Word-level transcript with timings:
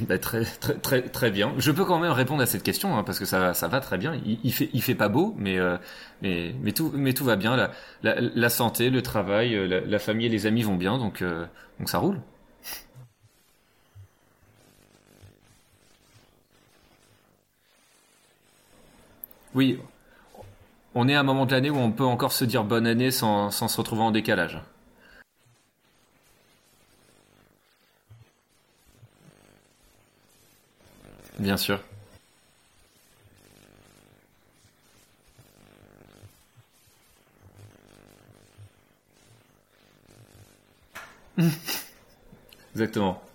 Bah, 0.08 0.18
très, 0.18 0.44
très, 0.44 0.74
très, 0.74 1.02
très 1.02 1.30
bien. 1.30 1.54
Je 1.58 1.70
peux 1.70 1.84
quand 1.84 1.98
même 1.98 2.12
répondre 2.12 2.42
à 2.42 2.46
cette 2.46 2.62
question 2.62 2.96
hein, 2.96 3.02
parce 3.04 3.18
que 3.18 3.24
ça, 3.24 3.54
ça 3.54 3.68
va 3.68 3.80
très 3.80 3.98
bien. 3.98 4.14
Il, 4.24 4.38
il, 4.44 4.52
fait, 4.52 4.70
il 4.72 4.82
fait 4.82 4.94
pas 4.94 5.08
beau, 5.08 5.34
mais, 5.38 5.58
euh, 5.58 5.76
mais, 6.22 6.54
mais 6.62 6.72
tout, 6.72 6.92
mais 6.94 7.12
tout 7.12 7.24
va 7.24 7.36
bien. 7.36 7.56
La, 7.56 7.70
la, 8.02 8.48
santé, 8.48 8.90
le 8.90 9.02
travail, 9.02 9.54
euh, 9.54 9.66
la, 9.66 9.80
la, 9.80 9.98
famille 9.98 10.26
et 10.26 10.30
les 10.30 10.46
amis 10.46 10.62
vont 10.62 10.76
bien, 10.76 10.98
donc, 10.98 11.22
euh, 11.22 11.46
donc 11.78 11.88
ça 11.88 11.98
roule. 11.98 12.20
Oui, 19.54 19.78
on 20.94 21.08
est 21.08 21.14
à 21.14 21.20
un 21.20 21.22
moment 21.22 21.46
de 21.46 21.52
l'année 21.52 21.70
où 21.70 21.76
on 21.78 21.92
peut 21.92 22.04
encore 22.04 22.32
se 22.32 22.44
dire 22.44 22.64
bonne 22.64 22.86
année 22.86 23.10
sans, 23.10 23.50
sans 23.50 23.68
se 23.68 23.76
retrouver 23.78 24.02
en 24.02 24.10
décalage. 24.10 24.60
Bien 31.38 31.56
sûr. 31.56 31.80
Exactement. 42.74 43.25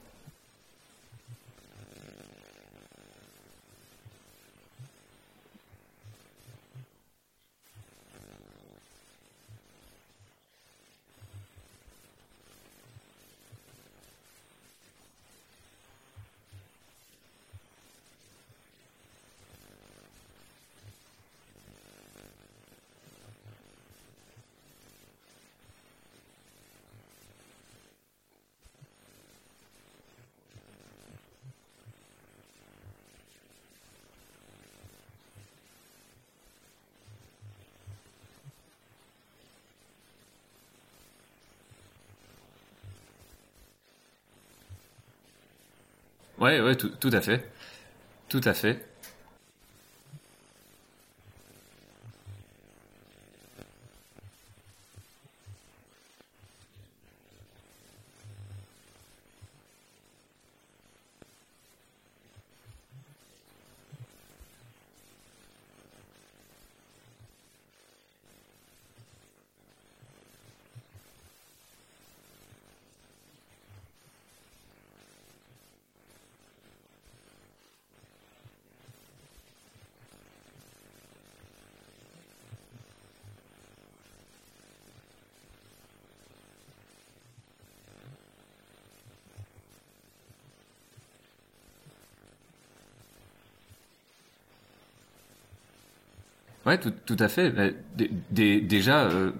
Ouais, 46.41 46.59
ouais, 46.59 46.75
tout, 46.75 46.89
tout 46.89 47.09
à 47.13 47.21
fait. 47.21 47.49
Tout 48.29 48.41
à 48.45 48.53
fait. 48.53 48.85
Ouais, 96.71 96.77
tout, 96.77 97.17
à 97.19 97.27
fait. 97.27 97.49
Bah, 97.49 97.63
déjà, 98.31 99.01
euh, 99.01 99.31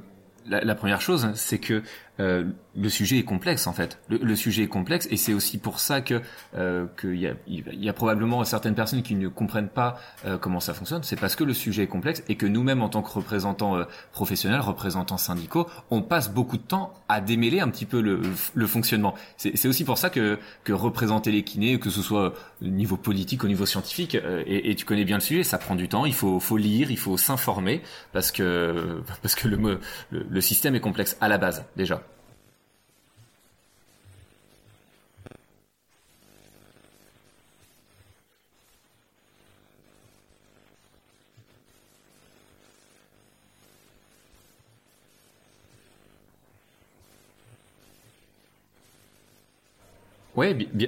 la, 0.50 0.60
la, 0.60 0.76
première 0.76 1.00
chose, 1.00 1.30
c'est 1.36 1.60
que 1.60 1.82
euh, 2.20 2.44
le 2.76 2.90
sujet 2.90 3.18
est 3.18 3.24
complexe 3.24 3.68
en 3.68 3.74
fait. 3.74 4.00
Le, 4.10 4.36
sujet 4.36 4.64
est 4.64 4.68
complexe 4.68 5.08
et 5.12 5.18
c'est 5.18 5.34
aussi 5.34 5.58
pour 5.58 5.80
ça 5.80 6.02
que 6.02 6.22
euh, 6.56 6.86
qu'il 7.00 7.18
y 7.18 7.28
a, 7.28 7.34
y 7.48 7.90
a 7.90 7.94
probablement 7.94 8.44
certaines 8.44 8.76
personnes 8.76 9.04
qui 9.04 9.16
ne 9.16 9.28
comprennent 9.28 9.70
pas 9.70 10.00
euh, 10.26 10.38
comment 10.38 10.60
ça 10.60 10.74
fonctionne. 10.74 11.04
C'est 11.04 11.20
parce 11.20 11.36
que 11.36 11.44
le 11.44 11.54
sujet 11.54 11.84
est 11.84 11.88
complexe 11.88 12.24
et 12.30 12.36
que 12.36 12.46
nous-mêmes 12.46 12.82
en 12.82 12.90
tant 12.90 13.02
que 13.02 13.12
représentants 13.12 13.76
euh, 13.76 13.84
professionnels, 14.14 14.62
représentants 14.62 15.18
syndicaux, 15.18 15.68
on 15.90 16.02
passe 16.02 16.32
beaucoup 16.32 16.58
de 16.58 16.62
temps 16.62 16.94
à 17.10 17.20
démêler 17.20 17.60
un 17.60 17.70
petit 17.70 17.86
peu 17.86 18.00
le, 18.00 18.22
le 18.54 18.68
fonctionnement. 18.68 19.16
C'est 19.38 19.68
aussi 19.68 19.84
pour 19.84 19.98
ça 19.98 20.10
que 20.10 20.40
que 20.64 20.74
représenter 20.74 21.32
les 21.32 21.44
kinés, 21.44 21.80
que 21.80 21.90
ce 21.90 22.02
soit 22.02 22.34
au 22.62 22.66
niveau 22.66 22.98
politique, 22.98 23.44
au 23.44 23.48
niveau 23.48 23.66
scientifique, 23.66 24.16
euh, 24.16 24.44
et, 24.46 24.72
et, 24.72 24.76
tu 24.76 24.86
connais 24.86 25.06
bien 25.06 25.18
le 25.18 25.22
sujet, 25.22 25.44
ça 25.44 25.58
prend 25.58 25.76
du 25.76 25.90
temps. 25.90 26.06
Il 26.06 26.14
faut 26.14 26.40
faut 26.40 26.58
lire, 26.58 26.90
il 26.90 26.98
faut 26.98 27.18
s'informer 27.18 27.82
parce 28.14 28.32
que 28.32 29.02
parce 29.22 29.36
que 29.36 29.48
le 29.48 29.80
le 30.12 30.42
système 30.42 30.76
est 30.76 30.80
complexe 30.80 31.18
à 31.20 31.28
la 31.28 31.38
base 31.38 31.66
déjà. 31.76 32.02
Bien, 50.42 50.88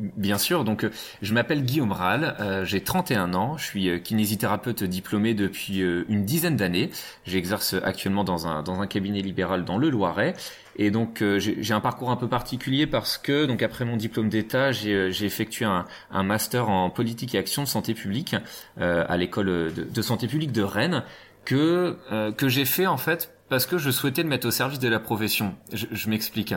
bien 0.00 0.38
sûr. 0.38 0.64
Donc, 0.64 0.84
euh, 0.84 0.90
je 1.22 1.34
m'appelle 1.34 1.62
Guillaume 1.62 1.92
Rall, 1.92 2.36
euh, 2.40 2.64
j'ai 2.64 2.80
31 2.80 3.34
ans, 3.34 3.56
je 3.56 3.64
suis 3.64 3.88
euh, 3.88 3.98
kinésithérapeute 3.98 4.82
diplômé 4.82 5.34
depuis 5.34 5.80
une 5.80 6.24
dizaine 6.24 6.56
d'années. 6.56 6.90
J'exerce 7.26 7.74
actuellement 7.84 8.24
dans 8.24 8.46
un 8.46 8.62
dans 8.62 8.80
un 8.80 8.86
cabinet 8.86 9.20
libéral 9.20 9.64
dans 9.64 9.78
le 9.78 9.90
Loiret. 9.90 10.34
Et 10.76 10.90
donc 10.90 11.22
j'ai 11.38 11.74
un 11.74 11.80
parcours 11.80 12.10
un 12.10 12.16
peu 12.16 12.28
particulier 12.28 12.86
parce 12.86 13.18
que 13.18 13.44
donc 13.44 13.62
après 13.62 13.84
mon 13.84 13.96
diplôme 13.96 14.30
d'État, 14.30 14.72
j'ai 14.72 15.24
effectué 15.24 15.66
un, 15.66 15.84
un, 16.10 16.22
master 16.22 16.70
en 16.70 16.88
politique 16.88 17.34
et 17.34 17.38
action 17.38 17.62
de 17.62 17.68
santé 17.68 17.92
publique 17.92 18.34
à 18.78 19.16
l'école 19.18 19.46
de, 19.46 19.82
de, 19.82 20.02
santé 20.02 20.26
publique 20.26 20.52
de 20.52 20.62
Rennes 20.62 21.02
que 21.44 21.98
que 22.36 22.48
j'ai 22.48 22.64
fait 22.64 22.86
en 22.86 22.96
fait 22.96 23.30
parce 23.50 23.66
que 23.66 23.78
je 23.78 23.90
souhaitais 23.90 24.22
le 24.22 24.28
mettre 24.28 24.46
au 24.46 24.52
service 24.52 24.78
de 24.78 24.88
la 24.88 25.00
profession. 25.00 25.56
Je, 25.72 26.08
m'explique. 26.08 26.54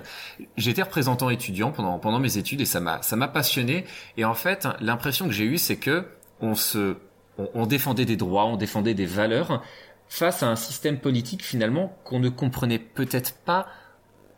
J'étais 0.55 0.83
représentant 0.83 1.31
étudiant 1.31 1.71
pendant 1.71 1.97
pendant 1.97 2.19
mes 2.19 2.37
études 2.37 2.61
et 2.61 2.65
ça 2.65 2.79
m'a 2.79 3.01
ça 3.01 3.15
m'a 3.15 3.27
passionné. 3.27 3.85
Et 4.15 4.23
en 4.23 4.35
fait, 4.35 4.67
l'impression 4.79 5.25
que 5.25 5.33
j'ai 5.33 5.43
eue, 5.43 5.57
c'est 5.57 5.77
que 5.77 6.05
on 6.39 6.53
se 6.53 6.95
on, 7.37 7.65
défendait 7.65 8.05
des 8.05 8.15
droits, 8.15 8.45
on 8.45 8.57
défendait 8.57 8.93
des 8.93 9.07
valeurs 9.07 9.63
face 10.07 10.43
à 10.43 10.47
un 10.47 10.55
système 10.55 10.99
politique 10.99 11.43
finalement 11.43 11.97
qu'on 12.03 12.19
ne 12.19 12.29
comprenait 12.29 12.77
peut-être 12.77 13.33
pas 13.43 13.67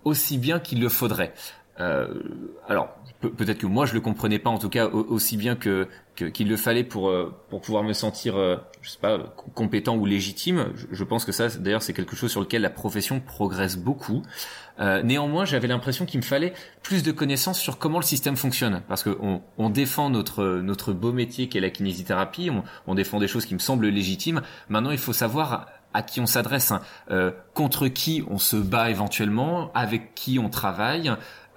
aussi 0.06 0.38
bien 0.38 0.60
qu'il 0.60 0.80
le 0.80 0.88
faudrait. 0.88 1.34
Euh, 1.82 2.08
alors 2.70 2.96
peut-être 3.20 3.58
que 3.58 3.68
moi 3.68 3.86
je 3.86 3.94
le 3.94 4.00
comprenais 4.00 4.40
pas 4.40 4.50
en 4.50 4.60
tout 4.60 4.70
cas 4.70 4.88
aussi 4.88 5.36
bien 5.36 5.58
que 5.58 5.90
qu'il 6.16 6.48
le 6.48 6.58
fallait 6.58 6.84
pour 6.84 7.10
euh, 7.10 7.34
pour 7.50 7.62
pouvoir 7.62 7.84
me 7.84 7.94
sentir 7.94 8.38
euh, 8.38 8.58
je 8.82 8.90
sais 8.90 9.00
pas 9.00 9.18
compétent 9.54 9.96
ou 9.96 10.06
légitime. 10.06 10.68
Je, 10.92 11.04
pense 11.04 11.26
que 11.26 11.32
ça 11.32 11.50
d'ailleurs 11.50 11.82
c'est 11.82 11.94
quelque 11.94 12.16
chose 12.16 12.32
sur 12.32 12.42
lequel 12.42 12.62
la 12.62 12.70
profession 12.70 13.20
progresse 13.20 13.78
beaucoup. 13.78 14.24
Euh, 14.80 15.02
néanmoins, 15.04 15.46
j'avais 15.46 15.68
l'impression 15.68 16.06
qu'il 16.06 16.20
me 16.20 16.26
fallait 16.26 16.54
plus 16.84 17.02
de 17.04 17.12
connaissances 17.12 17.60
sur 17.60 17.78
comment 17.78 18.00
le 18.00 18.06
système 18.06 18.36
fonctionne, 18.36 18.82
parce 18.88 19.04
que 19.04 19.18
on, 19.22 19.42
on 19.58 19.70
défend 19.70 20.10
notre 20.10 20.62
notre 20.62 20.94
beau 20.94 21.12
métier 21.12 21.48
qui 21.50 21.58
est 21.58 21.62
la 21.62 21.70
kinésithérapie, 21.70 22.50
on, 22.50 22.64
on 22.88 22.96
défend 22.96 23.20
des 23.20 23.28
choses 23.28 23.46
qui 23.46 23.54
me 23.54 23.60
semblent 23.60 23.88
légitimes. 23.88 24.42
Maintenant, 24.70 24.92
il 24.92 24.98
faut 24.98 25.14
savoir 25.14 25.68
à 25.96 26.02
qui 26.04 26.20
on 26.20 26.26
s'adresse, 26.26 26.72
hein. 26.72 26.82
euh, 27.10 27.32
contre 27.54 27.88
qui 27.88 28.22
on 28.30 28.38
se 28.38 28.58
bat 28.58 28.90
éventuellement, 28.90 29.72
avec 29.74 30.14
qui 30.14 30.40
on 30.40 30.50
travaille, 30.50 31.10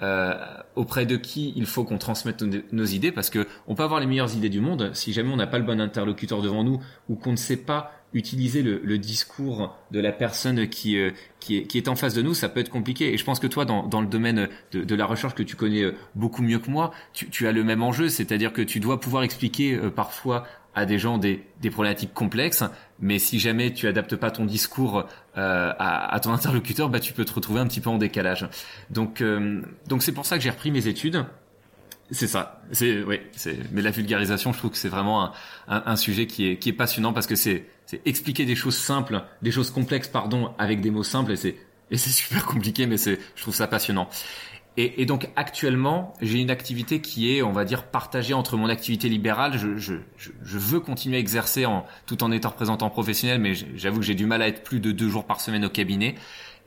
euh, 0.02 0.34
auprès 0.76 1.06
de 1.06 1.16
qui 1.16 1.52
il 1.56 1.66
faut 1.66 1.84
qu'on 1.84 1.98
transmette 1.98 2.42
nos, 2.42 2.84
idées, 2.84 3.10
parce 3.10 3.30
que 3.30 3.46
on 3.66 3.74
peut 3.74 3.82
avoir 3.82 3.98
les 3.98 4.06
meilleures 4.06 4.34
idées 4.34 4.48
du 4.48 4.60
monde, 4.60 4.90
si 4.94 5.12
jamais 5.12 5.32
on 5.32 5.36
n'a 5.36 5.46
pas 5.46 5.58
le 5.58 5.64
bon 5.64 5.80
interlocuteur 5.80 6.40
devant 6.40 6.62
nous 6.62 6.80
ou 7.08 7.16
qu'on 7.16 7.32
ne 7.32 7.36
sait 7.36 7.56
pas 7.56 7.92
utiliser 8.14 8.62
le, 8.62 8.98
discours 8.98 9.76
de 9.90 10.00
la 10.00 10.12
personne 10.12 10.68
qui, 10.68 10.98
euh, 10.98 11.10
qui, 11.40 11.56
est, 11.56 11.88
en 11.88 11.96
face 11.96 12.14
de 12.14 12.22
nous, 12.22 12.32
ça 12.32 12.48
peut 12.48 12.60
être 12.60 12.70
compliqué. 12.70 13.12
Et 13.12 13.18
je 13.18 13.24
pense 13.24 13.38
que 13.38 13.46
toi, 13.46 13.66
dans, 13.66 13.86
dans 13.86 14.00
le 14.00 14.06
domaine 14.06 14.48
de, 14.72 14.94
la 14.94 15.04
recherche 15.04 15.34
que 15.34 15.42
tu 15.42 15.56
connais 15.56 15.82
euh, 15.82 15.94
beaucoup 16.14 16.42
mieux 16.42 16.58
que 16.58 16.70
moi, 16.70 16.92
tu, 17.12 17.28
tu 17.28 17.46
as 17.46 17.52
le 17.52 17.64
même 17.64 17.82
enjeu, 17.82 18.08
c'est-à-dire 18.08 18.52
que 18.52 18.62
tu 18.62 18.80
dois 18.80 18.98
pouvoir 19.00 19.24
expliquer 19.24 19.78
parfois 19.94 20.46
à 20.78 20.86
des 20.86 20.98
gens 20.98 21.18
des, 21.18 21.44
des 21.60 21.70
problématiques 21.70 22.14
complexes, 22.14 22.62
mais 23.00 23.18
si 23.18 23.40
jamais 23.40 23.72
tu 23.72 23.88
adaptes 23.88 24.14
pas 24.14 24.30
ton 24.30 24.44
discours 24.44 24.98
euh, 25.36 25.72
à, 25.76 26.14
à, 26.14 26.20
ton 26.20 26.32
interlocuteur, 26.32 26.88
bah 26.88 27.00
tu 27.00 27.12
peux 27.12 27.24
te 27.24 27.32
retrouver 27.32 27.60
un 27.60 27.66
petit 27.66 27.80
peu 27.80 27.90
en 27.90 27.98
décalage. 27.98 28.48
Donc 28.90 29.20
euh, 29.20 29.60
donc 29.88 30.04
c'est 30.04 30.12
pour 30.12 30.24
ça 30.24 30.36
que 30.36 30.44
j'ai 30.44 30.50
repris 30.50 30.70
mes 30.70 30.86
études. 30.86 31.24
C'est 32.12 32.28
ça. 32.28 32.62
C'est 32.70 33.02
oui. 33.02 33.20
C'est 33.32 33.58
mais 33.72 33.82
la 33.82 33.90
vulgarisation, 33.90 34.52
je 34.52 34.58
trouve 34.58 34.70
que 34.70 34.78
c'est 34.78 34.88
vraiment 34.88 35.24
un, 35.24 35.32
un, 35.66 35.82
un, 35.84 35.96
sujet 35.96 36.26
qui 36.26 36.48
est 36.48 36.56
qui 36.58 36.68
est 36.68 36.74
passionnant 36.74 37.12
parce 37.12 37.26
que 37.26 37.34
c'est 37.34 37.66
c'est 37.84 38.00
expliquer 38.06 38.44
des 38.46 38.56
choses 38.56 38.76
simples, 38.76 39.22
des 39.42 39.50
choses 39.50 39.70
complexes, 39.70 40.08
pardon, 40.08 40.54
avec 40.58 40.80
des 40.80 40.90
mots 40.90 41.02
simples 41.02 41.32
et 41.32 41.36
c'est 41.36 41.56
et 41.90 41.96
c'est 41.96 42.10
super 42.10 42.44
compliqué, 42.46 42.86
mais 42.86 42.98
c'est 42.98 43.18
je 43.34 43.42
trouve 43.42 43.54
ça 43.54 43.66
passionnant. 43.66 44.08
Et, 44.80 45.02
et, 45.02 45.06
donc 45.06 45.28
actuellement, 45.34 46.14
j'ai 46.20 46.38
une 46.38 46.52
activité 46.52 47.00
qui 47.00 47.36
est, 47.36 47.42
on 47.42 47.50
va 47.50 47.64
dire, 47.64 47.82
partagée 47.82 48.32
entre 48.32 48.56
mon 48.56 48.68
activité 48.68 49.08
libérale. 49.08 49.58
Je, 49.58 49.76
je, 49.76 49.94
je 50.16 50.58
veux 50.58 50.78
continuer 50.78 51.16
à 51.16 51.18
exercer 51.18 51.66
en, 51.66 51.84
tout 52.06 52.22
en 52.22 52.30
étant 52.30 52.50
représentant 52.50 52.88
professionnel, 52.88 53.40
mais 53.40 53.54
j'avoue 53.74 53.98
que 53.98 54.04
j'ai 54.04 54.14
du 54.14 54.24
mal 54.24 54.40
à 54.40 54.46
être 54.46 54.62
plus 54.62 54.78
de 54.78 54.92
deux 54.92 55.08
jours 55.08 55.24
par 55.24 55.40
semaine 55.40 55.64
au 55.64 55.68
cabinet. 55.68 56.14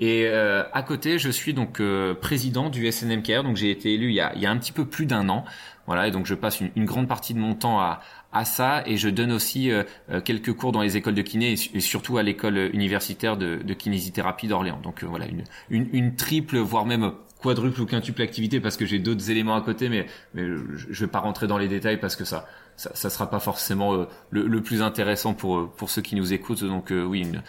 Et 0.02 0.26
euh, 0.26 0.64
à 0.74 0.84
côté, 0.84 1.20
je 1.20 1.30
suis 1.30 1.54
donc 1.54 1.80
euh, 1.80 2.14
président 2.14 2.70
du 2.70 2.92
SNMKR, 2.92 3.44
donc 3.44 3.56
j'ai 3.56 3.72
été 3.72 3.94
élu 3.94 4.10
il 4.10 4.16
y, 4.16 4.20
a, 4.20 4.34
il 4.36 4.42
y 4.42 4.46
a 4.46 4.52
un 4.52 4.58
petit 4.58 4.74
peu 4.74 4.84
plus 4.84 5.06
d'un 5.06 5.30
an. 5.30 5.46
Voilà, 5.88 6.10
et 6.10 6.12
donc 6.12 6.26
je 6.26 6.36
passe 6.36 6.60
une, 6.60 6.72
une, 6.76 6.86
grande 6.86 7.08
partie 7.08 7.34
de 7.34 7.40
mon 7.40 7.56
temps 7.56 7.80
à, 7.80 8.02
à 8.34 8.44
ça, 8.44 8.84
et 8.86 8.98
je 8.98 9.08
donne 9.08 9.32
aussi 9.32 9.72
euh, 9.72 9.84
quelques 10.26 10.52
cours 10.54 10.74
dans 10.74 10.82
les 10.82 10.98
écoles 10.98 11.16
de 11.16 11.22
kiné 11.22 11.54
et, 11.54 11.80
surtout 11.80 12.18
à 12.18 12.24
l'école 12.24 12.72
universitaire 12.74 13.38
de, 13.38 13.58
de 13.64 13.74
kinésithérapie 13.74 14.48
d'Orléans. 14.48 14.82
Donc 14.84 15.04
voilà, 15.06 15.28
une, 15.28 15.44
une, 15.70 15.88
une 15.94 16.16
triple, 16.18 16.58
voire 16.58 16.86
même 16.86 17.14
quadruple 17.42 17.82
ou 17.82 17.86
quintuple 17.86 18.22
activité 18.22 18.60
parce 18.60 18.78
que 18.78 18.86
j'ai 18.86 19.00
d'autres 19.00 19.30
éléments 19.30 19.56
à 19.56 19.62
côté, 19.62 19.90
mais, 19.90 20.06
mais 20.34 20.44
je 20.46 21.06
vais 21.06 21.12
pas 21.12 21.20
rentrer 21.20 21.48
dans 21.48 21.58
les 21.58 21.68
détails 21.68 22.00
parce 22.00 22.16
que 22.16 22.24
ça, 22.24 22.48
ça, 22.76 23.10
sera 23.10 23.30
pas 23.30 23.40
forcément 23.40 23.94
euh, 23.94 24.06
le, 24.30 24.62
plus 24.62 24.82
intéressant 24.82 25.34
pour 25.34 25.58
euh, 25.58 25.72
pour 25.76 25.90
ceux 25.90 26.02
qui 26.02 26.16
nous 26.16 26.34
écoutent. 26.34 26.64
Donc 26.64 26.92
euh, 26.92 27.04
oui, 27.04 27.22
une, 27.22 27.44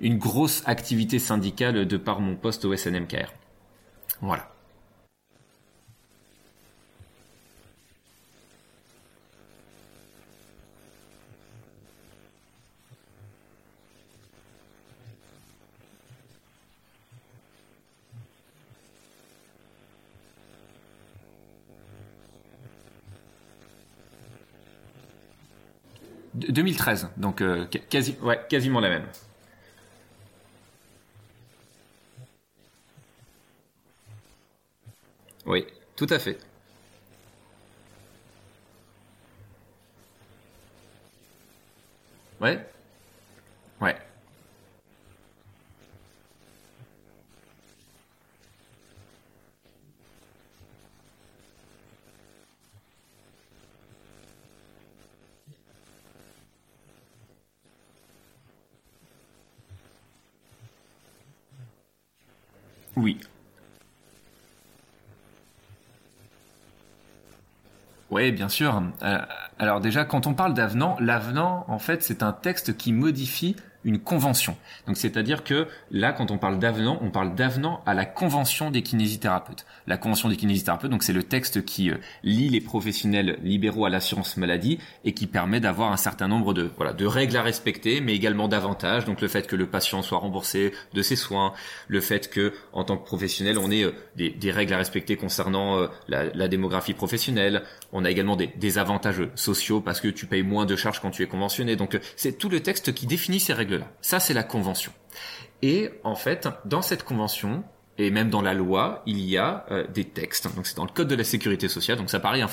une 0.00 0.18
grosse 0.18 0.62
activité 0.66 1.18
syndicale 1.18 1.86
de 1.86 1.96
par 1.96 2.20
mon 2.20 2.36
poste 2.36 2.64
au 2.64 2.76
SNMKR. 2.76 3.32
Voilà. 4.20 4.53
2013, 26.34 27.10
donc 27.16 27.40
euh, 27.40 27.66
quasi, 27.90 28.16
ouais, 28.22 28.40
quasiment 28.48 28.80
la 28.80 28.88
même. 28.90 29.04
Oui, 35.46 35.66
tout 35.96 36.06
à 36.10 36.18
fait. 36.18 36.38
Ouais. 42.40 42.73
Oui. 62.96 63.18
Oui, 68.10 68.32
bien 68.32 68.48
sûr. 68.48 68.82
Euh, 69.02 69.18
alors 69.58 69.80
déjà, 69.80 70.04
quand 70.04 70.26
on 70.26 70.34
parle 70.34 70.54
d'avenant, 70.54 70.96
l'avenant, 71.00 71.64
en 71.68 71.78
fait, 71.78 72.02
c'est 72.02 72.22
un 72.22 72.32
texte 72.32 72.76
qui 72.76 72.92
modifie 72.92 73.56
une 73.84 73.98
convention. 73.98 74.56
Donc 74.86 74.96
c'est-à-dire 74.96 75.44
que 75.44 75.68
là, 75.90 76.12
quand 76.12 76.30
on 76.30 76.38
parle 76.38 76.58
d'avenant, 76.58 76.98
on 77.02 77.10
parle 77.10 77.34
d'avenant 77.34 77.82
à 77.86 77.94
la 77.94 78.04
convention 78.04 78.70
des 78.70 78.82
kinésithérapeutes. 78.82 79.66
La 79.86 79.96
convention 79.96 80.28
des 80.28 80.36
kinésithérapeutes, 80.36 80.90
donc 80.90 81.02
c'est 81.02 81.12
le 81.12 81.22
texte 81.22 81.64
qui 81.64 81.90
euh, 81.90 81.96
lie 82.22 82.48
les 82.48 82.60
professionnels 82.60 83.38
libéraux 83.42 83.84
à 83.84 83.90
l'assurance 83.90 84.36
maladie 84.36 84.78
et 85.04 85.12
qui 85.12 85.26
permet 85.26 85.60
d'avoir 85.60 85.92
un 85.92 85.96
certain 85.96 86.28
nombre 86.28 86.54
de 86.54 86.70
voilà 86.76 86.92
de 86.92 87.06
règles 87.06 87.36
à 87.36 87.42
respecter, 87.42 88.00
mais 88.00 88.14
également 88.14 88.48
d'avantages. 88.48 89.04
Donc 89.04 89.20
le 89.20 89.28
fait 89.28 89.46
que 89.46 89.56
le 89.56 89.66
patient 89.66 90.02
soit 90.02 90.18
remboursé 90.18 90.72
de 90.94 91.02
ses 91.02 91.16
soins, 91.16 91.52
le 91.88 92.00
fait 92.00 92.30
que 92.30 92.54
en 92.72 92.84
tant 92.84 92.96
que 92.96 93.04
professionnel, 93.04 93.58
on 93.58 93.70
ait 93.70 93.84
euh, 93.84 93.92
des, 94.16 94.50
règles 94.50 94.74
à 94.74 94.78
respecter 94.78 95.16
concernant 95.16 95.78
euh, 95.78 95.86
la, 96.08 96.24
la, 96.34 96.48
démographie 96.48 96.94
professionnelle. 96.94 97.62
On 97.92 98.04
a 98.04 98.10
également 98.10 98.36
des, 98.36 98.46
des 98.46 98.78
avantages 98.78 99.22
sociaux 99.34 99.80
parce 99.80 100.00
que 100.00 100.08
tu 100.08 100.26
payes 100.26 100.42
moins 100.42 100.66
de 100.66 100.76
charges 100.76 101.00
quand 101.00 101.10
tu 101.10 101.22
es 101.22 101.26
conventionné. 101.26 101.76
Donc 101.76 101.98
c'est 102.16 102.38
tout 102.38 102.48
le 102.48 102.60
texte 102.60 102.94
qui 102.94 103.06
définit 103.06 103.40
ces 103.40 103.52
règles 103.52 103.73
ça, 104.00 104.20
c'est 104.20 104.34
la 104.34 104.42
convention. 104.42 104.92
Et 105.62 105.90
en 106.02 106.14
fait, 106.14 106.48
dans 106.64 106.82
cette 106.82 107.04
convention, 107.04 107.64
et 107.96 108.10
même 108.10 108.28
dans 108.28 108.42
la 108.42 108.54
loi, 108.54 109.02
il 109.06 109.20
y 109.20 109.38
a 109.38 109.64
euh, 109.70 109.86
des 109.86 110.04
textes. 110.04 110.54
Donc 110.54 110.66
c'est 110.66 110.76
dans 110.76 110.84
le 110.84 110.90
code 110.90 111.08
de 111.08 111.14
la 111.14 111.24
sécurité 111.24 111.68
sociale. 111.68 111.96
Donc 111.96 112.10
ça 112.10 112.20
paraît, 112.20 112.40
hein, 112.40 112.50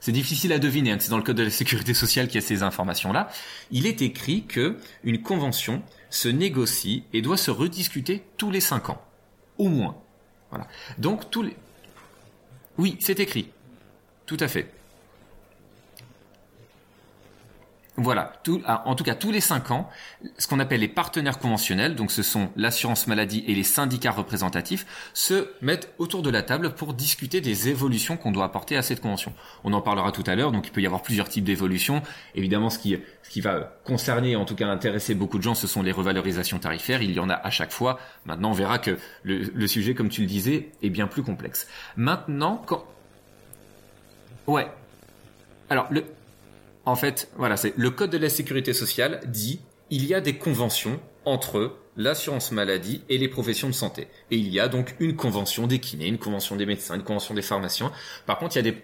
c'est 0.00 0.12
difficile 0.12 0.52
à 0.52 0.58
deviner. 0.58 0.92
Hein, 0.92 0.96
c'est 0.98 1.10
dans 1.10 1.16
le 1.16 1.22
code 1.22 1.36
de 1.36 1.44
la 1.44 1.50
sécurité 1.50 1.94
sociale 1.94 2.26
qu'il 2.26 2.36
y 2.36 2.44
a 2.44 2.46
ces 2.46 2.62
informations-là. 2.62 3.28
Il 3.70 3.86
est 3.86 4.02
écrit 4.02 4.44
que 4.44 4.76
une 5.04 5.22
convention 5.22 5.82
se 6.10 6.28
négocie 6.28 7.04
et 7.12 7.22
doit 7.22 7.36
se 7.36 7.50
rediscuter 7.50 8.24
tous 8.36 8.50
les 8.50 8.60
cinq 8.60 8.90
ans, 8.90 9.00
au 9.58 9.68
moins. 9.68 9.96
Voilà. 10.50 10.66
Donc 10.98 11.22
oui, 12.78 12.96
c'est 13.00 13.20
écrit. 13.20 13.50
Tout 14.26 14.38
à 14.40 14.48
fait. 14.48 14.72
Voilà, 18.00 18.32
ah, 18.64 18.84
en 18.86 18.94
tout 18.94 19.02
cas 19.02 19.16
tous 19.16 19.32
les 19.32 19.40
cinq 19.40 19.72
ans, 19.72 19.90
ce 20.38 20.46
qu'on 20.46 20.60
appelle 20.60 20.78
les 20.78 20.86
partenaires 20.86 21.40
conventionnels, 21.40 21.96
donc 21.96 22.12
ce 22.12 22.22
sont 22.22 22.48
l'assurance 22.54 23.08
maladie 23.08 23.42
et 23.48 23.56
les 23.56 23.64
syndicats 23.64 24.12
représentatifs, 24.12 24.86
se 25.14 25.48
mettent 25.62 25.92
autour 25.98 26.22
de 26.22 26.30
la 26.30 26.44
table 26.44 26.74
pour 26.74 26.94
discuter 26.94 27.40
des 27.40 27.68
évolutions 27.68 28.16
qu'on 28.16 28.30
doit 28.30 28.44
apporter 28.44 28.76
à 28.76 28.82
cette 28.82 29.00
convention. 29.00 29.34
On 29.64 29.72
en 29.72 29.80
parlera 29.80 30.12
tout 30.12 30.22
à 30.28 30.36
l'heure, 30.36 30.52
donc 30.52 30.68
il 30.68 30.70
peut 30.70 30.80
y 30.80 30.86
avoir 30.86 31.02
plusieurs 31.02 31.28
types 31.28 31.42
d'évolutions. 31.42 32.00
Évidemment, 32.36 32.70
ce 32.70 32.78
qui, 32.78 32.96
ce 33.24 33.30
qui 33.30 33.40
va 33.40 33.76
concerner, 33.82 34.36
en 34.36 34.44
tout 34.44 34.54
cas 34.54 34.68
intéresser 34.68 35.16
beaucoup 35.16 35.38
de 35.38 35.42
gens, 35.42 35.56
ce 35.56 35.66
sont 35.66 35.82
les 35.82 35.90
revalorisations 35.90 36.60
tarifaires. 36.60 37.02
Il 37.02 37.10
y 37.10 37.18
en 37.18 37.28
a 37.28 37.34
à 37.34 37.50
chaque 37.50 37.72
fois. 37.72 37.98
Maintenant, 38.26 38.50
on 38.50 38.54
verra 38.54 38.78
que 38.78 38.96
le, 39.24 39.38
le 39.52 39.66
sujet, 39.66 39.94
comme 39.94 40.08
tu 40.08 40.20
le 40.20 40.28
disais, 40.28 40.70
est 40.84 40.90
bien 40.90 41.08
plus 41.08 41.24
complexe. 41.24 41.66
Maintenant, 41.96 42.62
quand... 42.64 42.84
Ouais. 44.46 44.68
Alors, 45.68 45.88
le, 45.90 46.04
en 46.84 46.96
fait, 46.96 47.30
voilà, 47.36 47.56
le 47.76 47.90
code 47.90 48.10
de 48.10 48.18
la 48.18 48.30
sécurité 48.30 48.72
sociale 48.72 49.20
dit 49.26 49.60
il 49.90 50.06
y 50.06 50.14
a 50.14 50.20
des 50.20 50.36
conventions 50.36 51.00
entre 51.24 51.76
l'assurance 51.96 52.52
maladie 52.52 53.02
et 53.08 53.18
les 53.18 53.28
professions 53.28 53.68
de 53.68 53.74
santé. 53.74 54.08
Et 54.30 54.36
il 54.36 54.48
y 54.48 54.60
a 54.60 54.68
donc 54.68 54.94
une 55.00 55.16
convention 55.16 55.66
des 55.66 55.78
kinés, 55.78 56.06
une 56.06 56.18
convention 56.18 56.56
des 56.56 56.66
médecins, 56.66 56.94
une 56.94 57.02
convention 57.02 57.34
des 57.34 57.42
pharmaciens. 57.42 57.92
Par 58.26 58.38
contre, 58.38 58.56
il 58.56 58.64
y 58.64 58.68
a 58.68 58.70
des 58.70 58.82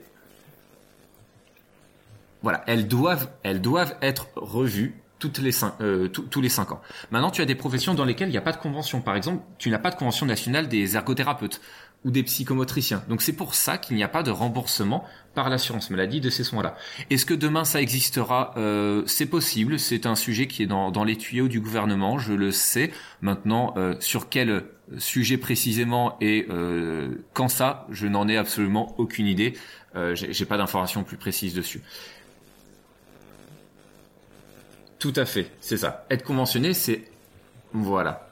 voilà, 2.43 2.63
elles 2.67 2.87
doivent 2.87 3.97
être 4.03 4.29
revues 4.37 5.01
les 5.39 5.53
cinq, 5.53 5.75
euh, 5.81 6.09
tous 6.09 6.41
les 6.41 6.49
cinq 6.49 6.73
ans. 6.73 6.81
Maintenant, 7.11 7.31
tu 7.31 7.43
as 7.43 7.47
des 7.47 7.55
professions 7.55 7.95
dans 7.95 8.05
lesquelles 8.05 8.29
il 8.29 8.33
n'y 8.33 8.39
a 8.39 8.43
pas 8.43 8.53
de 8.53 8.59
convention. 8.59 9.01
Par 9.01 9.17
exemple, 9.17 9.43
tu 9.59 9.71
n'as 9.71 9.79
pas 9.79 9.91
de 9.91 9.97
convention 9.97 10.27
nationale 10.27 10.69
des 10.69 10.97
ergothérapeutes 10.97 11.61
ou 12.05 12.11
des 12.11 12.23
psychomotriciens. 12.23 13.03
Donc 13.09 13.23
c'est 13.23 13.33
pour 13.33 13.55
ça 13.55 13.79
qu'il 13.79 13.97
n'y 13.97 14.03
a 14.03 14.09
pas 14.09 14.23
de 14.23 14.31
remboursement 14.31 15.05
par 15.35 15.49
l'assurance 15.49 15.91
maladie 15.91 16.21
de 16.21 16.31
ces 16.31 16.45
soins-là. 16.45 16.77
Est-ce 17.11 17.27
que 17.27 17.35
demain 17.35 17.65
ça 17.65 17.81
existera? 17.81 18.55
Euh, 18.57 19.03
C'est 19.07 19.27
possible. 19.27 19.79
C'est 19.79 20.07
un 20.07 20.15
sujet 20.15 20.47
qui 20.47 20.63
est 20.63 20.67
dans, 20.67 21.05
les 21.05 21.17
tuyaux 21.17 21.49
du 21.49 21.61
gouvernement. 21.61 22.19
Je 22.19 22.33
le 22.33 22.53
sais. 22.53 22.93
Maintenant, 23.21 23.75
euh, 23.77 23.95
sur 24.01 24.29
quel 24.29 24.65
sujet 24.99 25.39
précisément 25.39 26.17
et 26.21 26.47
euh, 26.51 27.25
quand 27.33 27.49
ça, 27.49 27.87
je 27.91 28.07
n'en 28.07 28.29
ai 28.29 28.37
absolument 28.37 28.95
aucune 28.99 29.27
idée. 29.27 29.55
J'ai 30.15 30.45
pas 30.45 30.57
d'informations 30.57 31.05
plus 31.05 31.17
précises 31.17 31.55
dessus. 31.55 31.81
Tout 34.99 35.13
à 35.15 35.25
fait, 35.25 35.53
c'est 35.61 35.77
ça. 35.77 36.05
Être 36.11 36.25
conventionné, 36.25 36.75
c'est... 36.75 37.05
Voilà. 37.73 38.24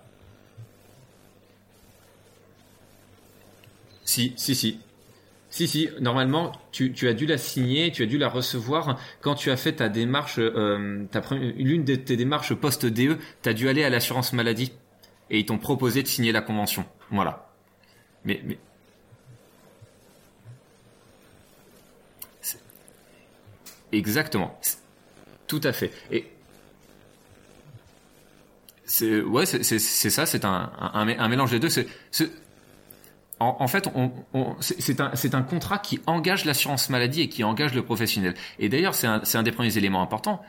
Si, 4.04 4.32
si, 4.37 4.54
si. 4.54 4.80
Si, 5.50 5.68
si, 5.68 5.90
normalement, 6.00 6.52
tu, 6.73 6.94
as 7.06 7.12
dû 7.12 7.26
la 7.26 7.37
signer, 7.37 7.92
tu 7.92 8.02
as 8.02 8.06
dû 8.06 8.16
la 8.16 8.30
recevoir 8.30 8.99
quand 9.21 9.35
tu 9.35 9.50
as 9.50 9.59
fait 9.59 9.75
ta 9.75 9.90
démarche, 9.90 10.37
euh, 10.38 11.04
l'une 11.59 11.85
de 11.85 11.94
tes 11.94 12.16
démarches 12.16 12.54
post-DE, 12.54 13.18
tu 13.42 13.49
as 13.49 13.52
dû 13.52 13.68
aller 13.68 13.85
à 13.85 13.90
l'assurance 13.90 14.32
maladie 14.32 14.73
et 15.28 15.40
ils 15.40 15.44
t'ont 15.44 15.59
proposé 15.59 16.02
de 16.02 16.09
signer 16.09 16.32
la 16.32 16.40
convention. 16.40 16.87
Voilà. 17.11 17.50
Mais, 18.25 18.40
mais... 18.44 18.59
Exactement. 23.92 24.59
Tout 25.47 25.61
à 25.64 25.73
fait. 25.75 25.92
Et 26.11 26.30
c'est 28.87 29.21
ouais, 29.21 29.47
c'est 29.47 29.78
ça, 29.78 30.26
c'est 30.26 30.44
un, 30.44 30.73
un, 30.78 31.28
mélange 31.28 31.50
des 31.50 31.59
deux. 31.59 31.68
C'est 31.68 31.87
en, 33.42 33.68
fait, 33.68 33.88
on, 33.94 34.12
c'est 34.61 35.00
un, 35.00 35.12
un, 35.32 35.42
contrat 35.42 35.78
qui 35.78 36.00
engage 36.06 36.44
l'assurance 36.44 36.90
maladie 36.90 37.22
et 37.22 37.28
qui 37.28 37.44
engage 37.44 37.75
le 37.75 37.82
professionnel. 37.82 38.34
Et 38.58 38.68
d'ailleurs, 38.68 38.94
c'est 38.94 39.06
un, 39.06 39.22
un 39.34 39.42
des 39.42 39.52
premiers 39.52 39.76
éléments 39.78 40.02
importants. 40.02 40.42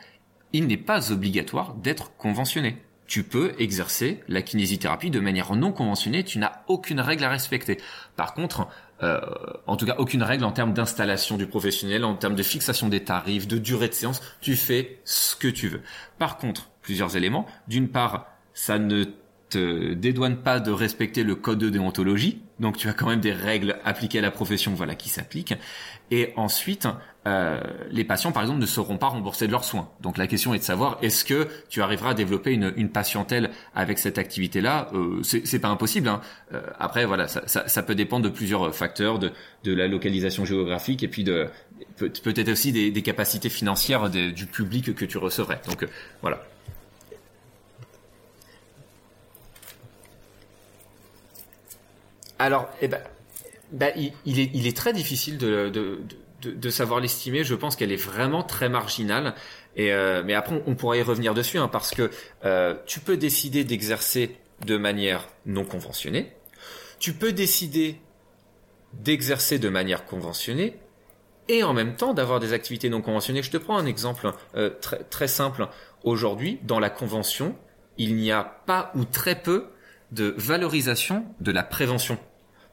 Il 0.52 0.68
n'est 0.68 0.78
pas 0.78 1.12
obligatoire 1.12 1.74
d'être 1.76 2.16
conventionné. 2.18 2.78
Tu 3.06 3.24
peux 3.24 3.54
exercer 3.60 4.24
la 4.28 4.42
kinésithérapie 4.42 5.10
de 5.10 5.20
manière 5.20 5.56
non 5.56 5.72
conventionnée. 5.72 6.24
Tu 6.24 6.40
n'as 6.40 6.62
aucune 6.68 7.00
règle 7.00 7.24
à 7.26 7.30
respecter. 7.30 7.78
Par 8.16 8.34
contre, 8.34 8.68
euh, 9.02 9.20
en 9.68 9.76
tout 9.76 9.86
cas, 9.86 9.96
aucune 9.98 10.24
règle 10.24 10.46
en 10.46 10.52
termes 10.52 10.74
d'installation 10.74 11.38
du 11.38 11.46
professionnel, 11.46 12.06
en 12.06 12.16
termes 12.16 12.36
de 12.36 12.44
fixation 12.44 12.88
des 12.88 13.04
tarifs, 13.04 13.48
de 13.48 13.58
durée 13.58 13.90
de 13.90 13.94
séance. 13.94 14.22
Tu 14.40 14.56
fais 14.56 15.00
ce 15.04 15.36
que 15.36 15.48
tu 15.48 15.68
veux. 15.68 15.82
Par 16.18 16.38
contre, 16.38 16.70
plusieurs 16.82 17.18
éléments. 17.18 17.46
D'une 17.68 17.90
part, 17.90 18.28
ça 18.54 18.80
ne 18.80 19.06
te 19.50 19.94
dédouane 19.94 20.38
pas 20.38 20.60
de 20.60 20.72
respecter 20.72 21.24
le 21.24 21.36
code 21.36 21.60
de 21.60 21.70
déontologie, 21.70 22.42
donc 22.64 22.78
tu 22.78 22.88
as 22.88 22.94
quand 22.94 23.08
même 23.08 23.20
des 23.20 23.34
règles 23.34 23.78
appliquées 23.84 24.20
à 24.20 24.22
la 24.22 24.32
profession, 24.32 24.74
voilà, 24.74 24.96
qui 24.96 25.10
s'appliquent. 25.10 25.54
Et 26.12 26.34
ensuite, 26.36 26.88
euh, 27.28 27.60
les 27.92 28.04
patients, 28.04 28.32
par 28.32 28.44
exemple, 28.44 28.60
ne 28.60 28.66
seront 28.66 28.98
pas 28.98 29.08
remboursés 29.08 29.48
de 29.48 29.52
leurs 29.52 29.64
soins. 29.64 29.90
Donc 30.02 30.18
la 30.18 30.28
question 30.28 30.54
est 30.54 30.60
de 30.60 30.64
savoir 30.64 30.98
est-ce 31.02 31.26
que 31.26 31.48
tu 31.70 31.82
arriveras 31.82 32.12
à 32.12 32.14
développer 32.14 32.52
une, 32.52 32.74
une 32.76 32.90
patientèle 32.90 33.52
avec 33.76 34.00
cette 34.00 34.18
activité-là? 34.18 34.90
Euh, 34.94 35.22
C'est 35.24 35.60
pas 35.60 35.68
impossible. 35.68 36.08
Hein. 36.08 36.22
Euh, 36.54 36.62
après, 36.80 37.06
voilà, 37.06 37.28
ça, 37.28 37.44
ça, 37.48 37.68
ça, 37.68 37.84
peut 37.84 37.96
dépendre 37.96 38.26
de 38.26 38.30
plusieurs 38.30 38.74
facteurs, 38.74 39.20
de, 39.20 39.32
de 39.64 39.74
la 39.74 39.88
localisation 39.88 40.46
géographique 40.46 41.04
et 41.04 41.08
puis 41.08 41.24
de 41.24 41.50
peut-être 41.98 42.50
aussi 42.50 42.72
des, 42.72 42.92
des, 42.92 43.02
capacités 43.02 43.50
financières 43.50 44.10
du 44.10 44.46
public 44.46 44.96
que 44.96 45.06
tu 45.06 45.18
recevrais. 45.18 45.62
Donc 45.68 45.84
euh, 45.84 45.88
voilà. 46.22 46.42
Alors, 52.44 52.68
eh 52.82 52.90
ben, 52.90 53.00
bah, 53.72 53.88
il, 53.96 54.68
est, 54.68 54.76
très 54.76 54.92
difficile 54.92 55.38
de, 55.38 56.70
savoir 56.72 57.00
l'estimer. 57.00 57.46
Je 57.46 57.56
pense 57.56 57.78
qu'elle 57.78 57.94
est 57.94 57.96
vraiment 57.96 58.44
très 58.44 58.68
marginale. 58.68 59.34
Euh, 59.80 60.24
mais 60.26 60.34
après, 60.34 60.62
on, 60.68 60.76
pourrait 60.76 61.00
y 61.00 61.04
revenir 61.04 61.34
dessus, 61.34 61.58
hein, 61.58 61.70
parce 61.70 61.92
que 61.92 62.12
euh, 62.44 62.76
tu 62.86 63.00
peux 63.00 63.16
décider 63.16 63.64
d'exercer 63.64 64.36
de 64.66 64.76
manière 64.76 65.30
non 65.46 65.64
conventionnée. 65.64 66.34
Tu 67.00 67.14
peux 67.14 67.32
décider 67.32 68.02
d'exercer 68.92 69.58
de 69.58 69.70
manière 69.70 70.06
conventionnée 70.06 70.78
et 71.48 71.64
en 71.64 71.72
même 71.72 71.96
temps 71.96 72.14
d'avoir 72.14 72.42
des 72.42 72.52
activités 72.52 72.90
non 72.90 73.02
conventionnées. 73.02 73.42
Je 73.42 73.52
te 73.52 73.58
prends 73.58 73.78
un 73.78 73.86
exemple 73.86 74.34
euh, 74.58 74.70
très, 74.82 75.00
très 75.06 75.30
simple. 75.30 75.70
Aujourd'hui, 76.04 76.60
dans 76.64 76.82
la 76.82 76.90
convention, 76.90 77.56
il 77.98 78.18
n'y 78.18 78.34
a 78.34 78.44
pas 78.66 78.92
ou 78.96 79.06
très 79.06 79.42
peu 79.42 79.70
de 80.12 80.36
valorisation 80.38 81.26
de 81.40 81.54
la 81.54 81.64
prévention. 81.64 82.18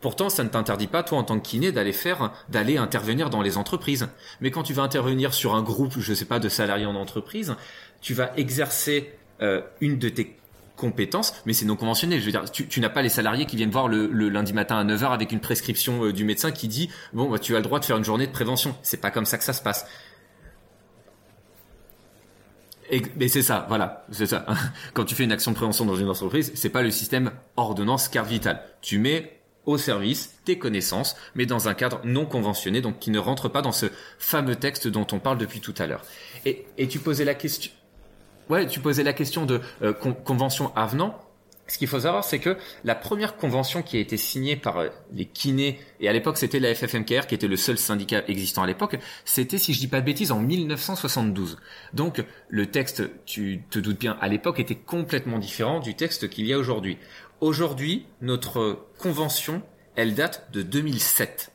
Pourtant, 0.00 0.30
ça 0.30 0.44
ne 0.44 0.48
t'interdit 0.48 0.86
pas, 0.86 1.02
toi, 1.02 1.18
en 1.18 1.24
tant 1.24 1.38
que 1.38 1.46
kiné, 1.46 1.72
d'aller 1.72 1.92
faire, 1.92 2.32
d'aller 2.48 2.78
intervenir 2.78 3.28
dans 3.28 3.42
les 3.42 3.58
entreprises. 3.58 4.08
Mais 4.40 4.50
quand 4.50 4.62
tu 4.62 4.72
vas 4.72 4.82
intervenir 4.82 5.34
sur 5.34 5.54
un 5.54 5.62
groupe, 5.62 5.98
je 5.98 6.14
sais 6.14 6.24
pas, 6.24 6.38
de 6.38 6.48
salariés 6.48 6.86
en 6.86 6.94
entreprise, 6.94 7.54
tu 8.00 8.14
vas 8.14 8.32
exercer 8.36 9.12
euh, 9.42 9.60
une 9.80 9.98
de 9.98 10.08
tes 10.08 10.36
compétences, 10.76 11.34
mais 11.44 11.52
c'est 11.52 11.66
non 11.66 11.76
conventionnel. 11.76 12.20
Je 12.20 12.24
veux 12.24 12.32
dire, 12.32 12.50
tu, 12.50 12.80
n'as 12.80 12.88
pas 12.88 13.02
les 13.02 13.10
salariés 13.10 13.44
qui 13.44 13.56
viennent 13.56 13.70
voir 13.70 13.88
le, 13.88 14.06
lundi 14.30 14.54
matin 14.54 14.78
à 14.78 14.84
9h 14.84 15.12
avec 15.12 15.32
une 15.32 15.40
prescription 15.40 16.06
euh, 16.06 16.12
du 16.12 16.24
médecin 16.24 16.50
qui 16.50 16.68
dit 16.68 16.88
bon, 17.12 17.28
bah, 17.28 17.38
tu 17.38 17.54
as 17.54 17.58
le 17.58 17.64
droit 17.64 17.78
de 17.78 17.84
faire 17.84 17.98
une 17.98 18.04
journée 18.04 18.26
de 18.26 18.32
prévention. 18.32 18.74
C'est 18.82 19.00
pas 19.00 19.10
comme 19.10 19.26
ça 19.26 19.36
que 19.36 19.44
ça 19.44 19.52
se 19.52 19.62
passe. 19.62 19.86
Et, 22.90 23.02
mais 23.16 23.28
c'est 23.28 23.42
ça, 23.42 23.66
voilà, 23.68 24.06
c'est 24.10 24.26
ça. 24.26 24.46
Quand 24.94 25.04
tu 25.04 25.14
fais 25.14 25.24
une 25.24 25.32
action 25.32 25.50
de 25.50 25.56
prévention 25.56 25.84
dans 25.84 25.94
une 25.94 26.08
entreprise, 26.08 26.50
c'est 26.54 26.70
pas 26.70 26.82
le 26.82 26.90
système 26.90 27.30
ordonnance 27.56 28.08
carte 28.08 28.28
vitale. 28.28 28.62
Tu 28.80 28.98
mets 28.98 29.39
au 29.70 29.78
service 29.78 30.34
tes 30.44 30.58
connaissances, 30.58 31.16
mais 31.34 31.46
dans 31.46 31.68
un 31.68 31.74
cadre 31.74 32.00
non 32.04 32.26
conventionné, 32.26 32.80
donc 32.80 32.98
qui 32.98 33.10
ne 33.10 33.18
rentre 33.18 33.48
pas 33.48 33.62
dans 33.62 33.72
ce 33.72 33.86
fameux 34.18 34.56
texte 34.56 34.88
dont 34.88 35.06
on 35.12 35.18
parle 35.18 35.38
depuis 35.38 35.60
tout 35.60 35.74
à 35.78 35.86
l'heure. 35.86 36.02
Et, 36.44 36.66
et 36.78 36.88
tu 36.88 36.98
posais 36.98 37.24
la 37.24 37.34
question, 37.34 37.72
ouais, 38.50 38.66
tu 38.66 38.80
posais 38.80 39.02
la 39.02 39.12
question 39.12 39.46
de 39.46 39.60
euh, 39.82 39.92
convention 39.92 40.74
avenant. 40.76 41.18
Ce 41.70 41.78
qu'il 41.78 41.86
faut 41.86 42.00
savoir, 42.00 42.24
c'est 42.24 42.40
que 42.40 42.56
la 42.82 42.96
première 42.96 43.36
convention 43.36 43.82
qui 43.82 43.96
a 43.96 44.00
été 44.00 44.16
signée 44.16 44.56
par 44.56 44.78
euh, 44.78 44.88
les 45.12 45.24
kinés, 45.24 45.78
et 46.00 46.08
à 46.08 46.12
l'époque 46.12 46.36
c'était 46.36 46.58
la 46.58 46.74
FFMKR 46.74 47.28
qui 47.28 47.36
était 47.36 47.46
le 47.46 47.54
seul 47.56 47.78
syndicat 47.78 48.24
existant 48.26 48.64
à 48.64 48.66
l'époque, 48.66 48.98
c'était, 49.24 49.56
si 49.56 49.72
je 49.72 49.78
dis 49.78 49.86
pas 49.86 50.00
de 50.00 50.06
bêtises, 50.06 50.32
en 50.32 50.40
1972. 50.40 51.58
Donc 51.94 52.24
le 52.48 52.66
texte, 52.66 53.08
tu 53.24 53.62
te 53.70 53.78
doutes 53.78 54.00
bien, 54.00 54.18
à 54.20 54.26
l'époque 54.26 54.58
était 54.58 54.74
complètement 54.74 55.38
différent 55.38 55.78
du 55.78 55.94
texte 55.94 56.28
qu'il 56.28 56.46
y 56.46 56.52
a 56.52 56.58
aujourd'hui. 56.58 56.98
Aujourd'hui, 57.40 58.04
notre 58.20 58.84
convention, 58.98 59.62
elle 59.96 60.14
date 60.14 60.50
de 60.52 60.60
2007. 60.60 61.52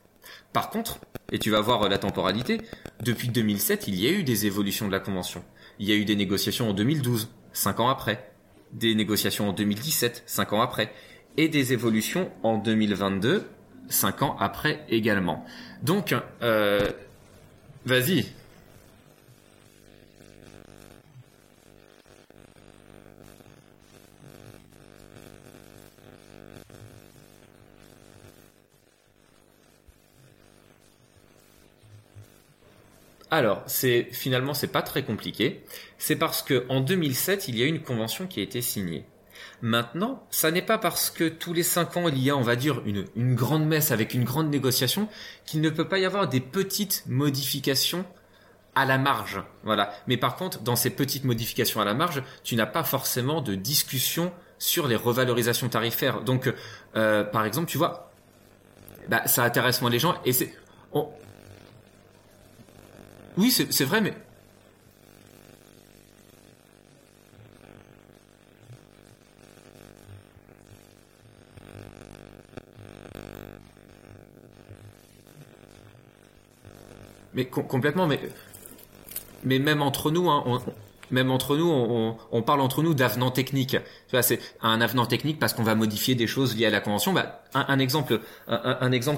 Par 0.52 0.72
contre, 0.72 0.98
et 1.32 1.38
tu 1.38 1.52
vas 1.52 1.62
voir 1.62 1.88
la 1.90 2.00
temporalité, 2.00 2.60
depuis 3.04 3.30
2007, 3.30 3.88
il 3.88 3.94
y 3.94 4.08
a 4.08 4.10
eu 4.10 4.24
des 4.24 4.48
évolutions 4.48 4.88
de 4.88 4.92
la 4.92 5.00
convention. 5.00 5.44
Il 5.78 5.88
y 5.88 5.92
a 5.92 5.96
eu 5.96 6.04
des 6.04 6.16
négociations 6.16 6.70
en 6.70 6.74
2012, 6.74 7.30
cinq 7.54 7.80
ans 7.80 7.90
après, 7.90 8.32
des 8.72 8.96
négociations 8.96 9.50
en 9.50 9.54
2017, 9.54 10.24
cinq 10.26 10.54
ans 10.54 10.62
après, 10.62 10.92
et 11.38 11.50
des 11.50 11.72
évolutions 11.72 12.32
en 12.42 12.58
2022, 12.58 13.48
cinq 13.88 14.24
ans 14.24 14.38
après 14.40 14.86
également. 14.90 15.46
Donc, 15.84 16.16
euh, 16.42 16.90
vas-y, 17.86 18.26
Alors, 33.36 33.64
c'est 33.66 34.08
finalement 34.12 34.54
c'est 34.54 34.68
pas 34.68 34.82
très 34.82 35.04
compliqué. 35.04 35.66
C'est 35.98 36.16
parce 36.16 36.42
que 36.42 36.66
en 36.70 36.80
2007, 36.80 37.50
il 37.50 37.58
y 37.58 37.64
a 37.64 37.66
une 37.66 37.82
convention 37.82 38.28
qui 38.28 38.40
a 38.40 38.44
été 38.44 38.62
signée. 38.62 39.06
Maintenant, 39.62 40.26
ça 40.30 40.52
n'est 40.52 40.62
pas 40.62 40.78
parce 40.78 41.10
que 41.10 41.28
tous 41.28 41.52
les 41.52 41.64
cinq 41.64 41.98
ans 41.98 42.08
il 42.08 42.18
y 42.20 42.30
a, 42.30 42.38
on 42.38 42.42
va 42.42 42.56
dire, 42.56 42.82
une, 42.86 43.06
une 43.18 43.36
grande 43.36 43.66
messe 43.66 43.92
avec 43.92 44.14
une 44.14 44.24
grande 44.24 44.50
négociation 44.50 45.10
qu'il 45.46 45.60
ne 45.60 45.70
peut 45.70 45.88
pas 45.88 46.00
y 46.00 46.06
avoir 46.06 46.30
des 46.30 46.40
petites 46.40 47.04
modifications 47.08 48.06
à 48.74 48.86
la 48.86 48.98
marge. 48.98 49.44
Voilà. 49.64 49.92
Mais 50.08 50.16
par 50.16 50.38
contre, 50.38 50.62
dans 50.62 50.78
ces 50.78 50.90
petites 50.90 51.26
modifications 51.26 51.82
à 51.82 51.86
la 51.86 51.94
marge, 51.94 52.24
tu 52.46 52.56
n'as 52.56 52.66
pas 52.66 52.86
forcément 52.86 53.42
de 53.42 53.56
discussion 53.56 54.32
sur 54.60 54.88
les 54.88 54.96
revalorisations 54.96 55.68
tarifaires. 55.68 56.22
Donc, 56.22 56.54
euh, 56.96 57.26
par 57.26 57.44
exemple, 57.44 57.68
tu 57.68 57.78
vois, 57.78 58.12
bah, 59.10 59.28
ça 59.28 59.44
intéresse 59.44 59.82
moins 59.82 59.90
les 59.90 60.00
gens 60.00 60.16
et 60.24 60.32
c'est 60.32 60.54
oui, 63.38 63.52
c'est 63.52 63.86
vrai, 63.86 64.02
mais. 64.02 64.14
Mais 77.34 77.46
complètement, 77.46 78.08
mais 78.08 78.20
mais 79.44 79.60
même 79.60 79.82
entre 79.82 80.10
nous, 80.10 80.30
hein, 80.30 80.62
même 81.12 81.32
entre 81.32 81.56
nous, 81.58 81.70
on, 81.70 82.18
on 82.32 82.42
parle 82.42 82.62
entre 82.62 82.82
nous 82.82 82.94
d'avenant 82.94 83.32
technique. 83.32 83.78
C'est 84.22 84.40
un 84.62 84.82
avenant 84.82 85.06
technique 85.06 85.40
parce 85.40 85.54
qu'on 85.54 85.64
va 85.64 85.76
modifier 85.76 86.16
des 86.16 86.28
choses 86.28 86.56
liées 86.56 86.66
à 86.66 86.70
la 86.70 86.82
convention. 86.82 87.14
Bah, 87.14 87.44
un, 87.54 87.80
exemple 87.80 88.20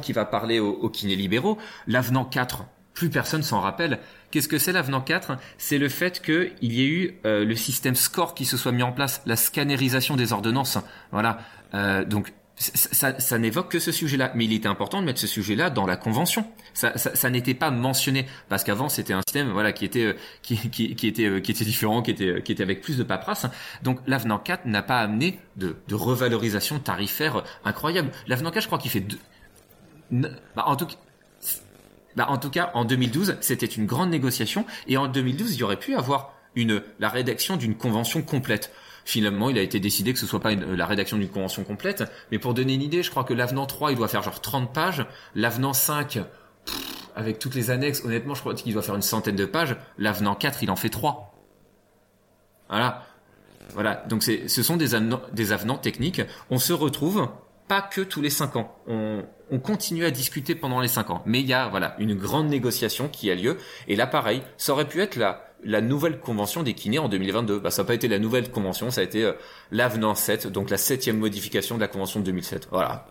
qui 0.01 0.13
va 0.13 0.25
parler 0.25 0.59
aux, 0.59 0.73
aux 0.73 0.89
kinés 0.89 1.15
libéraux, 1.15 1.57
l'avenant 1.87 2.25
4 2.25 2.63
plus 2.97 3.09
personne 3.11 3.43
s'en 3.43 3.61
rappelle. 3.61 3.99
Qu'est-ce 4.31 4.47
que 4.47 4.57
c'est 4.57 4.71
l'avenant 4.71 5.01
4 5.01 5.37
C'est 5.59 5.77
le 5.77 5.87
fait 5.87 6.19
qu'il 6.19 6.73
y 6.73 6.81
ait 6.81 6.87
eu 6.87 7.19
euh, 7.25 7.45
le 7.45 7.55
système 7.55 7.95
SCORE 7.95 8.33
qui 8.33 8.43
se 8.45 8.57
soit 8.57 8.71
mis 8.71 8.81
en 8.81 8.91
place, 8.91 9.21
la 9.27 9.35
scannérisation 9.35 10.15
des 10.15 10.33
ordonnances. 10.33 10.79
Voilà. 11.11 11.37
Euh, 11.75 12.03
donc 12.03 12.33
ça, 12.55 13.19
ça, 13.19 13.37
n'évoque 13.37 13.69
que 13.69 13.77
ce 13.77 13.91
sujet-là, 13.91 14.31
mais 14.33 14.45
il 14.45 14.53
était 14.53 14.67
important 14.67 14.99
de 14.99 15.05
mettre 15.05 15.19
ce 15.19 15.27
sujet-là 15.27 15.69
dans 15.69 15.85
la 15.85 15.95
convention. 15.95 16.47
Ça, 16.73 16.97
ça, 16.97 17.15
ça 17.15 17.29
n'était 17.29 17.53
pas 17.53 17.69
mentionné 17.69 18.25
parce 18.49 18.63
qu'avant 18.63 18.89
c'était 18.89 19.13
un 19.13 19.21
système, 19.27 19.51
voilà, 19.51 19.73
qui 19.73 19.85
était, 19.85 20.05
euh, 20.05 20.13
qui, 20.41 20.57
qui, 20.57 20.95
qui, 20.95 21.07
était, 21.07 21.25
euh, 21.25 21.39
qui 21.39 21.51
était 21.51 21.65
différent, 21.65 22.01
qui 22.01 22.09
était, 22.09 22.41
qui 22.41 22.51
était 22.51 22.63
avec 22.63 22.81
plus 22.81 22.97
de 22.97 23.03
paperasse. 23.03 23.45
Donc 23.83 23.99
l'avenant 24.07 24.39
4 24.39 24.65
n'a 24.65 24.81
pas 24.81 25.01
amené 25.01 25.39
de, 25.55 25.75
de 25.87 25.93
revalorisation 25.93 26.79
tarifaire 26.79 27.43
incroyable. 27.63 28.09
L'avenant 28.25 28.49
4, 28.49 28.63
je 28.63 28.67
crois 28.67 28.79
qu'il 28.79 28.89
fait 28.89 29.01
deux, 29.01 29.19
bah, 30.09 30.63
en 30.65 30.75
tout 30.75 30.87
cas, 30.87 30.95
bah, 32.17 32.25
en 32.29 32.37
tout 32.37 32.49
cas, 32.49 32.71
en 32.73 32.83
2012, 32.83 33.37
c'était 33.41 33.67
une 33.67 33.85
grande 33.85 34.09
négociation, 34.09 34.65
et 34.87 34.97
en 34.97 35.07
2012, 35.07 35.53
il 35.53 35.59
y 35.59 35.63
aurait 35.63 35.77
pu 35.77 35.95
avoir 35.95 36.33
la 36.55 37.09
rédaction 37.09 37.57
d'une 37.57 37.75
convention 37.75 38.23
complète. 38.23 38.73
Finalement, 39.05 39.51
il 39.51 39.57
a 39.59 39.61
été 39.61 39.79
décidé 39.79 40.13
que 40.13 40.19
ce 40.19 40.25
soit 40.25 40.39
pas 40.39 40.55
la 40.55 40.85
rédaction 40.87 41.17
d'une 41.17 41.29
convention 41.29 41.63
complète, 41.63 42.05
mais 42.31 42.39
pour 42.39 42.55
donner 42.55 42.73
une 42.73 42.81
idée, 42.81 43.03
je 43.03 43.11
crois 43.11 43.23
que 43.23 43.35
l'avenant 43.35 43.67
3, 43.67 43.91
il 43.91 43.97
doit 43.97 44.07
faire 44.07 44.23
genre 44.23 44.41
30 44.41 44.73
pages, 44.73 45.05
l'avenant 45.35 45.73
5, 45.73 46.19
avec 47.15 47.37
toutes 47.37 47.53
les 47.53 47.69
annexes, 47.69 48.03
honnêtement, 48.03 48.33
je 48.33 48.39
crois 48.39 48.55
qu'il 48.55 48.73
doit 48.73 48.81
faire 48.81 48.95
une 48.95 49.03
centaine 49.03 49.35
de 49.35 49.45
pages, 49.45 49.77
l'avenant 49.99 50.33
4, 50.33 50.63
il 50.63 50.71
en 50.71 50.75
fait 50.75 50.89
3. 50.89 51.39
Voilà. 52.67 53.05
Voilà, 53.73 54.03
donc 54.09 54.23
ce 54.23 54.63
sont 54.63 54.75
des 54.75 54.95
avenants 54.95 55.77
techniques. 55.77 56.21
On 56.49 56.57
se 56.57 56.73
retrouve 56.73 57.29
pas 57.67 57.81
que 57.81 58.01
tous 58.01 58.21
les 58.21 58.29
cinq 58.29 58.55
ans. 58.55 58.75
On, 58.87 59.23
on 59.51 59.59
continue 59.59 60.05
à 60.05 60.11
discuter 60.11 60.55
pendant 60.55 60.79
les 60.79 60.87
cinq 60.87 61.09
ans. 61.09 61.21
Mais 61.25 61.39
il 61.39 61.47
y 61.47 61.53
a 61.53 61.67
voilà 61.67 61.95
une 61.99 62.15
grande 62.15 62.47
négociation 62.47 63.07
qui 63.09 63.31
a 63.31 63.35
lieu. 63.35 63.57
Et 63.87 63.95
là, 63.95 64.07
pareil, 64.07 64.41
ça 64.57 64.73
aurait 64.73 64.87
pu 64.87 65.01
être 65.01 65.15
la, 65.15 65.81
nouvelle 65.81 66.19
convention 66.19 66.63
des 66.63 66.73
kinés 66.73 66.99
en 66.99 67.09
2022. 67.09 67.59
Bah, 67.59 67.71
ça 67.71 67.83
n'a 67.83 67.87
pas 67.87 67.93
été 67.93 68.07
la 68.07 68.19
nouvelle 68.19 68.51
convention, 68.51 68.91
ça 68.91 69.01
a 69.01 69.03
été 69.03 69.23
euh, 69.23 69.33
l'avenant 69.71 70.15
7, 70.15 70.47
donc 70.47 70.69
la 70.69 70.77
septième 70.77 71.17
modification 71.17 71.75
de 71.75 71.81
la 71.81 71.87
convention 71.87 72.19
de 72.19 72.25
2007. 72.25 72.69
Voilà. 72.71 73.05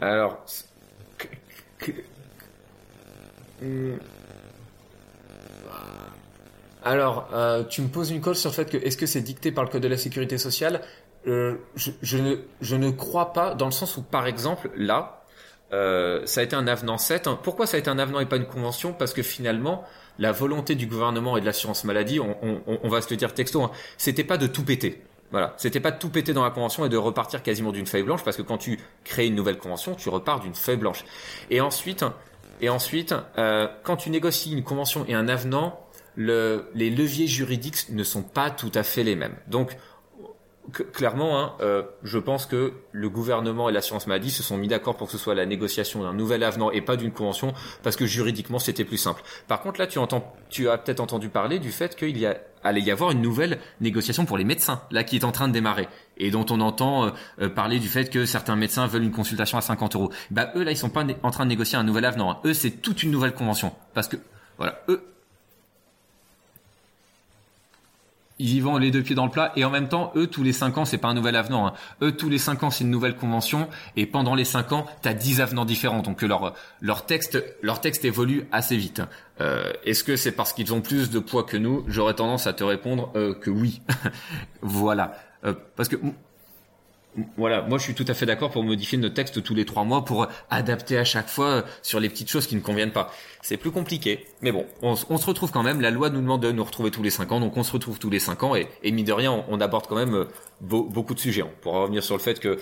Alors, 0.00 0.44
alors, 6.84 7.28
euh, 7.32 7.64
tu 7.64 7.82
me 7.82 7.88
poses 7.88 8.10
une 8.10 8.20
colle 8.20 8.36
sur 8.36 8.50
le 8.50 8.54
fait 8.54 8.70
que 8.70 8.76
est-ce 8.76 8.96
que 8.96 9.06
c'est 9.06 9.22
dicté 9.22 9.52
par 9.52 9.64
le 9.64 9.70
code 9.70 9.82
de 9.82 9.88
la 9.88 9.96
sécurité 9.96 10.38
sociale? 10.38 10.80
Euh, 11.26 11.56
je, 11.74 11.90
je, 12.02 12.18
ne, 12.18 12.36
je 12.60 12.76
ne 12.76 12.90
crois 12.90 13.32
pas, 13.32 13.54
dans 13.54 13.66
le 13.66 13.72
sens 13.72 13.96
où, 13.96 14.02
par 14.02 14.26
exemple, 14.26 14.70
là, 14.76 15.24
euh, 15.72 16.20
ça 16.26 16.40
a 16.40 16.44
été 16.44 16.54
un 16.54 16.66
avenant 16.66 16.98
7. 16.98 17.30
Pourquoi 17.42 17.66
ça 17.66 17.76
a 17.76 17.80
été 17.80 17.88
un 17.88 17.98
avenant 17.98 18.20
et 18.20 18.26
pas 18.26 18.36
une 18.36 18.46
convention? 18.46 18.92
Parce 18.92 19.14
que 19.14 19.22
finalement, 19.22 19.84
la 20.18 20.30
volonté 20.30 20.74
du 20.74 20.86
gouvernement 20.86 21.36
et 21.36 21.40
de 21.40 21.46
l'assurance 21.46 21.84
maladie, 21.84 22.20
on, 22.20 22.36
on, 22.42 22.78
on, 22.82 22.88
va 22.88 23.00
se 23.00 23.10
le 23.10 23.16
dire 23.16 23.34
texto, 23.34 23.62
hein, 23.62 23.70
c'était 23.96 24.24
pas 24.24 24.36
de 24.36 24.46
tout 24.46 24.64
péter. 24.64 25.02
Voilà, 25.30 25.54
c'était 25.56 25.80
pas 25.80 25.90
de 25.90 25.98
tout 25.98 26.10
péter 26.10 26.32
dans 26.32 26.44
la 26.44 26.50
convention 26.50 26.84
et 26.84 26.88
de 26.88 26.96
repartir 26.96 27.42
quasiment 27.42 27.72
d'une 27.72 27.86
feuille 27.86 28.04
blanche, 28.04 28.22
parce 28.22 28.36
que 28.36 28.42
quand 28.42 28.58
tu 28.58 28.78
crées 29.02 29.26
une 29.26 29.34
nouvelle 29.34 29.58
convention, 29.58 29.94
tu 29.94 30.08
repars 30.08 30.38
d'une 30.38 30.54
feuille 30.54 30.76
blanche. 30.76 31.04
Et 31.50 31.60
ensuite, 31.60 32.04
et 32.60 32.68
ensuite, 32.68 33.14
euh, 33.38 33.66
quand 33.82 33.96
tu 33.96 34.10
négocies 34.10 34.52
une 34.52 34.62
convention 34.62 35.04
et 35.08 35.14
un 35.14 35.26
avenant, 35.26 35.83
le, 36.16 36.66
les 36.74 36.90
leviers 36.90 37.26
juridiques 37.26 37.88
ne 37.90 38.04
sont 38.04 38.22
pas 38.22 38.50
tout 38.50 38.72
à 38.74 38.82
fait 38.82 39.02
les 39.02 39.16
mêmes. 39.16 39.36
Donc, 39.48 39.76
clairement, 40.92 41.38
hein, 41.38 41.52
euh, 41.60 41.82
je 42.02 42.18
pense 42.18 42.46
que 42.46 42.72
le 42.92 43.08
gouvernement 43.08 43.68
et 43.68 43.72
l'assurance 43.72 44.06
maladie 44.06 44.30
se 44.30 44.42
sont 44.42 44.56
mis 44.56 44.68
d'accord 44.68 44.96
pour 44.96 45.08
que 45.08 45.12
ce 45.12 45.18
soit 45.18 45.34
la 45.34 45.46
négociation 45.46 46.02
d'un 46.02 46.14
nouvel 46.14 46.42
avenant 46.42 46.70
et 46.70 46.80
pas 46.80 46.96
d'une 46.96 47.12
convention, 47.12 47.52
parce 47.82 47.96
que 47.96 48.06
juridiquement 48.06 48.58
c'était 48.58 48.84
plus 48.84 48.96
simple. 48.96 49.22
Par 49.46 49.60
contre, 49.60 49.80
là, 49.80 49.86
tu 49.86 49.98
entends, 49.98 50.34
tu 50.48 50.68
as 50.68 50.78
peut-être 50.78 51.00
entendu 51.00 51.28
parler 51.28 51.58
du 51.58 51.70
fait 51.70 51.96
qu'il 51.96 52.18
y 52.18 52.26
a 52.26 52.38
allait 52.62 52.80
y 52.80 52.90
avoir 52.90 53.10
une 53.10 53.20
nouvelle 53.20 53.58
négociation 53.80 54.24
pour 54.24 54.38
les 54.38 54.44
médecins, 54.44 54.80
là, 54.90 55.04
qui 55.04 55.16
est 55.16 55.24
en 55.24 55.32
train 55.32 55.48
de 55.48 55.52
démarrer, 55.52 55.86
et 56.16 56.30
dont 56.30 56.46
on 56.48 56.60
entend 56.60 57.04
euh, 57.04 57.10
euh, 57.42 57.48
parler 57.50 57.78
du 57.78 57.88
fait 57.88 58.08
que 58.08 58.24
certains 58.24 58.56
médecins 58.56 58.86
veulent 58.86 59.04
une 59.04 59.12
consultation 59.12 59.58
à 59.58 59.60
50 59.60 59.94
euros. 59.96 60.10
Bah 60.30 60.50
eux, 60.56 60.64
là, 60.64 60.70
ils 60.70 60.76
sont 60.76 60.88
pas 60.88 61.04
en 61.22 61.30
train 61.30 61.44
de 61.44 61.50
négocier 61.50 61.76
un 61.76 61.84
nouvel 61.84 62.06
avenant. 62.06 62.30
Hein. 62.30 62.38
Eux, 62.46 62.54
c'est 62.54 62.70
toute 62.70 63.02
une 63.02 63.10
nouvelle 63.10 63.34
convention, 63.34 63.74
parce 63.92 64.08
que 64.08 64.16
voilà, 64.56 64.80
eux, 64.88 65.04
ils 68.38 68.54
y 68.54 68.60
vont 68.60 68.76
les 68.78 68.90
deux 68.90 69.02
pieds 69.02 69.14
dans 69.14 69.26
le 69.26 69.30
plat. 69.30 69.52
Et 69.56 69.64
en 69.64 69.70
même 69.70 69.88
temps 69.88 70.12
eux 70.16 70.26
tous 70.26 70.42
les 70.42 70.52
cinq 70.52 70.78
ans 70.78 70.84
c'est 70.84 70.98
pas 70.98 71.08
un 71.08 71.14
nouvel 71.14 71.36
avenant 71.36 71.66
hein. 71.66 71.74
eux 72.02 72.12
tous 72.12 72.28
les 72.28 72.38
cinq 72.38 72.62
ans 72.62 72.70
c'est 72.70 72.84
une 72.84 72.90
nouvelle 72.90 73.16
convention. 73.16 73.68
Et 73.96 74.06
pendant 74.06 74.34
les 74.34 74.44
cinq 74.44 74.72
ans 74.72 74.86
t'as 75.02 75.14
dix 75.14 75.40
avenants 75.40 75.64
différents. 75.64 76.02
Donc 76.02 76.22
leur 76.22 76.54
leur 76.80 77.06
texte 77.06 77.42
leur 77.62 77.80
texte 77.80 78.04
évolue 78.04 78.46
assez 78.52 78.76
vite. 78.76 79.02
Euh, 79.40 79.72
est-ce 79.84 80.04
que 80.04 80.16
c'est 80.16 80.32
parce 80.32 80.52
qu'ils 80.52 80.72
ont 80.72 80.80
plus 80.80 81.10
de 81.10 81.18
poids 81.18 81.44
que 81.44 81.56
nous? 81.56 81.84
J'aurais 81.88 82.14
tendance 82.14 82.46
à 82.46 82.52
te 82.52 82.64
répondre 82.64 83.10
euh, 83.16 83.34
que 83.34 83.50
oui. 83.50 83.82
Voilà. 84.62 85.16
Euh, 85.44 85.54
parce 85.76 85.88
que 85.88 85.96
voilà, 87.36 87.62
moi 87.62 87.78
je 87.78 87.84
suis 87.84 87.94
tout 87.94 88.04
à 88.08 88.14
fait 88.14 88.26
d'accord 88.26 88.50
pour 88.50 88.64
modifier 88.64 88.98
notre 88.98 89.14
texte 89.14 89.42
tous 89.42 89.54
les 89.54 89.64
trois 89.64 89.84
mois 89.84 90.04
pour 90.04 90.26
adapter 90.50 90.98
à 90.98 91.04
chaque 91.04 91.28
fois 91.28 91.64
sur 91.82 92.00
les 92.00 92.08
petites 92.08 92.28
choses 92.28 92.46
qui 92.46 92.56
ne 92.56 92.60
conviennent 92.60 92.92
pas. 92.92 93.12
C'est 93.42 93.56
plus 93.56 93.70
compliqué, 93.70 94.26
mais 94.40 94.52
bon, 94.52 94.66
on, 94.82 94.96
se 94.96 95.26
retrouve 95.26 95.50
quand 95.52 95.62
même. 95.62 95.80
La 95.80 95.90
loi 95.90 96.10
nous 96.10 96.20
demande 96.20 96.42
de 96.42 96.50
nous 96.50 96.64
retrouver 96.64 96.90
tous 96.90 97.02
les 97.02 97.10
cinq 97.10 97.30
ans, 97.30 97.40
donc 97.40 97.56
on 97.56 97.62
se 97.62 97.72
retrouve 97.72 97.98
tous 97.98 98.10
les 98.10 98.18
cinq 98.18 98.42
ans 98.42 98.56
et, 98.56 98.68
et 98.82 98.90
mine 98.90 99.04
de 99.04 99.12
rien, 99.12 99.44
on, 99.48 99.60
aborde 99.60 99.86
quand 99.86 99.96
même 99.96 100.14
euh, 100.14 100.24
beaucoup 100.60 101.14
de 101.14 101.20
sujets. 101.20 101.42
On 101.42 101.50
pourra 101.60 101.82
revenir 101.82 102.02
sur 102.02 102.16
le 102.16 102.22
fait 102.22 102.40
que 102.40 102.58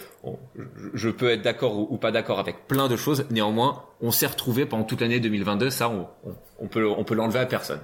je 0.93 1.09
peux 1.09 1.31
être 1.31 1.43
d'accord 1.43 1.79
ou, 1.79 1.97
pas 1.97 2.11
d'accord 2.11 2.39
avec 2.39 2.67
plein 2.67 2.89
de 2.89 2.97
choses. 2.97 3.27
Néanmoins, 3.31 3.85
on 4.01 4.11
s'est 4.11 4.27
retrouvé 4.27 4.67
pendant 4.67 4.85
toute 4.85 5.01
l'année 5.01 5.21
2022. 5.21 5.71
Ça, 5.71 5.89
on, 5.89 6.09
on 6.59 6.67
peut 6.67 6.89
on 6.89 7.05
peut 7.05 7.15
l'enlever 7.15 7.39
à 7.39 7.47
personne. 7.47 7.81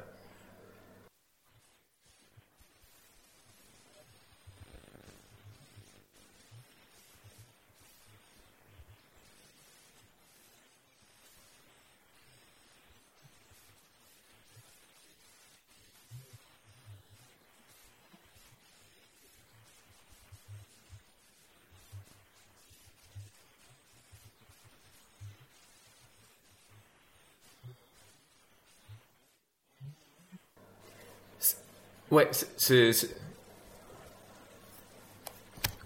Ouais, 32.11 32.29
c'est. 32.57 32.92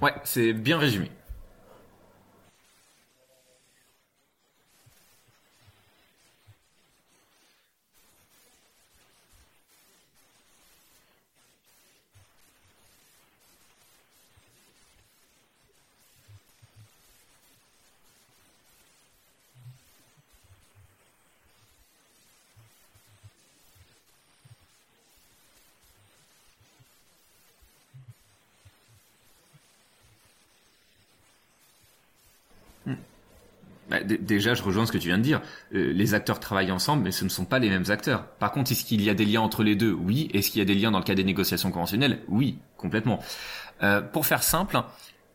Ouais, 0.01 0.13
c'est 0.25 0.53
bien 0.53 0.79
résumé. 0.79 1.11
Bah, 33.91 33.99
déjà, 34.35 34.55
je 34.55 34.63
rejoins 34.63 34.87
ce 34.87 34.93
que 34.93 34.99
tu 34.99 35.09
viens 35.09 35.19
de 35.19 35.23
dire. 35.23 35.41
Euh, 35.75 35.93
les 35.93 36.15
acteurs 36.15 36.41
travaillent 36.41 36.73
ensemble, 36.73 37.03
mais 37.05 37.13
ce 37.13 37.25
ne 37.25 37.29
sont 37.29 37.45
pas 37.45 37.59
les 37.59 37.69
mêmes 37.69 37.85
acteurs. 37.89 38.27
Par 38.39 38.53
contre, 38.53 38.73
est-ce 38.73 38.85
qu'il 38.85 39.03
y 39.03 39.11
a 39.11 39.15
des 39.15 39.25
liens 39.25 39.41
entre 39.41 39.63
les 39.63 39.77
deux? 39.77 39.93
Oui. 39.93 40.29
Est-ce 40.33 40.51
qu'il 40.51 40.59
y 40.59 40.63
a 40.63 40.65
des 40.65 40.75
liens 40.75 40.91
dans 40.91 40.99
le 40.99 41.05
cas 41.05 41.15
des 41.15 41.25
négociations 41.25 41.71
conventionnelles? 41.71 42.21
Oui, 42.29 42.59
complètement. 42.77 43.21
Euh, 43.83 44.01
pour 44.01 44.27
faire 44.27 44.43
simple, 44.43 44.83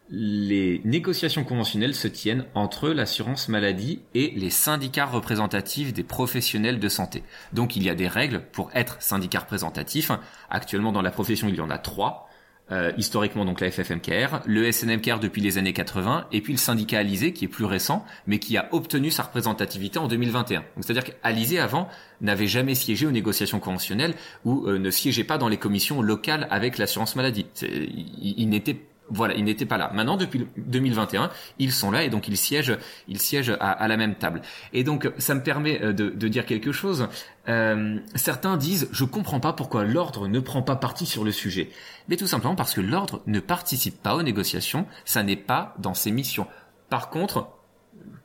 les 0.09 0.81
négociations 0.85 1.43
conventionnelles 1.43 1.95
se 1.95 2.07
tiennent 2.07 2.45
entre 2.55 2.89
l'assurance 2.89 3.49
maladie 3.49 4.01
et 4.13 4.31
les 4.35 4.49
syndicats 4.49 5.05
représentatifs 5.05 5.93
des 5.93 6.03
professionnels 6.03 6.79
de 6.79 6.89
santé. 6.89 7.23
Donc 7.51 7.75
il 7.75 7.83
y 7.83 7.89
a 7.89 7.95
des 7.95 8.07
règles 8.07 8.41
pour 8.51 8.69
être 8.73 9.01
syndicat 9.01 9.39
représentatif. 9.39 10.11
Actuellement 10.49 10.93
dans 10.93 11.01
la 11.01 11.11
profession 11.11 11.49
il 11.49 11.55
y 11.55 11.61
en 11.61 11.69
a 11.69 11.77
trois. 11.77 12.26
Euh, 12.71 12.91
historiquement 12.97 13.45
donc 13.45 13.61
la 13.61 13.71
FFMKR, 13.71 14.41
le 14.45 14.71
SNMKR 14.71 15.19
depuis 15.19 15.41
les 15.41 15.57
années 15.57 15.73
80, 15.73 16.27
et 16.31 16.41
puis 16.41 16.53
le 16.53 16.59
syndicat 16.59 16.99
Alizé 16.99 17.31
qui 17.31 17.45
est 17.45 17.47
plus 17.47 17.65
récent, 17.65 18.05
mais 18.25 18.39
qui 18.39 18.57
a 18.57 18.67
obtenu 18.71 19.09
sa 19.09 19.23
représentativité 19.23 19.99
en 19.99 20.07
2021. 20.07 20.59
Donc 20.59 20.65
c'est-à-dire 20.81 21.03
qu'Alizé 21.03 21.59
avant 21.59 21.87
n'avait 22.19 22.47
jamais 22.47 22.75
siégé 22.75 23.05
aux 23.05 23.11
négociations 23.11 23.59
conventionnelles 23.59 24.15
ou 24.43 24.67
euh, 24.67 24.79
ne 24.79 24.89
siégeait 24.91 25.23
pas 25.23 25.37
dans 25.37 25.47
les 25.47 25.57
commissions 25.57 26.01
locales 26.01 26.47
avec 26.49 26.77
l'assurance 26.77 27.15
maladie. 27.15 27.45
Il, 27.61 28.35
il 28.37 28.49
n'était 28.49 28.77
voilà, 29.09 29.35
ils 29.35 29.43
n'étaient 29.43 29.65
pas 29.65 29.77
là. 29.77 29.91
Maintenant, 29.93 30.17
depuis 30.17 30.47
2021, 30.57 31.29
ils 31.59 31.71
sont 31.71 31.91
là 31.91 32.03
et 32.03 32.09
donc 32.09 32.27
ils 32.27 32.37
siègent, 32.37 32.77
ils 33.07 33.19
siègent 33.19 33.55
à, 33.59 33.87
la 33.87 33.97
même 33.97 34.15
table. 34.15 34.41
Et 34.73 34.83
donc, 34.83 35.09
ça 35.17 35.35
me 35.35 35.41
permet 35.41 35.81
euh, 35.81 35.93
de, 35.93 36.27
dire 36.27 36.45
quelque 36.45 36.71
chose. 36.71 37.07
Euh, 37.47 37.99
certains 38.15 38.57
disent, 38.57 38.89
je 38.91 39.05
comprends 39.05 39.39
pas 39.39 39.53
pourquoi 39.53 39.85
l'ordre 39.85 40.27
ne 40.27 40.39
prend 40.39 40.61
pas 40.61 40.75
parti 40.75 41.05
sur 41.05 41.23
le 41.23 41.31
sujet. 41.31 41.69
Mais 42.09 42.17
tout 42.17 42.27
simplement 42.27 42.55
parce 42.55 42.73
que 42.73 42.81
l'ordre 42.81 43.21
ne 43.27 43.39
participe 43.39 44.01
pas 44.01 44.15
aux 44.15 44.23
négociations. 44.23 44.85
Ça 45.05 45.23
n'est 45.23 45.35
pas 45.35 45.73
dans 45.79 45.93
ses 45.93 46.11
missions. 46.11 46.47
Par 46.89 47.09
contre, 47.09 47.49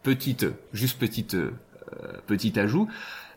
petite, 0.02 0.46
juste 0.72 0.98
petite, 0.98 1.34
euh, 1.34 1.52
petit 2.26 2.58
ajout, 2.58 2.88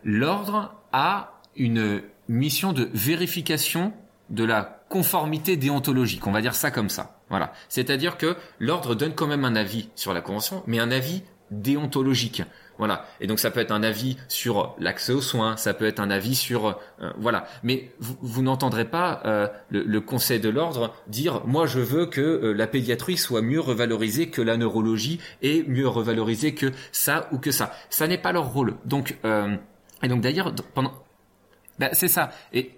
l'ordre 0.03 0.73
a 0.91 1.41
une 1.55 2.01
mission 2.27 2.73
de 2.73 2.89
vérification 2.93 3.93
de 4.29 4.43
la 4.43 4.74
conformité 4.95 5.57
déontologique. 5.57 6.25
On 6.25 6.31
va 6.31 6.39
dire 6.39 6.55
ça 6.55 6.71
comme 6.71 6.87
ça. 6.87 7.19
Voilà. 7.29 7.51
C'est-à-dire 7.67 8.15
que 8.15 8.37
l'ordre 8.59 8.95
donne 8.95 9.13
quand 9.13 9.27
même 9.27 9.43
un 9.43 9.57
avis 9.57 9.89
sur 9.95 10.13
la 10.13 10.21
convention, 10.21 10.63
mais 10.67 10.79
un 10.79 10.89
avis 10.89 11.21
déontologique. 11.51 12.43
Voilà. 12.77 13.05
Et 13.19 13.27
donc 13.27 13.39
ça 13.39 13.51
peut 13.51 13.59
être 13.59 13.73
un 13.73 13.83
avis 13.83 14.15
sur 14.29 14.73
l'accès 14.79 15.11
aux 15.11 15.19
soins, 15.19 15.57
ça 15.57 15.73
peut 15.73 15.83
être 15.83 15.99
un 15.99 16.09
avis 16.09 16.33
sur 16.33 16.79
euh, 17.01 17.11
voilà. 17.17 17.45
Mais 17.61 17.91
vous, 17.99 18.41
n'entendrez 18.41 18.85
pas 18.85 19.21
euh, 19.25 19.49
le, 19.69 19.99
Conseil 19.99 20.39
de 20.39 20.47
l'ordre 20.47 20.93
dire 21.07 21.41
moi 21.45 21.65
je 21.65 21.81
veux 21.81 22.05
que 22.05 22.21
euh, 22.21 22.53
la 22.53 22.65
pédiatrie 22.65 23.17
soit 23.17 23.41
mieux 23.41 23.59
revalorisée 23.59 24.29
que 24.29 24.41
la 24.41 24.55
neurologie 24.55 25.19
et 25.41 25.65
mieux 25.67 25.89
revalorisée 25.89 26.53
que 26.53 26.71
ça 26.93 27.27
ou 27.33 27.37
que 27.37 27.51
ça. 27.51 27.73
Ça 27.89 28.07
n'est 28.07 28.17
pas 28.17 28.31
leur 28.31 28.53
rôle. 28.53 28.75
Donc 28.85 29.17
et 30.03 30.07
donc 30.07 30.21
d'ailleurs 30.21 30.55
pendant 30.73 30.93
bah, 31.79 31.89
c'est 31.91 32.07
ça. 32.07 32.31
Et 32.53 32.74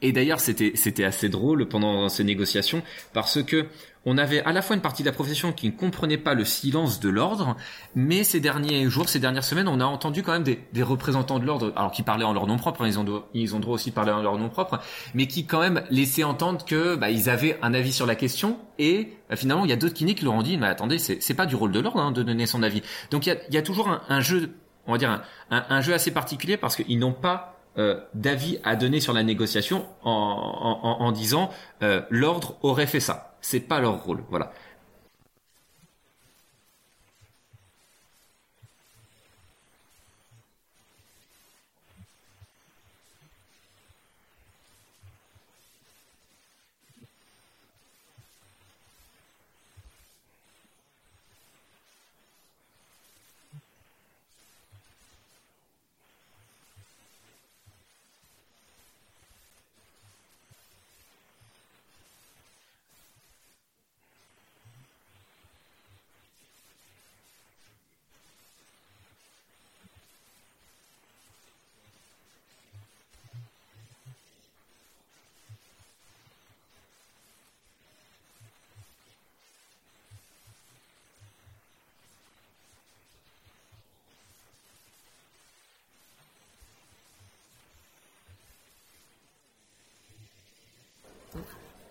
et 0.00 0.12
d'ailleurs, 0.12 0.40
c'était 0.40 0.72
c'était 0.74 1.04
assez 1.04 1.28
drôle 1.28 1.66
pendant 1.66 2.08
ces 2.08 2.24
négociations 2.24 2.82
parce 3.12 3.42
que 3.42 3.66
on 4.04 4.16
avait 4.16 4.40
à 4.44 4.52
la 4.52 4.62
fois 4.62 4.76
une 4.76 4.80
partie 4.80 5.02
de 5.02 5.08
la 5.08 5.12
profession 5.12 5.52
qui 5.52 5.66
ne 5.66 5.72
comprenait 5.72 6.16
pas 6.16 6.32
le 6.32 6.44
silence 6.44 7.00
de 7.00 7.08
l'ordre, 7.08 7.56
mais 7.94 8.24
ces 8.24 8.40
derniers 8.40 8.88
jours, 8.88 9.08
ces 9.08 9.18
dernières 9.18 9.44
semaines, 9.44 9.68
on 9.68 9.80
a 9.80 9.84
entendu 9.84 10.22
quand 10.22 10.32
même 10.32 10.44
des, 10.44 10.60
des 10.72 10.82
représentants 10.82 11.38
de 11.38 11.44
l'ordre, 11.44 11.72
alors 11.76 11.90
qui 11.90 12.02
parlaient 12.02 12.24
en 12.24 12.32
leur 12.32 12.46
nom 12.46 12.56
propre, 12.56 12.82
hein, 12.82 12.86
ils 12.86 12.98
ont 12.98 13.24
ils 13.34 13.56
ont 13.56 13.60
droit 13.60 13.74
aussi 13.74 13.90
de 13.90 13.94
parler 13.94 14.12
en 14.12 14.22
leur 14.22 14.38
nom 14.38 14.48
propre, 14.48 14.80
mais 15.14 15.26
qui 15.26 15.46
quand 15.46 15.60
même 15.60 15.82
laissaient 15.90 16.24
entendre 16.24 16.64
que 16.64 16.94
bah, 16.94 17.10
ils 17.10 17.28
avaient 17.28 17.58
un 17.60 17.74
avis 17.74 17.92
sur 17.92 18.06
la 18.06 18.14
question 18.14 18.58
et 18.78 19.12
bah, 19.28 19.36
finalement 19.36 19.64
il 19.64 19.70
y 19.70 19.74
a 19.74 19.76
d'autres 19.76 19.94
kinés 19.94 20.14
qui 20.14 20.24
leur 20.24 20.34
ont 20.34 20.42
dit 20.42 20.56
mais 20.56 20.68
attendez 20.68 20.98
c'est 20.98 21.20
c'est 21.22 21.34
pas 21.34 21.46
du 21.46 21.56
rôle 21.56 21.72
de 21.72 21.80
l'ordre 21.80 22.00
hein, 22.00 22.12
de 22.12 22.22
donner 22.22 22.46
son 22.46 22.62
avis. 22.62 22.82
Donc 23.10 23.26
il 23.26 23.30
y 23.30 23.32
a, 23.32 23.36
y 23.50 23.56
a 23.56 23.62
toujours 23.62 23.90
un, 24.08 24.20
jeu, 24.20 24.54
on 24.86 24.92
va 24.92 24.98
dire 24.98 25.22
un, 25.50 25.80
jeu 25.82 25.92
assez 25.92 26.12
particulier 26.12 26.56
parce 26.56 26.76
qu'ils 26.76 26.98
n'ont 26.98 27.12
pas 27.12 27.57
d'avis 28.14 28.58
à 28.64 28.76
donner 28.76 29.00
sur 29.00 29.12
la 29.12 29.22
négociation 29.22 29.86
en, 30.02 30.10
en, 30.10 31.04
en 31.04 31.12
disant 31.12 31.50
euh, 31.82 32.02
l'ordre 32.10 32.56
aurait 32.62 32.86
fait 32.86 33.00
ça. 33.00 33.36
C'est 33.40 33.60
pas 33.60 33.80
leur 33.80 34.02
rôle. 34.04 34.24
Voilà. 34.30 34.52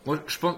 Moi, 0.08 0.20
je 0.26 0.40
pense, 0.40 0.56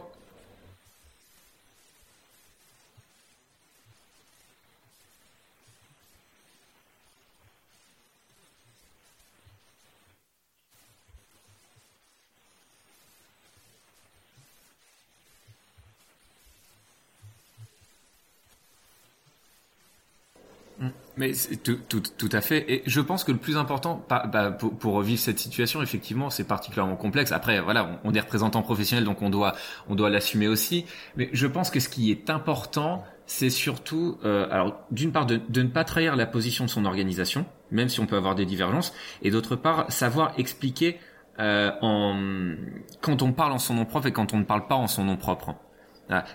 Mais 21.19 21.33
tout, 21.65 21.77
tout, 21.89 22.01
tout, 22.17 22.29
à 22.31 22.39
fait. 22.39 22.63
Et 22.71 22.81
je 22.85 23.01
pense 23.01 23.25
que 23.25 23.33
le 23.33 23.37
plus 23.37 23.57
important, 23.57 24.05
bah, 24.09 24.55
pour, 24.57 24.73
pour 24.73 24.93
revivre 24.93 25.19
cette 25.19 25.37
situation, 25.37 25.81
effectivement, 25.81 26.29
c'est 26.29 26.45
particulièrement 26.45 26.95
complexe. 26.95 27.33
Après, 27.33 27.59
voilà, 27.59 27.99
on, 28.05 28.13
est 28.13 28.21
représentant 28.21 28.61
professionnel, 28.61 29.03
donc 29.03 29.21
on 29.21 29.29
doit, 29.29 29.53
on 29.89 29.95
doit 29.95 30.09
l'assumer 30.09 30.47
aussi. 30.47 30.85
Mais 31.17 31.29
je 31.33 31.45
pense 31.45 31.71
que 31.71 31.81
ce 31.81 31.89
qui 31.89 32.09
est 32.09 32.29
important, 32.29 33.03
c'est 33.25 33.49
surtout, 33.49 34.17
euh, 34.23 34.47
alors, 34.49 34.79
d'une 34.91 35.11
part, 35.11 35.25
de, 35.25 35.41
de, 35.49 35.61
ne 35.61 35.67
pas 35.67 35.83
trahir 35.83 36.15
la 36.15 36.25
position 36.25 36.63
de 36.63 36.69
son 36.69 36.85
organisation, 36.85 37.45
même 37.69 37.89
si 37.89 37.99
on 37.99 38.05
peut 38.05 38.15
avoir 38.15 38.35
des 38.35 38.45
divergences, 38.45 38.93
et 39.21 39.29
d'autre 39.29 39.57
part, 39.57 39.91
savoir 39.91 40.31
expliquer 40.37 40.99
euh, 41.39 41.71
en, 41.81 42.55
quand 43.01 43.21
on 43.23 43.33
parle 43.33 43.51
en 43.51 43.59
son 43.59 43.73
nom 43.73 43.83
propre 43.83 44.07
et 44.07 44.13
quand 44.13 44.33
on 44.33 44.37
ne 44.37 44.45
parle 44.45 44.67
pas 44.67 44.75
en 44.75 44.87
son 44.87 45.03
nom 45.03 45.17
propre. 45.17 45.53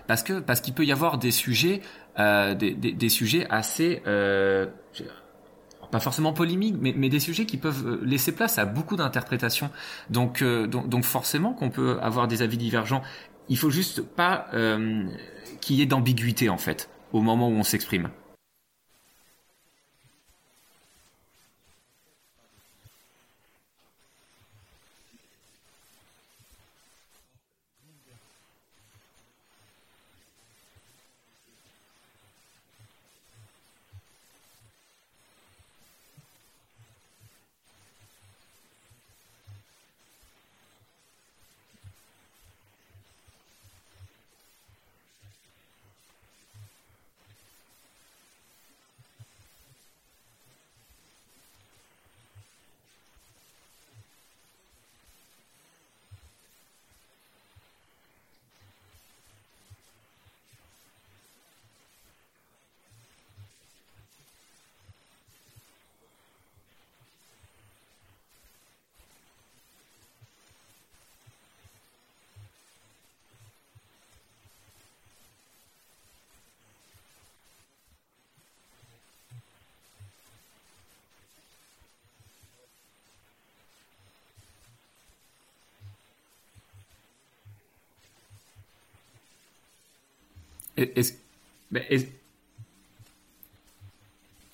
Parce 0.07 0.23
que 0.23 0.39
parce 0.39 0.61
qu'il 0.61 0.73
peut 0.73 0.85
y 0.85 0.91
avoir 0.91 1.17
des 1.17 1.31
sujets 1.31 1.81
euh, 2.17 2.55
des, 2.55 2.73
des, 2.73 3.09
sujets 3.09 3.45
assez 3.49 4.01
euh, 4.07 4.67
pas 5.91 5.99
forcément 5.99 6.31
polémiques, 6.31 6.77
mais, 6.79 6.93
mais, 6.95 7.09
des 7.09 7.19
sujets 7.19 7.45
qui 7.45 7.57
peuvent 7.57 7.85
euh, 7.85 7.99
laisser 8.05 8.31
place 8.31 8.57
à 8.57 8.63
beaucoup 8.63 8.95
d'interprétations. 8.95 9.69
Donc, 10.09 10.41
donc, 10.41 10.87
donc, 10.87 11.03
forcément 11.03 11.53
qu'on 11.53 11.69
peut 11.69 11.99
avoir 12.01 12.29
des 12.29 12.41
avis 12.41 12.57
divergents. 12.57 13.01
Il 13.49 13.57
faut 13.57 13.69
juste 13.69 14.01
pas 14.01 14.47
qu'il 15.61 15.75
y 15.75 15.81
ait 15.81 15.85
d'ambiguïté 15.85 16.49
en 16.49 16.57
fait 16.57 16.89
au 17.11 17.21
moment 17.21 17.49
où 17.49 17.53
on 17.53 17.63
s'exprime. 17.63 18.09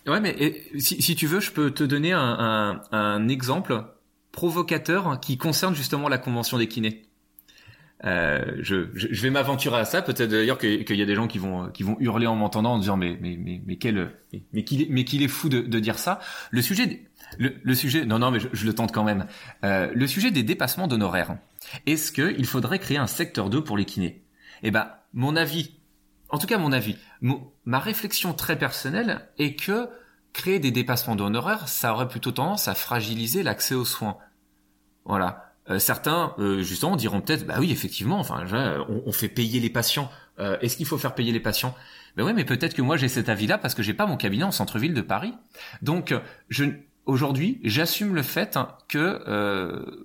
Ouais, 0.07 0.19
mais 0.19 0.63
si, 0.79 1.15
tu 1.15 1.27
veux, 1.27 1.39
je 1.39 1.51
peux 1.51 1.71
te 1.71 1.83
donner 1.83 2.11
un, 2.11 3.27
exemple 3.29 3.83
provocateur 4.31 5.19
qui 5.19 5.37
concerne 5.37 5.75
justement 5.75 6.09
la 6.09 6.17
convention 6.17 6.57
des 6.57 6.67
kinés. 6.67 7.03
Euh, 8.03 8.57
je, 8.61 9.21
vais 9.21 9.29
m'aventurer 9.29 9.77
à 9.77 9.85
ça. 9.85 10.01
Peut-être 10.01 10.31
d'ailleurs 10.31 10.57
qu'il 10.57 10.95
y 10.95 11.01
a 11.01 11.05
des 11.05 11.15
gens 11.15 11.27
qui 11.27 11.37
vont 11.37 11.71
hurler 11.99 12.25
en 12.25 12.35
m'entendant 12.35 12.73
en 12.73 12.79
disant 12.79 12.97
mais 12.97 13.17
mais 13.21 13.37
mais 13.37 13.61
mais 13.65 13.75
quel 13.75 14.11
mais 14.53 14.63
qu'il 14.63 14.81
est 14.81 14.87
mais 14.89 15.05
qu'il 15.05 15.21
est 15.21 15.27
fou 15.27 15.49
de, 15.49 15.61
dire 15.79 15.99
ça. 15.99 16.19
Le 16.49 16.63
sujet 16.63 17.05
le 17.37 17.75
sujet 17.75 18.05
non 18.05 18.17
non 18.17 18.31
mais 18.31 18.39
je, 18.39 18.65
le 18.65 18.73
tente 18.73 18.91
quand 18.91 19.03
même. 19.03 19.27
Euh, 19.63 19.91
le 19.93 20.07
sujet 20.07 20.31
des 20.31 20.43
dépassements 20.43 20.87
d'honoraires. 20.87 21.37
Est-ce 21.85 22.11
que 22.11 22.33
il 22.39 22.45
faudrait 22.47 22.79
créer 22.79 22.97
un 22.97 23.07
secteur 23.07 23.51
2 23.51 23.63
pour 23.63 23.77
les 23.77 23.85
kinés? 23.85 24.23
Eh 24.63 24.71
ben 24.71 24.89
mon 25.13 25.35
avis 25.35 25.71
en 26.31 26.37
tout 26.37 26.47
cas 26.47 26.57
mon 26.57 26.71
avis, 26.71 26.97
ma 27.21 27.79
réflexion 27.79 28.33
très 28.33 28.57
personnelle 28.57 29.29
est 29.37 29.55
que 29.55 29.89
créer 30.33 30.59
des 30.59 30.71
dépassements 30.71 31.15
d'honoraires, 31.15 31.67
ça 31.67 31.93
aurait 31.93 32.07
plutôt 32.07 32.31
tendance 32.31 32.67
à 32.67 32.73
fragiliser 32.73 33.43
l'accès 33.43 33.75
aux 33.75 33.85
soins. 33.85 34.17
Voilà. 35.05 35.51
Euh, 35.69 35.79
certains, 35.79 36.33
euh, 36.39 36.61
justement, 36.61 36.95
diront 36.95 37.21
peut-être, 37.21 37.45
bah 37.45 37.55
oui, 37.59 37.71
effectivement, 37.71 38.19
enfin, 38.19 38.45
on, 38.87 39.11
fait 39.11 39.27
payer 39.27 39.59
les 39.59 39.69
patients. 39.69 40.09
Euh, 40.39 40.57
est-ce 40.61 40.77
qu'il 40.77 40.85
faut 40.85 40.97
faire 40.97 41.13
payer 41.13 41.31
les 41.31 41.39
patients? 41.39 41.75
Ben 42.17 42.25
oui, 42.25 42.33
mais 42.33 42.45
peut-être 42.45 42.73
que 42.73 42.81
moi 42.81 42.97
j'ai 42.97 43.07
cet 43.07 43.29
avis-là 43.29 43.57
parce 43.57 43.73
que 43.73 43.83
j'ai 43.83 43.93
pas 43.93 44.05
mon 44.05 44.17
cabinet 44.17 44.43
en 44.43 44.51
centre-ville 44.51 44.93
de 44.93 45.01
Paris. 45.01 45.33
Donc, 45.81 46.13
aujourd'hui, 47.05 47.59
j'assume 47.63 48.15
le 48.15 48.23
fait 48.23 48.57
que 48.89 50.03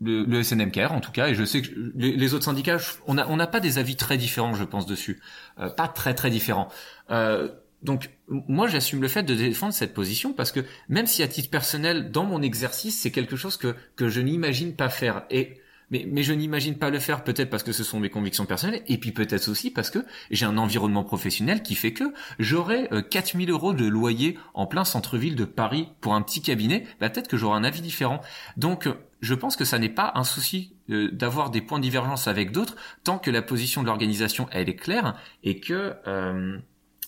le, 0.00 0.24
le 0.24 0.42
SNMKR 0.42 0.92
en 0.92 1.00
tout 1.00 1.12
cas, 1.12 1.28
et 1.28 1.34
je 1.34 1.44
sais 1.44 1.62
que 1.62 1.70
les, 1.94 2.34
autres 2.34 2.44
syndicats, 2.44 2.78
on 3.06 3.14
n'a 3.14 3.28
on 3.30 3.38
pas 3.46 3.60
des 3.60 3.78
avis 3.78 3.96
très 3.96 4.18
différents, 4.18 4.54
je 4.54 4.64
pense, 4.64 4.86
dessus. 4.86 5.20
Euh, 5.58 5.68
pas 5.68 5.88
très 5.88 6.14
très 6.14 6.30
différents. 6.30 6.68
Euh, 7.10 7.48
donc 7.82 8.10
moi 8.28 8.66
j'assume 8.66 9.02
le 9.02 9.08
fait 9.08 9.22
de 9.22 9.34
défendre 9.34 9.72
cette 9.72 9.94
position 9.94 10.32
parce 10.32 10.50
que 10.50 10.60
même 10.88 11.06
si 11.06 11.22
à 11.22 11.28
titre 11.28 11.50
personnel, 11.50 12.10
dans 12.10 12.24
mon 12.24 12.42
exercice, 12.42 13.00
c'est 13.00 13.10
quelque 13.10 13.36
chose 13.36 13.56
que, 13.56 13.74
que 13.96 14.08
je 14.08 14.20
n'imagine 14.20 14.74
pas 14.74 14.88
faire. 14.88 15.24
Et 15.30 15.60
mais, 15.90 16.04
mais 16.10 16.24
je 16.24 16.32
n'imagine 16.32 16.76
pas 16.76 16.90
le 16.90 16.98
faire 16.98 17.22
peut-être 17.22 17.48
parce 17.48 17.62
que 17.62 17.70
ce 17.70 17.84
sont 17.84 18.00
mes 18.00 18.10
convictions 18.10 18.44
personnelles 18.44 18.82
et 18.88 18.98
puis 18.98 19.12
peut-être 19.12 19.48
aussi 19.48 19.70
parce 19.70 19.90
que 19.90 20.00
j'ai 20.32 20.44
un 20.44 20.58
environnement 20.58 21.04
professionnel 21.04 21.62
qui 21.62 21.76
fait 21.76 21.92
que 21.92 22.12
j'aurais 22.40 22.90
4000 23.10 23.48
euh, 23.48 23.52
euros 23.52 23.72
de 23.72 23.86
loyer 23.86 24.36
en 24.54 24.66
plein 24.66 24.84
centre-ville 24.84 25.36
de 25.36 25.44
Paris 25.44 25.88
pour 26.00 26.14
un 26.14 26.22
petit 26.22 26.42
cabinet, 26.42 26.84
bah 27.00 27.08
peut-être 27.08 27.28
que 27.28 27.36
j'aurai 27.36 27.56
un 27.56 27.64
avis 27.64 27.82
différent. 27.82 28.20
Donc 28.56 28.88
je 29.20 29.34
pense 29.34 29.56
que 29.56 29.64
ça 29.64 29.78
n'est 29.78 29.88
pas 29.88 30.12
un 30.14 30.24
souci 30.24 30.74
euh, 30.90 31.10
d'avoir 31.10 31.50
des 31.50 31.60
points 31.60 31.78
de 31.78 31.84
divergence 31.84 32.28
avec 32.28 32.52
d'autres 32.52 32.76
tant 33.04 33.18
que 33.18 33.30
la 33.30 33.42
position 33.42 33.82
de 33.82 33.86
l'organisation 33.86 34.48
elle 34.52 34.68
est 34.68 34.76
claire 34.76 35.16
et 35.42 35.60
que 35.60 35.94
euh, 36.06 36.58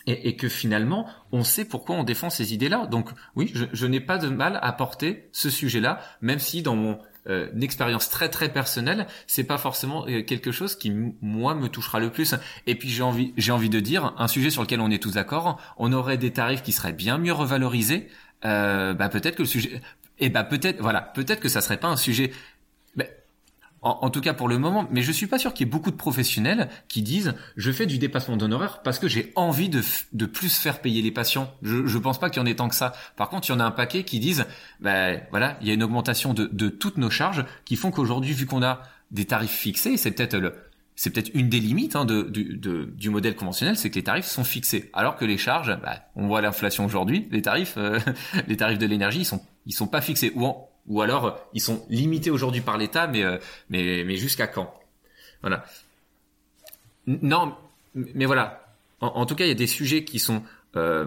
et, 0.09 0.37
que 0.37 0.49
finalement 0.49 1.07
on 1.33 1.45
sait 1.45 1.65
pourquoi 1.65 1.97
on 1.97 2.05
défend 2.05 2.31
ces 2.31 2.55
idées-là. 2.55 2.87
Donc 2.87 3.11
oui, 3.37 3.53
je, 3.55 3.87
n'ai 3.87 4.01
pas 4.01 4.19
de 4.19 4.29
mal 4.29 4.59
à 4.63 4.73
porter 4.73 5.29
ce 5.33 5.51
sujet-là, 5.51 6.01
même 6.23 6.39
si 6.39 6.63
dans 6.63 6.77
mon 6.77 6.99
euh, 7.29 7.49
expérience 7.61 8.09
très 8.09 8.31
très 8.31 8.51
personnelle, 8.51 9.07
c'est 9.27 9.45
pas 9.45 9.59
forcément 9.59 10.07
euh, 10.09 10.23
quelque 10.23 10.51
chose 10.51 10.77
qui 10.77 10.91
moi 11.21 11.55
me 11.55 11.69
touchera 11.69 12.01
le 12.01 12.11
plus. 12.11 12.35
Et 12.67 12.75
puis 12.75 12.89
j'ai 12.89 13.03
envie 13.03 13.35
j'ai 13.37 13.53
envie 13.53 13.69
de 13.69 13.81
dire 13.81 14.15
un 14.17 14.29
sujet 14.29 14.51
sur 14.51 14.63
lequel 14.63 14.81
on 14.81 14.91
est 14.91 15.03
tous 15.03 15.13
d'accord, 15.13 15.61
on 15.77 15.93
aurait 15.93 16.17
des 16.17 16.33
tarifs 16.33 16.63
qui 16.63 16.73
seraient 16.73 16.93
bien 16.93 17.19
mieux 17.19 17.33
revalorisés. 17.33 18.09
Euh, 18.45 18.95
bah 18.95 19.09
peut-être 19.09 19.35
que 19.35 19.43
le 19.43 19.49
sujet 19.49 19.71
et 19.75 19.81
eh 20.19 20.29
bah 20.31 20.45
peut-être 20.45 20.81
voilà, 20.81 21.01
peut-être 21.01 21.41
que 21.41 21.49
ça 21.49 21.61
serait 21.61 21.79
pas 21.79 21.89
un 21.89 21.97
sujet 21.97 22.33
en, 23.83 24.11
tout 24.11 24.21
cas 24.21 24.35
pour 24.35 24.49
le 24.49 24.59
moment, 24.59 24.89
mais 24.91 25.03
je 25.03 25.13
suis 25.13 25.27
pas 25.27 25.39
sûr 25.39 25.55
qu'il 25.55 25.67
y 25.67 25.69
ait 25.69 25.71
beaucoup 25.71 25.91
de 25.91 25.97
professionnels 25.97 26.69
qui 26.89 27.03
disent 27.03 27.35
je 27.57 27.71
fais 27.71 27.87
du 27.87 27.99
dépassement 27.99 28.37
d'honoraires 28.37 28.83
parce 28.83 28.99
que 28.99 29.09
j'ai 29.09 29.33
envie 29.37 29.69
de, 29.69 29.83
de 30.13 30.27
plus 30.27 30.57
faire 30.57 30.81
payer 30.81 31.01
les 31.01 31.13
patients. 31.13 31.53
Je, 31.63 31.87
je 31.87 31.99
pense 31.99 32.19
pas 32.19 32.29
qu'il 32.29 32.41
y 32.41 32.43
en 32.43 32.47
ait 32.47 32.57
tant 32.57 32.69
que 32.69 32.75
ça. 32.75 32.93
Par 33.17 33.29
contre, 33.29 33.49
il 33.49 33.53
y 33.53 33.55
en 33.55 33.61
a 33.61 33.65
un 33.65 33.71
paquet 33.71 34.03
qui 34.03 34.19
disent 34.19 34.47
ben 34.81 35.21
voilà, 35.31 35.57
il 35.61 35.69
y 35.69 35.71
a 35.71 35.75
une 35.75 35.83
augmentation 35.83 36.35
de, 36.35 36.49
de 36.51 36.69
toutes 36.69 36.99
nos 36.99 37.11
charges 37.11 37.45
qui 37.65 37.77
font 37.77 37.91
qu'aujourd'hui, 37.91 38.33
vu 38.33 38.47
qu'on 38.47 38.63
a 38.63 38.83
des 39.11 39.27
tarifs 39.27 39.51
fixés, 39.53 39.97
c'est 39.97 40.11
peut-être 40.11 40.37
le 40.37 40.55
c'est 40.97 41.11
peut-être 41.11 41.31
une 41.33 41.49
des 41.49 41.61
limites 41.61 41.95
hein, 41.95 42.05
de, 42.05 42.23
de, 42.23 42.85
du 42.85 43.09
modèle 43.09 43.37
conventionnel, 43.37 43.77
c'est 43.77 43.89
que 43.89 43.95
les 43.95 44.03
tarifs 44.03 44.27
sont 44.27 44.43
fixés, 44.43 44.91
alors 44.93 45.15
que 45.15 45.25
les 45.25 45.39
charges, 45.39 45.79
bah, 45.81 46.01
on 46.17 46.27
voit 46.27 46.41
l'inflation 46.41 46.85
aujourd'hui, 46.85 47.29
les 47.31 47.41
tarifs, 47.41 47.75
euh, 47.77 48.01
les 48.49 48.57
tarifs 48.57 48.79
de 48.79 48.87
l'énergie, 48.87 49.21
ils 49.21 49.25
sont 49.25 49.41
ils 49.69 49.75
sont 49.75 49.87
pas 49.87 50.01
fixés. 50.01 50.33
Ou, 50.35 50.53
ou 50.89 51.03
alors 51.03 51.39
ils 51.55 51.61
sont 51.61 51.87
limités 51.89 52.31
aujourd'hui 52.31 52.63
par 52.63 52.77
l'État, 52.77 53.07
mais 53.07 53.23
euh, 53.23 53.39
mais 53.71 54.03
mais 54.05 54.17
jusqu'à 54.17 54.49
quand? 54.49 54.75
Voilà. 55.43 55.65
Non, 57.07 57.55
mais 57.95 58.27
voilà. 58.27 58.65
En, 59.01 59.25
tout 59.27 59.37
cas, 59.37 59.45
il 59.45 59.49
y 59.49 59.53
a 59.53 59.55
des 59.55 59.69
sujets 59.69 60.05
qui 60.05 60.19
sont 60.19 60.43
euh, 60.75 61.07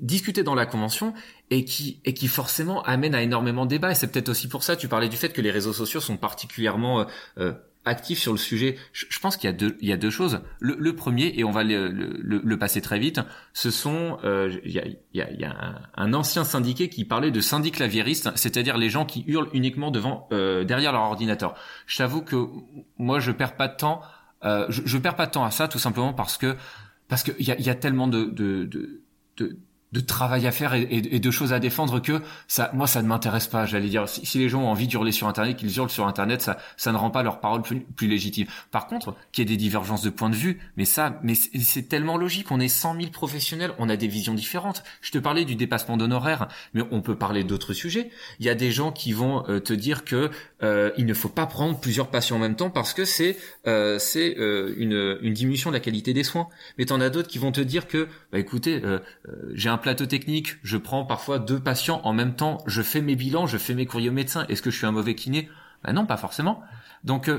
discutés 0.00 0.42
dans 0.42 0.54
la 0.54 0.66
convention 0.66 1.14
et 1.48 1.64
qui 1.64 1.98
et 2.04 2.12
qui 2.12 2.28
forcément 2.28 2.82
amènent 2.82 3.14
à 3.14 3.22
énormément 3.22 3.64
de 3.64 3.70
débats. 3.70 3.92
Et 3.92 3.94
c'est 3.94 4.12
peut-être 4.12 4.28
aussi 4.28 4.48
pour 4.48 4.62
ça. 4.62 4.76
Tu 4.76 4.88
parlais 4.88 5.08
du 5.08 5.16
fait 5.16 5.30
que 5.32 5.40
les 5.40 5.50
réseaux 5.50 5.72
sociaux 5.72 6.00
sont 6.00 6.18
particulièrement 6.18 7.06
euh, 7.38 7.52
actif 7.84 8.18
sur 8.18 8.32
le 8.32 8.38
sujet. 8.38 8.76
Je, 8.92 9.18
pense 9.20 9.36
qu'il 9.36 9.48
y 9.48 9.52
a 9.52 9.56
deux, 9.56 9.76
il 9.80 9.88
y 9.88 9.92
a 9.92 9.96
deux 9.96 10.10
choses. 10.10 10.40
Le, 10.60 10.94
premier, 10.94 11.32
et 11.36 11.44
on 11.44 11.50
va 11.50 11.64
le, 11.64 11.88
le, 11.88 12.58
passer 12.58 12.80
très 12.80 12.98
vite, 12.98 13.20
ce 13.52 13.70
sont, 13.70 14.18
euh, 14.24 14.50
il 14.64 14.72
y 14.72 14.78
a, 14.78 14.84
il 14.86 15.40
y 15.40 15.44
a, 15.44 15.80
un, 15.96 16.12
ancien 16.14 16.44
syndiqué 16.44 16.88
qui 16.88 17.04
parlait 17.04 17.30
de 17.30 17.40
syndic 17.40 17.76
claviériste, 17.76 18.30
c'est-à-dire 18.36 18.76
les 18.76 18.90
gens 18.90 19.04
qui 19.04 19.24
hurlent 19.26 19.48
uniquement 19.52 19.90
devant, 19.90 20.28
euh, 20.32 20.64
derrière 20.64 20.92
leur 20.92 21.02
ordinateur. 21.02 21.54
Je 21.86 21.98
t'avoue 21.98 22.22
que 22.22 22.46
moi, 22.98 23.18
je 23.18 23.32
perds 23.32 23.56
pas 23.56 23.68
de 23.68 23.76
temps, 23.76 24.02
euh, 24.44 24.66
je, 24.68 24.82
je 24.84 24.98
perds 24.98 25.16
pas 25.16 25.26
de 25.26 25.32
temps 25.32 25.44
à 25.44 25.50
ça, 25.50 25.68
tout 25.68 25.78
simplement 25.78 26.12
parce 26.12 26.36
que 26.36 26.56
parce 27.08 27.24
qu'il 27.24 27.44
y 27.44 27.50
a, 27.50 27.58
y 27.58 27.68
a 27.68 27.74
tellement 27.74 28.06
de, 28.06 28.24
de, 28.24 28.64
de 29.36 29.58
de 29.92 30.00
travail 30.00 30.46
à 30.46 30.52
faire 30.52 30.74
et, 30.74 31.00
de 31.00 31.30
choses 31.30 31.52
à 31.52 31.58
défendre 31.58 32.00
que 32.00 32.22
ça, 32.48 32.70
moi, 32.74 32.86
ça 32.86 33.02
ne 33.02 33.08
m'intéresse 33.08 33.46
pas. 33.46 33.66
J'allais 33.66 33.88
dire, 33.88 34.08
si, 34.08 34.38
les 34.38 34.48
gens 34.48 34.62
ont 34.62 34.68
envie 34.68 34.86
d'hurler 34.86 35.12
sur 35.12 35.28
Internet, 35.28 35.56
qu'ils 35.56 35.76
hurlent 35.76 35.90
sur 35.90 36.06
Internet, 36.06 36.42
ça, 36.42 36.58
ça 36.76 36.92
ne 36.92 36.96
rend 36.96 37.10
pas 37.10 37.22
leur 37.22 37.40
parole 37.40 37.62
plus, 37.62 37.80
plus 37.80 38.08
légitime. 38.08 38.46
Par 38.70 38.86
contre, 38.86 39.14
qu'il 39.32 39.42
y 39.42 39.46
ait 39.46 39.56
des 39.56 39.56
divergences 39.56 40.02
de 40.02 40.10
points 40.10 40.30
de 40.30 40.36
vue, 40.36 40.60
mais 40.76 40.84
ça, 40.84 41.18
mais 41.22 41.34
c'est 41.34 41.88
tellement 41.88 42.16
logique. 42.16 42.50
On 42.50 42.60
est 42.60 42.68
100 42.68 42.96
000 42.96 43.10
professionnels, 43.10 43.72
on 43.78 43.88
a 43.88 43.96
des 43.96 44.08
visions 44.08 44.34
différentes. 44.34 44.82
Je 45.00 45.10
te 45.10 45.18
parlais 45.18 45.44
du 45.44 45.56
dépassement 45.56 45.96
d'honoraires, 45.96 46.48
mais 46.74 46.82
on 46.90 47.00
peut 47.00 47.16
parler 47.16 47.44
d'autres 47.44 47.72
sujets. 47.72 48.10
Il 48.38 48.46
y 48.46 48.48
a 48.48 48.54
des 48.54 48.72
gens 48.72 48.92
qui 48.92 49.12
vont 49.12 49.44
euh, 49.48 49.60
te 49.60 49.72
dire 49.72 50.04
que 50.04 50.30
euh, 50.62 50.90
il 50.96 51.06
ne 51.06 51.14
faut 51.14 51.28
pas 51.28 51.46
prendre 51.46 51.78
plusieurs 51.78 52.08
patients 52.08 52.36
en 52.36 52.40
même 52.40 52.56
temps 52.56 52.70
parce 52.70 52.94
que 52.94 53.04
c'est 53.04 53.36
euh, 53.66 53.98
c'est 53.98 54.38
euh, 54.38 54.74
une, 54.76 55.18
une 55.22 55.34
diminution 55.34 55.70
de 55.70 55.74
la 55.74 55.80
qualité 55.80 56.12
des 56.12 56.24
soins. 56.24 56.48
Mais 56.78 56.86
t'en 56.86 57.00
as 57.00 57.10
d'autres 57.10 57.28
qui 57.28 57.38
vont 57.38 57.52
te 57.52 57.60
dire 57.60 57.86
que, 57.86 58.08
bah 58.32 58.38
écoutez, 58.38 58.80
euh, 58.84 58.98
j'ai 59.54 59.68
un 59.68 59.78
plateau 59.80 60.06
technique, 60.06 60.56
je 60.62 60.76
prends 60.76 61.04
parfois 61.04 61.38
deux 61.38 61.60
patients 61.60 62.00
en 62.04 62.12
même 62.12 62.34
temps, 62.34 62.58
je 62.66 62.82
fais 62.82 63.00
mes 63.00 63.16
bilans, 63.16 63.46
je 63.46 63.58
fais 63.58 63.74
mes 63.74 63.86
courriers 63.86 64.10
au 64.10 64.12
médecin. 64.12 64.46
Est-ce 64.48 64.62
que 64.62 64.70
je 64.70 64.76
suis 64.76 64.86
un 64.86 64.92
mauvais 64.92 65.14
kiné? 65.14 65.48
Ben 65.84 65.92
non, 65.92 66.06
pas 66.06 66.16
forcément. 66.16 66.62
Donc 67.04 67.30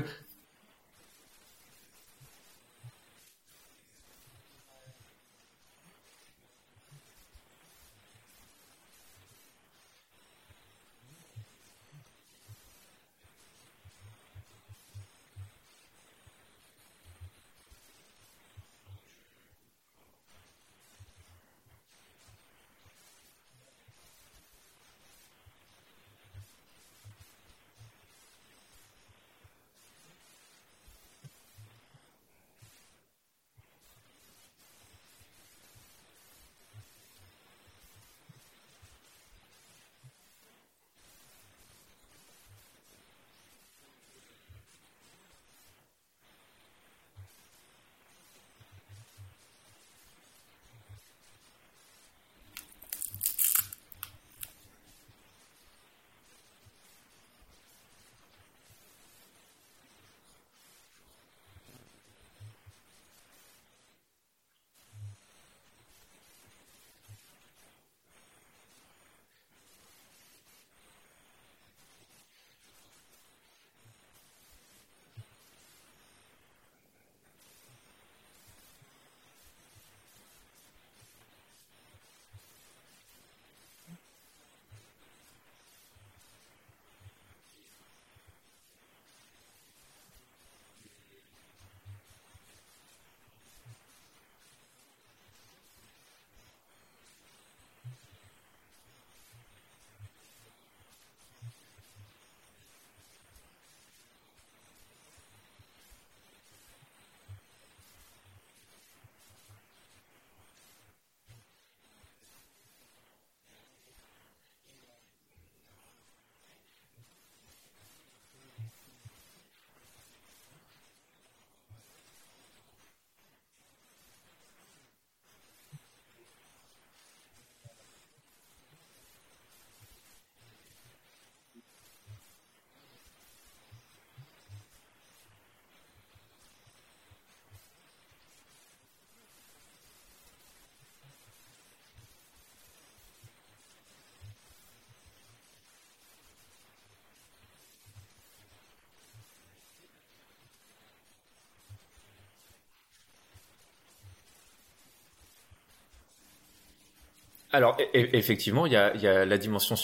Alors 157.52 157.76
e-, 157.78 157.84
e-, 157.98 158.16
effectivement, 158.16 158.66
il 158.66 158.72
y 158.72 158.76
a, 158.76 158.96
y 158.96 159.06
a 159.06 159.24
la 159.24 159.38
dimension 159.38 159.76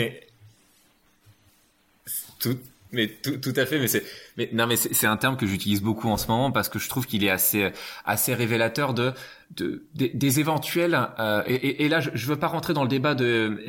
tout, 2.38 2.58
mais 2.92 3.08
tout, 3.08 3.36
tout 3.38 3.52
à 3.56 3.64
fait, 3.66 3.78
mais 3.78 3.88
c'est, 3.88 4.04
mais 4.36 4.50
non, 4.52 4.66
mais 4.66 4.76
c'est 4.76 5.06
un 5.06 5.16
terme 5.16 5.36
que 5.36 5.46
j'utilise 5.46 5.80
beaucoup 5.80 6.08
en 6.08 6.16
ce 6.16 6.26
moment 6.26 6.50
parce 6.50 6.68
que 6.68 6.78
je 6.78 6.88
trouve 6.88 7.06
qu'il 7.06 7.24
est 7.24 7.30
assez, 7.30 7.70
assez 8.04 8.34
révélateur 8.34 8.94
de, 8.94 9.12
de 9.56 9.82
des, 9.94 10.40
éventuels. 10.40 10.98
Euh, 11.18 11.42
et, 11.46 11.84
et, 11.84 11.88
là, 11.88 12.00
je, 12.00 12.10
je 12.12 12.26
veux 12.26 12.36
pas 12.36 12.48
rentrer 12.48 12.74
dans 12.74 12.82
le 12.82 12.88
débat 12.88 13.14
de 13.14 13.62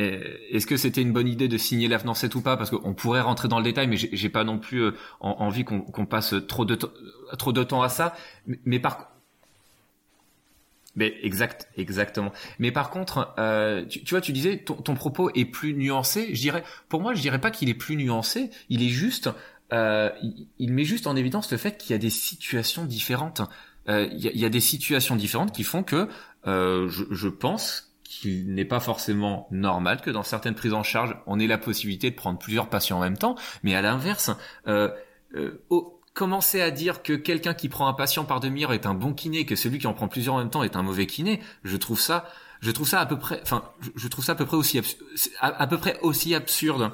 est-ce 0.50 0.66
que 0.66 0.76
c'était 0.76 1.02
une 1.02 1.14
bonne 1.14 1.28
idée 1.28 1.48
de 1.48 1.58
signer 1.58 1.88
l'avenant 1.88 2.14
7 2.14 2.34
ou 2.36 2.42
pas 2.42 2.58
parce 2.58 2.72
qu'on 2.72 2.94
pourrait 2.94 3.22
rentrer 3.22 3.48
dans 3.48 3.58
le 3.58 3.64
détail, 3.64 3.88
mais 3.88 3.98
j'ai 3.98 4.30
pas 4.30 4.44
non 4.44 4.58
plus 4.58 4.82
euh, 4.82 4.92
envie 5.20 5.64
qu'on 5.64 6.06
passe 6.06 6.34
trop 6.48 6.66
de 6.66 6.78
trop 7.38 7.54
de 7.54 7.64
temps 7.64 7.84
à 7.84 7.90
ça. 7.90 8.16
Mais, 8.48 8.60
mais 8.66 8.80
par 8.80 9.11
mais 10.96 11.16
exact, 11.24 11.70
exactement. 11.78 12.32
Mais 12.60 12.72
par 12.72 12.90
contre, 12.90 13.34
euh, 13.38 13.86
tu, 13.86 14.04
vois, 14.10 14.22
tu 14.22 14.32
disais 14.32 14.58
ton, 14.58 14.76
ton, 14.76 14.96
propos 14.96 15.30
est 15.36 15.46
plus 15.46 15.74
nuancé. 15.74 16.34
Je 16.34 16.42
dirais, 16.42 16.64
pour 16.90 17.02
moi, 17.02 17.14
je 17.14 17.22
dirais 17.22 17.40
pas 17.40 17.52
qu'il 17.52 17.70
est 17.70 17.76
plus 17.76 17.96
nuancé. 17.96 18.50
Il 18.70 18.84
est 18.84 18.90
juste, 18.90 19.30
euh, 19.74 20.10
il, 20.60 20.74
met 20.74 20.84
juste 20.84 21.08
en 21.08 21.16
évidence 21.16 21.52
le 21.52 21.58
fait 21.58 21.78
qu'il 21.78 21.92
y 21.92 21.96
a 21.96 22.00
des 22.00 22.10
situations 22.10 22.86
différentes. 22.86 23.42
Euh, 23.90 24.08
il, 24.12 24.20
y 24.20 24.28
a, 24.28 24.32
il, 24.32 24.40
y 24.40 24.46
a, 24.46 24.50
des 24.50 24.60
situations 24.60 25.16
différentes 25.16 25.54
qui 25.54 25.64
font 25.64 25.84
que 25.84 26.08
euh, 26.46 26.88
je, 26.90 27.06
je 27.10 27.28
pense 27.28 27.92
qu'il 28.12 28.54
n'est 28.54 28.66
pas 28.66 28.82
forcément 28.82 29.48
normal 29.52 30.02
que 30.02 30.10
dans 30.10 30.24
certaines 30.24 30.54
prises 30.54 30.74
en 30.74 30.84
charge, 30.84 31.16
on 31.28 31.40
ait 31.40 31.48
la 31.48 31.58
possibilité 31.58 32.12
de 32.12 32.16
prendre 32.16 32.38
plusieurs 32.38 32.68
patients 32.68 32.98
en 32.98 33.02
même 33.02 33.18
temps. 33.18 33.36
Mais 33.64 33.74
à 33.74 33.82
l'inverse, 33.82 34.32
euh, 34.68 34.90
euh, 35.36 35.62
commencer 36.14 36.62
à 36.62 36.72
dire 36.72 37.04
que 37.04 37.14
quelqu'un 37.14 37.54
qui 37.54 37.70
prend 37.70 37.88
un 37.88 37.94
patient 37.94 38.26
par 38.26 38.40
demi-heure 38.40 38.74
est 38.74 38.86
un 38.86 38.94
bon 38.94 39.14
kiné, 39.14 39.46
que 39.46 39.56
celui 39.56 39.80
qui 39.80 39.88
en 39.88 39.94
prend 39.94 40.08
plusieurs 40.08 40.36
en 40.36 40.40
même 40.40 40.50
temps 40.50 40.64
est 40.64 40.76
un 40.76 40.84
mauvais 40.84 41.06
kiné, 41.06 41.40
je 41.64 41.78
trouve 41.78 42.00
ça, 42.00 42.30
je 42.60 42.72
trouve 42.72 42.88
ça 42.88 43.00
à 43.00 43.06
peu 43.06 43.18
près, 43.18 43.40
enfin, 43.44 43.64
je 43.96 44.08
trouve 44.08 44.26
ça 44.26 44.36
aussi, 44.52 44.82
à, 45.40 45.68
peu 45.68 45.78
près 45.78 46.00
aussi 46.02 46.36
absurde. 46.36 46.92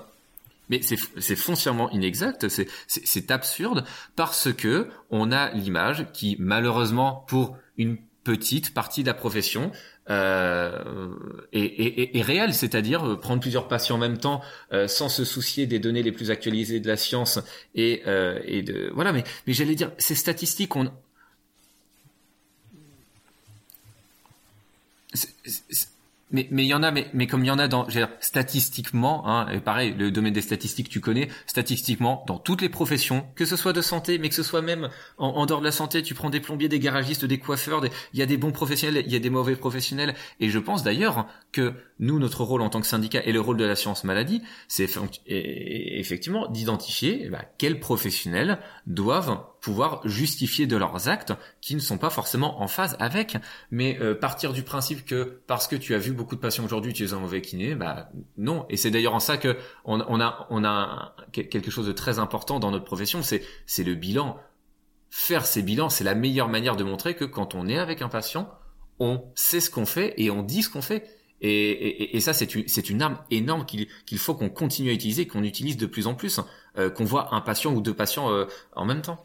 Mais 0.69 0.82
c'est 0.82 1.36
foncièrement 1.38 1.89
inexact, 1.91 2.49
c'est 2.49 3.32
absurde 3.32 3.86
parce 4.17 4.51
que 4.51 4.89
on 5.10 5.32
a 5.32 5.49
l'image 5.51 6.08
qui, 6.12 6.36
malheureusement, 6.39 7.23
pour 7.27 7.58
une 7.77 7.97
petite 8.25 8.73
partie 8.73 9.03
de 9.03 9.08
la 9.08 9.13
profession, 9.13 9.71
euh, 10.10 11.10
est, 11.52 12.22
réel, 12.22 12.54
c'est-à-dire 12.54 13.06
euh, 13.06 13.15
prendre 13.20 13.41
plusieurs 13.41 13.67
patients 13.67 13.96
en 13.96 14.00
même 14.00 14.17
temps 14.17 14.41
euh, 14.72 14.88
sans 14.88 15.10
se 15.10 15.26
soucier 15.26 15.65
des 15.65 15.80
données 15.80 16.04
les 16.04 16.12
plus 16.12 16.32
actualisées 16.32 16.80
de 16.80 16.88
la 16.88 16.98
science 16.98 17.39
et, 17.76 18.04
euh, 18.08 18.39
et 18.46 18.62
de 18.62 18.91
voilà. 18.93 19.12
Mais, 19.12 19.24
mais 19.46 19.54
j'allais 19.54 19.76
dire, 19.76 19.91
ces 19.98 20.15
statistiques, 20.15 20.76
on, 20.76 20.91
mais 26.32 26.48
mais 26.52 26.63
il 26.63 26.68
y 26.68 26.74
en 26.74 26.84
a 26.84 26.92
mais 26.92 27.08
mais 27.13 27.28
comme 27.28 27.44
il 27.44 27.48
y 27.48 27.52
en 27.52 27.60
a 27.60 27.68
dans 27.68 27.88
statistiquement 28.20 29.28
hein, 29.28 29.48
et 29.50 29.60
pareil 29.60 29.94
le 29.98 30.12
domaine 30.12 30.34
des 30.34 30.42
statistiques 30.42 30.90
tu 30.90 31.00
connais 31.00 31.30
statistiquement 31.46 32.24
dans 32.28 32.38
toutes 32.38 32.62
les 32.62 32.70
professions 32.70 33.26
que 33.36 33.46
ce 33.46 33.56
soit 33.56 33.74
de 33.74 33.82
santé 33.82 34.18
mais 34.18 34.30
que 34.30 34.36
ce 34.36 34.44
soit 34.44 34.62
même 34.62 34.90
en, 35.18 35.46
dehors 35.46 35.60
de 35.60 35.66
la 35.66 35.72
santé 35.72 36.02
tu 36.04 36.13
prends 36.13 36.30
des 36.30 36.40
plombiers 36.40 36.70
des 36.70 36.80
garagistes 36.80 37.26
des 37.26 37.40
coiffeurs 37.40 37.82
il 38.13 38.20
y 38.20 38.22
a 38.22 38.26
des 38.26 38.38
bons 38.38 38.52
professionnels 38.52 39.04
il 39.06 39.13
y 39.13 39.16
a 39.16 39.20
des 39.20 39.30
mauvais 39.30 39.56
professionnels. 39.56 40.16
Et 40.40 40.50
je 40.50 40.60
pense 40.60 40.84
d'ailleurs 40.84 41.28
que 41.52 41.74
nous 42.00 42.20
notre 42.20 42.44
rôle 42.44 42.62
en 42.62 42.70
tant 42.70 42.82
que 42.82 42.88
syndicat 42.88 43.22
et 43.24 43.32
le 43.32 43.42
rôle 43.42 43.58
de 43.58 43.66
l'assurance 43.66 44.04
maladie 44.04 44.42
c'est 44.68 44.90
effectivement 45.26 46.48
d'identifier 46.48 47.22
eh 47.26 47.30
ben, 47.30 47.42
quels 47.58 47.80
professionnels 47.80 48.60
doivent 48.86 49.40
pouvoir 49.62 50.02
justifier 50.08 50.67
de 50.67 50.78
leurs 50.78 51.10
actes 51.10 51.34
qui 51.62 51.76
ne 51.76 51.80
sont 51.80 51.98
pas 51.98 52.10
forcément 52.10 52.62
en 52.62 52.67
phase 52.67 52.96
avec. 53.00 53.38
Mais 53.72 53.98
euh, 54.00 54.15
partir 54.15 54.54
du 54.54 54.63
principe 54.63 55.06
que 55.06 55.41
parce 55.48 55.67
que 55.67 55.76
tu 55.76 55.93
as 55.93 55.98
vu 55.98 56.12
beaucoup 56.12 56.36
de 56.36 56.41
patients 56.41 56.63
aujourd'hui, 56.63 56.93
tu 56.93 57.04
es 57.04 57.13
un 57.13 57.20
mauvais 57.20 57.41
kiné, 57.41 57.76
bah 57.76 58.10
non. 58.38 58.65
Et 58.70 58.78
c'est 58.78 58.91
d'ailleurs 58.91 59.15
en 59.15 59.20
ça 59.20 59.38
que 59.38 59.58
on, 59.86 60.00
a 60.00 60.48
on 60.50 60.63
a 60.63 61.15
quelque 61.32 61.72
chose 61.72 61.88
de 61.88 61.91
très 61.91 62.20
important 62.20 62.60
dans 62.60 62.72
notre 62.72 62.86
profession, 62.86 63.24
c'est 63.24 63.43
c'est 63.65 63.84
le 63.84 63.96
bilan. 63.96 64.38
Faire 65.10 65.46
ces 65.46 65.62
bilans, 65.62 65.89
c'est 65.89 66.04
la 66.04 66.15
meilleure 66.15 66.50
manière 66.50 66.76
de 66.76 66.84
montrer 66.84 67.15
que 67.15 67.26
quand 67.26 67.56
on 67.56 67.67
est 67.67 67.78
avec 67.78 68.02
un 68.02 68.10
patient, 68.10 68.52
on 69.00 69.24
sait 69.36 69.62
ce 69.62 69.70
qu'on 69.70 69.86
fait 69.86 70.13
et 70.17 70.30
on 70.30 70.43
dit 70.43 70.63
ce 70.63 70.70
qu'on 70.70 70.82
fait. 70.82 71.08
Et, 71.39 72.17
et, 72.17 72.20
ça, 72.20 72.34
c'est 72.34 72.56
une, 72.56 72.65
une 72.89 73.02
arme 73.02 73.20
énorme 73.30 73.65
qu'il 73.65 73.88
qu'il 74.08 74.17
faut 74.17 74.34
qu'on 74.34 74.50
continue 74.50 74.89
à 74.89 74.93
utiliser, 74.93 75.28
qu'on 75.28 75.43
utilise 75.43 75.78
de 75.78 75.86
plus 75.86 76.08
en 76.08 76.15
plus, 76.15 76.39
euh, 76.78 76.89
qu'on 76.89 77.06
voit 77.06 77.36
un 77.36 77.41
patient 77.41 77.74
ou 77.74 77.82
deux 77.82 77.93
patients 77.93 78.32
euh, 78.32 78.46
en 78.76 78.86
même 78.86 79.04
temps. 79.04 79.24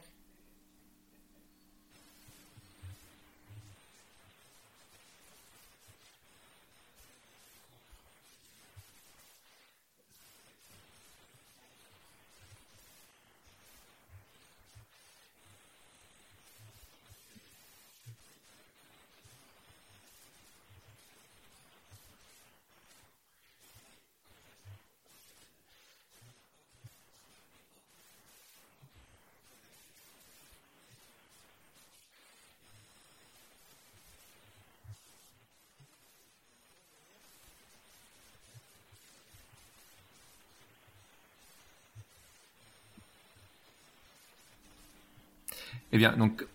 Eh 45.93 45.99
bien, 45.99 46.17
donc, 46.17 46.47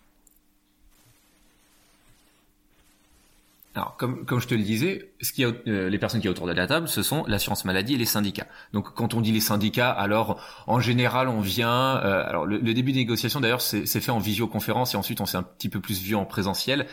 alors 3.76 3.96
comme 3.98 4.26
comme 4.26 4.40
je 4.40 4.48
te 4.48 4.56
le 4.56 4.64
disais, 4.64 5.12
ce 5.22 5.32
qui 5.32 5.44
a, 5.44 5.52
euh, 5.68 5.90
les 5.90 6.00
personnes 6.00 6.20
qui 6.20 6.28
sont 6.28 6.32
autour 6.32 6.48
de 6.48 6.54
la 6.54 6.66
table, 6.66 6.88
ce 6.88 7.04
sont 7.04 7.24
l'assurance 7.28 7.64
maladie 7.64 7.94
et 7.94 7.98
les 7.98 8.06
syndicats. 8.06 8.48
Donc, 8.74 8.94
quand 8.96 9.14
on 9.14 9.22
dit 9.22 9.32
les 9.32 9.40
syndicats, 9.40 9.92
alors 9.92 10.42
en 10.66 10.80
général, 10.80 11.28
on 11.30 11.40
vient. 11.40 11.98
Euh, 11.98 12.28
alors, 12.28 12.46
le, 12.48 12.60
début 12.74 12.92
des 12.92 13.00
négociations, 13.00 13.40
d'ailleurs, 13.40 13.62
c'est 13.62 13.86
fait 13.86 14.12
en 14.12 14.20
visioconférence 14.20 14.96
et 14.96 14.98
ensuite 14.98 15.22
on 15.22 15.28
s'est 15.28 15.38
un 15.38 15.44
petit 15.44 15.70
peu 15.70 15.80
plus 15.80 16.02
vu 16.02 16.16
en 16.16 16.26
présentiel. 16.26 16.88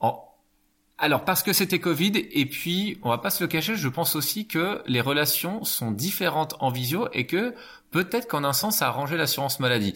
En, 0.00 0.24
alors 1.00 1.24
parce 1.24 1.42
que 1.42 1.54
c'était 1.54 1.78
Covid 1.78 2.12
et 2.14 2.46
puis 2.46 2.98
on 3.02 3.08
va 3.08 3.18
pas 3.18 3.30
se 3.30 3.42
le 3.42 3.48
cacher, 3.48 3.74
je 3.74 3.88
pense 3.88 4.16
aussi 4.16 4.46
que 4.46 4.82
les 4.86 5.00
relations 5.00 5.64
sont 5.64 5.92
différentes 5.92 6.56
en 6.60 6.70
visio 6.70 7.08
et 7.14 7.26
que 7.26 7.54
peut-être 7.90 8.28
qu'en 8.28 8.44
un 8.44 8.52
sens 8.52 8.78
ça 8.78 8.86
a 8.86 8.88
arrangé 8.88 9.16
l'assurance 9.16 9.60
maladie. 9.60 9.94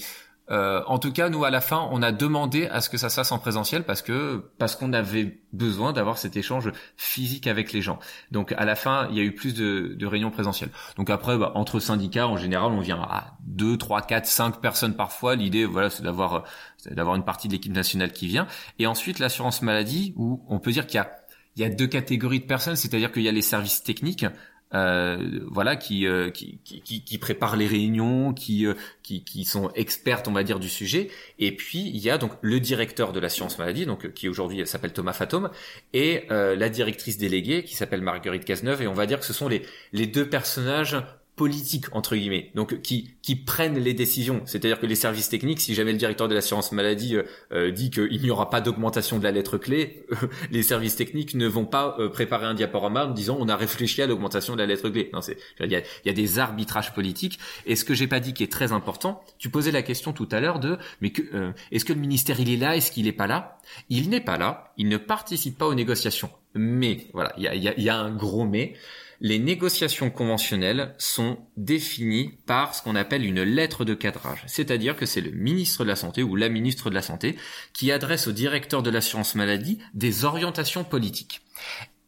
Euh, 0.50 0.82
en 0.86 0.98
tout 0.98 1.12
cas, 1.12 1.30
nous 1.30 1.44
à 1.44 1.50
la 1.50 1.60
fin, 1.60 1.88
on 1.90 2.02
a 2.02 2.12
demandé 2.12 2.66
à 2.66 2.80
ce 2.80 2.90
que 2.90 2.98
ça 2.98 3.08
se 3.08 3.14
fasse 3.14 3.32
en 3.32 3.38
présentiel 3.38 3.84
parce 3.84 4.02
que 4.02 4.50
parce 4.58 4.76
qu'on 4.76 4.92
avait 4.92 5.40
besoin 5.52 5.92
d'avoir 5.92 6.18
cet 6.18 6.36
échange 6.36 6.70
physique 6.96 7.46
avec 7.46 7.72
les 7.72 7.80
gens. 7.80 7.98
Donc 8.30 8.52
à 8.52 8.64
la 8.64 8.74
fin, 8.74 9.08
il 9.10 9.16
y 9.16 9.20
a 9.20 9.22
eu 9.22 9.34
plus 9.34 9.54
de, 9.54 9.94
de 9.98 10.06
réunions 10.06 10.30
présentielles. 10.30 10.70
Donc 10.96 11.08
après, 11.08 11.38
bah, 11.38 11.52
entre 11.54 11.80
syndicats, 11.80 12.28
en 12.28 12.36
général, 12.36 12.72
on 12.72 12.80
vient 12.80 13.00
à 13.00 13.38
2, 13.46 13.78
3, 13.78 14.02
4, 14.02 14.26
5 14.26 14.60
personnes 14.60 14.96
parfois. 14.96 15.34
L'idée, 15.34 15.64
voilà, 15.64 15.88
c'est 15.88 16.02
d'avoir 16.02 16.44
d'avoir 16.90 17.16
une 17.16 17.24
partie 17.24 17.48
de 17.48 17.54
l'équipe 17.54 17.72
nationale 17.72 18.12
qui 18.12 18.26
vient. 18.26 18.46
Et 18.78 18.86
ensuite, 18.86 19.18
l'assurance 19.18 19.62
maladie, 19.62 20.12
où 20.16 20.44
on 20.48 20.58
peut 20.58 20.72
dire 20.72 20.86
qu'il 20.86 20.96
y 20.96 21.00
a 21.00 21.10
il 21.56 21.62
y 21.62 21.64
a 21.64 21.68
deux 21.68 21.86
catégories 21.86 22.40
de 22.40 22.46
personnes, 22.46 22.76
c'est-à-dire 22.76 23.12
qu'il 23.12 23.22
y 23.22 23.28
a 23.28 23.32
les 23.32 23.42
services 23.42 23.82
techniques 23.82 24.26
euh, 24.74 25.40
voilà, 25.50 25.76
qui, 25.76 26.06
euh, 26.06 26.30
qui, 26.30 26.58
qui, 26.64 27.02
qui, 27.02 27.18
préparent 27.18 27.56
les 27.56 27.66
réunions, 27.66 28.32
qui, 28.32 28.66
euh, 28.66 28.74
qui, 29.02 29.22
qui 29.22 29.44
sont 29.44 29.70
expertes, 29.74 30.28
on 30.28 30.32
va 30.32 30.42
dire, 30.42 30.58
du 30.58 30.68
sujet. 30.68 31.10
Et 31.38 31.54
puis 31.54 31.80
il 31.80 31.98
y 31.98 32.10
a 32.10 32.18
donc 32.18 32.32
le 32.40 32.60
directeur 32.60 33.12
de 33.12 33.20
la 33.20 33.28
science 33.28 33.58
maladie, 33.58 33.86
donc 33.86 34.12
qui 34.12 34.28
aujourd'hui 34.28 34.66
s'appelle 34.66 34.92
Thomas 34.92 35.12
Fatome, 35.12 35.50
et 35.92 36.26
la 36.30 36.68
directrice 36.68 37.18
déléguée 37.18 37.64
qui 37.64 37.74
s'appelle 37.74 38.02
Marguerite 38.02 38.44
Cazeneuve. 38.44 38.82
Et 38.82 38.86
on 38.86 38.94
va 38.94 39.06
dire 39.06 39.20
que 39.20 39.26
ce 39.26 39.32
sont 39.32 39.48
les, 39.48 39.62
les 39.92 40.06
deux 40.06 40.28
personnages 40.28 40.96
politiques 41.36 41.86
entre 41.92 42.14
guillemets, 42.14 42.50
donc 42.54 42.80
qui 42.82 43.10
qui 43.22 43.36
prennent 43.36 43.78
les 43.78 43.94
décisions. 43.94 44.42
C'est-à-dire 44.44 44.78
que 44.78 44.86
les 44.86 44.94
services 44.94 45.28
techniques, 45.28 45.60
si 45.60 45.74
jamais 45.74 45.92
le 45.92 45.98
directeur 45.98 46.28
de 46.28 46.34
l'assurance 46.34 46.72
maladie 46.72 47.16
euh, 47.16 47.22
euh, 47.52 47.70
dit 47.70 47.90
qu'il 47.90 48.20
n'y 48.20 48.30
aura 48.30 48.50
pas 48.50 48.60
d'augmentation 48.60 49.18
de 49.18 49.24
la 49.24 49.32
lettre 49.32 49.58
clé, 49.58 50.06
les 50.52 50.62
services 50.62 50.94
techniques 50.94 51.34
ne 51.34 51.48
vont 51.48 51.64
pas 51.64 51.96
euh, 51.98 52.08
préparer 52.08 52.46
un 52.46 52.54
diaporama 52.54 53.06
en 53.06 53.10
disant 53.10 53.36
on 53.40 53.48
a 53.48 53.56
réfléchi 53.56 54.02
à 54.02 54.06
l'augmentation 54.06 54.54
de 54.54 54.60
la 54.60 54.66
lettre 54.66 54.88
clé. 54.90 55.10
Non, 55.12 55.20
c'est 55.22 55.38
il 55.58 55.72
y 55.72 55.76
a, 55.76 55.82
y 56.04 56.08
a 56.08 56.12
des 56.12 56.38
arbitrages 56.38 56.94
politiques. 56.94 57.38
Et 57.66 57.74
ce 57.74 57.84
que 57.84 57.94
j'ai 57.94 58.06
pas 58.06 58.20
dit 58.20 58.32
qui 58.32 58.44
est 58.44 58.52
très 58.52 58.72
important, 58.72 59.24
tu 59.38 59.48
posais 59.48 59.72
la 59.72 59.82
question 59.82 60.12
tout 60.12 60.28
à 60.30 60.40
l'heure 60.40 60.60
de 60.60 60.78
mais 61.00 61.10
que 61.10 61.52
est-ce 61.72 61.84
que 61.84 61.92
le 61.92 62.00
ministère 62.00 62.38
il 62.38 62.50
est 62.50 62.56
là, 62.56 62.76
est-ce 62.76 62.92
qu'il 62.92 63.08
est 63.08 63.12
pas 63.12 63.26
là? 63.26 63.58
Il 63.88 64.10
n'est 64.10 64.20
pas 64.20 64.38
là, 64.38 64.72
il 64.76 64.88
ne 64.88 64.98
participe 64.98 65.58
pas 65.58 65.66
aux 65.66 65.74
négociations. 65.74 66.30
Mais 66.54 67.06
voilà, 67.12 67.32
il 67.36 67.42
y 67.42 67.48
a, 67.48 67.54
y, 67.54 67.68
a, 67.68 67.80
y 67.80 67.88
a 67.88 67.96
un 67.96 68.14
gros 68.14 68.44
mais 68.44 68.74
les 69.20 69.38
négociations 69.38 70.10
conventionnelles 70.10 70.94
sont 70.98 71.38
définies 71.56 72.38
par 72.46 72.74
ce 72.74 72.82
qu'on 72.82 72.96
appelle 72.96 73.24
une 73.24 73.42
lettre 73.42 73.84
de 73.84 73.94
cadrage. 73.94 74.42
C'est-à-dire 74.46 74.96
que 74.96 75.06
c'est 75.06 75.20
le 75.20 75.30
ministre 75.30 75.84
de 75.84 75.88
la 75.88 75.96
Santé 75.96 76.22
ou 76.22 76.36
la 76.36 76.48
ministre 76.48 76.90
de 76.90 76.94
la 76.94 77.02
Santé 77.02 77.36
qui 77.72 77.92
adresse 77.92 78.26
au 78.26 78.32
directeur 78.32 78.82
de 78.82 78.90
l'assurance 78.90 79.34
maladie 79.34 79.78
des 79.94 80.24
orientations 80.24 80.84
politiques. 80.84 81.42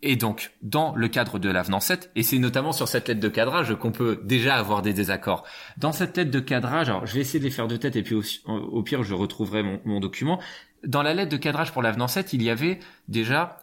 Et 0.03 0.17
donc, 0.17 0.53
dans 0.63 0.95
le 0.95 1.09
cadre 1.09 1.39
de 1.39 1.49
l'avenant 1.49 1.81
7, 1.81 2.11
et 2.15 2.23
c'est 2.23 2.39
notamment 2.39 2.73
sur 2.73 2.87
cette 2.87 3.09
lettre 3.09 3.21
de 3.21 3.29
cadrage 3.29 3.75
qu'on 3.77 3.93
peut 3.93 4.21
déjà 4.25 4.57
avoir 4.57 4.83
des 4.83 4.93
désaccords. 4.93 5.45
Dans 5.79 5.93
cette 5.93 6.17
lettre 6.17 6.31
de 6.31 6.41
cadrage, 6.41 6.91
alors 6.91 7.07
je 7.07 7.15
vais 7.15 7.21
essayer 7.21 7.43
de 7.43 7.49
faire 7.51 7.67
de 7.67 7.77
tête 7.77 7.97
et 7.97 8.03
puis 8.03 8.15
au, 8.45 8.83
pire 8.83 9.03
je 9.03 9.15
retrouverai 9.15 9.63
mon, 9.63 9.81
mon, 9.85 9.99
document. 9.99 10.39
Dans 10.85 11.03
la 11.03 11.15
lettre 11.15 11.31
de 11.31 11.37
cadrage 11.39 11.73
pour 11.73 11.83
l'avenant 11.83 12.09
7, 12.09 12.35
il 12.35 12.43
y 12.43 12.51
avait 12.51 12.79
déjà 13.09 13.57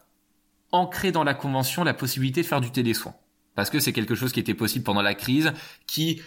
ancré 0.71 1.11
dans 1.11 1.23
la 1.23 1.35
convention 1.35 1.83
la 1.83 1.93
possibilité 1.93 2.41
de 2.41 2.47
faire 2.47 2.61
du 2.61 2.71
télésoin 2.71 3.13
parce 3.55 3.69
que 3.69 3.79
c'est 3.79 3.93
quelque 3.93 4.15
chose 4.15 4.31
qui 4.31 4.39
était 4.39 4.53
possible 4.53 4.83
pendant 4.83 5.01
la 5.01 5.13
crise, 5.15 5.53
qui 5.87 6.21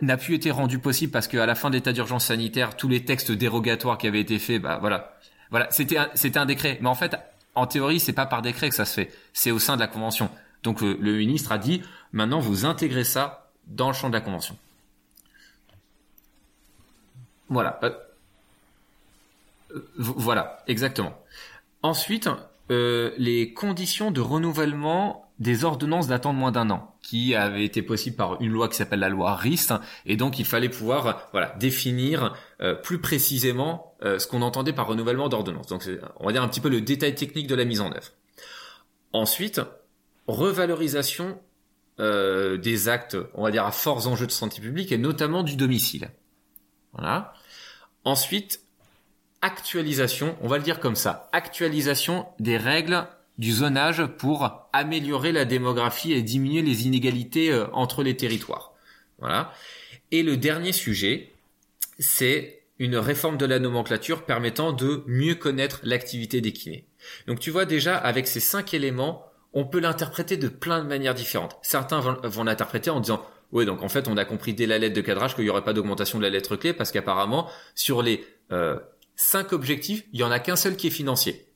n'a 0.00 0.16
plus 0.16 0.34
été 0.34 0.50
rendu 0.50 0.78
possible 0.78 1.12
parce 1.12 1.28
qu'à 1.28 1.46
la 1.46 1.54
fin 1.54 1.70
de 1.70 1.74
l'état 1.74 1.92
d'urgence 1.92 2.26
sanitaire, 2.26 2.76
tous 2.76 2.88
les 2.88 3.04
textes 3.04 3.32
dérogatoires 3.32 3.98
qui 3.98 4.06
avaient 4.06 4.20
été 4.20 4.38
faits, 4.38 4.62
bah 4.62 4.78
voilà, 4.80 5.16
voilà, 5.50 5.68
c'était 5.70 5.98
un, 5.98 6.08
c'était 6.14 6.38
un 6.38 6.46
décret. 6.46 6.78
Mais 6.80 6.88
en 6.88 6.94
fait, 6.94 7.16
en 7.54 7.66
théorie, 7.66 8.00
c'est 8.00 8.12
pas 8.12 8.26
par 8.26 8.42
décret 8.42 8.68
que 8.68 8.74
ça 8.74 8.84
se 8.84 8.94
fait, 8.94 9.12
c'est 9.32 9.50
au 9.50 9.58
sein 9.58 9.74
de 9.74 9.80
la 9.80 9.88
convention. 9.88 10.30
Donc 10.62 10.80
le, 10.80 10.94
ministre 11.16 11.52
a 11.52 11.58
dit, 11.58 11.82
maintenant 12.12 12.40
vous 12.40 12.64
intégrez 12.64 13.04
ça 13.04 13.50
dans 13.66 13.88
le 13.88 13.94
champ 13.94 14.08
de 14.08 14.14
la 14.14 14.20
convention. 14.20 14.56
Voilà. 17.48 17.80
Euh, 17.82 17.90
euh, 19.74 19.88
voilà, 19.96 20.62
exactement. 20.66 21.12
Ensuite, 21.82 22.28
euh, 22.70 23.12
les 23.16 23.52
conditions 23.52 24.10
de 24.10 24.20
renouvellement 24.20 25.29
des 25.40 25.64
ordonnances 25.64 26.06
datant 26.06 26.32
de 26.32 26.38
moins 26.38 26.52
d'un 26.52 26.70
an, 26.70 26.94
qui 27.02 27.34
avaient 27.34 27.64
été 27.64 27.82
possibles 27.82 28.16
par 28.16 28.40
une 28.40 28.52
loi 28.52 28.68
qui 28.68 28.76
s'appelle 28.76 29.00
la 29.00 29.08
loi 29.08 29.34
RIST, 29.34 29.74
et 30.06 30.16
donc 30.16 30.38
il 30.38 30.44
fallait 30.44 30.68
pouvoir 30.68 31.28
voilà 31.32 31.54
définir 31.58 32.34
euh, 32.60 32.74
plus 32.74 33.00
précisément 33.00 33.94
euh, 34.02 34.18
ce 34.18 34.26
qu'on 34.26 34.42
entendait 34.42 34.72
par 34.72 34.86
renouvellement 34.86 35.28
d'ordonnance. 35.28 35.66
Donc 35.66 35.88
on 36.16 36.26
va 36.26 36.32
dire 36.32 36.42
un 36.42 36.48
petit 36.48 36.60
peu 36.60 36.68
le 36.68 36.80
détail 36.80 37.14
technique 37.14 37.46
de 37.46 37.54
la 37.54 37.64
mise 37.64 37.80
en 37.80 37.90
œuvre. 37.90 38.12
Ensuite, 39.12 39.60
revalorisation 40.28 41.40
des 41.98 42.88
actes, 42.88 43.18
on 43.34 43.42
va 43.42 43.50
dire 43.50 43.66
à 43.66 43.72
forts 43.72 44.06
enjeux 44.06 44.26
de 44.26 44.32
santé 44.32 44.62
publique 44.62 44.90
et 44.90 44.96
notamment 44.96 45.42
du 45.42 45.54
domicile. 45.54 46.08
Voilà. 46.94 47.34
Ensuite, 48.04 48.62
actualisation, 49.42 50.36
on 50.40 50.48
va 50.48 50.58
le 50.58 50.62
dire 50.62 50.80
comme 50.80 50.96
ça, 50.96 51.28
actualisation 51.32 52.26
des 52.38 52.56
règles 52.56 53.06
du 53.40 53.52
zonage 53.52 54.04
pour 54.18 54.68
améliorer 54.74 55.32
la 55.32 55.46
démographie 55.46 56.12
et 56.12 56.20
diminuer 56.20 56.60
les 56.60 56.86
inégalités 56.86 57.50
euh, 57.50 57.66
entre 57.72 58.02
les 58.02 58.14
territoires. 58.14 58.74
Voilà. 59.18 59.52
Et 60.12 60.22
le 60.22 60.36
dernier 60.36 60.72
sujet, 60.72 61.32
c'est 61.98 62.60
une 62.78 62.96
réforme 62.96 63.38
de 63.38 63.46
la 63.46 63.58
nomenclature 63.58 64.26
permettant 64.26 64.72
de 64.72 65.04
mieux 65.06 65.34
connaître 65.34 65.80
l'activité 65.84 66.42
des 66.42 66.52
kinés. 66.52 66.86
Donc 67.26 67.40
tu 67.40 67.50
vois 67.50 67.64
déjà 67.64 67.96
avec 67.96 68.28
ces 68.28 68.40
cinq 68.40 68.74
éléments, 68.74 69.24
on 69.54 69.64
peut 69.64 69.80
l'interpréter 69.80 70.36
de 70.36 70.48
plein 70.48 70.82
de 70.82 70.88
manières 70.88 71.14
différentes. 71.14 71.56
Certains 71.62 72.00
vont, 72.00 72.44
l'interpréter 72.44 72.90
en 72.90 73.00
disant 73.00 73.24
oui 73.52 73.64
donc 73.64 73.82
en 73.82 73.88
fait 73.88 74.06
on 74.06 74.18
a 74.18 74.24
compris 74.26 74.52
dès 74.52 74.66
la 74.66 74.76
lettre 74.76 74.94
de 74.94 75.00
cadrage 75.00 75.34
qu'il 75.34 75.44
n'y 75.44 75.50
aurait 75.50 75.64
pas 75.64 75.72
d'augmentation 75.72 76.18
de 76.18 76.24
la 76.24 76.30
lettre 76.30 76.56
clé 76.56 76.74
parce 76.74 76.92
qu'apparemment 76.92 77.48
sur 77.74 78.02
les 78.02 78.24
euh, 78.52 78.78
cinq 79.16 79.54
objectifs, 79.54 80.04
il 80.12 80.20
y 80.20 80.24
en 80.24 80.30
a 80.30 80.40
qu'un 80.40 80.56
seul 80.56 80.76
qui 80.76 80.88
est 80.88 80.90
financier. 80.90 81.49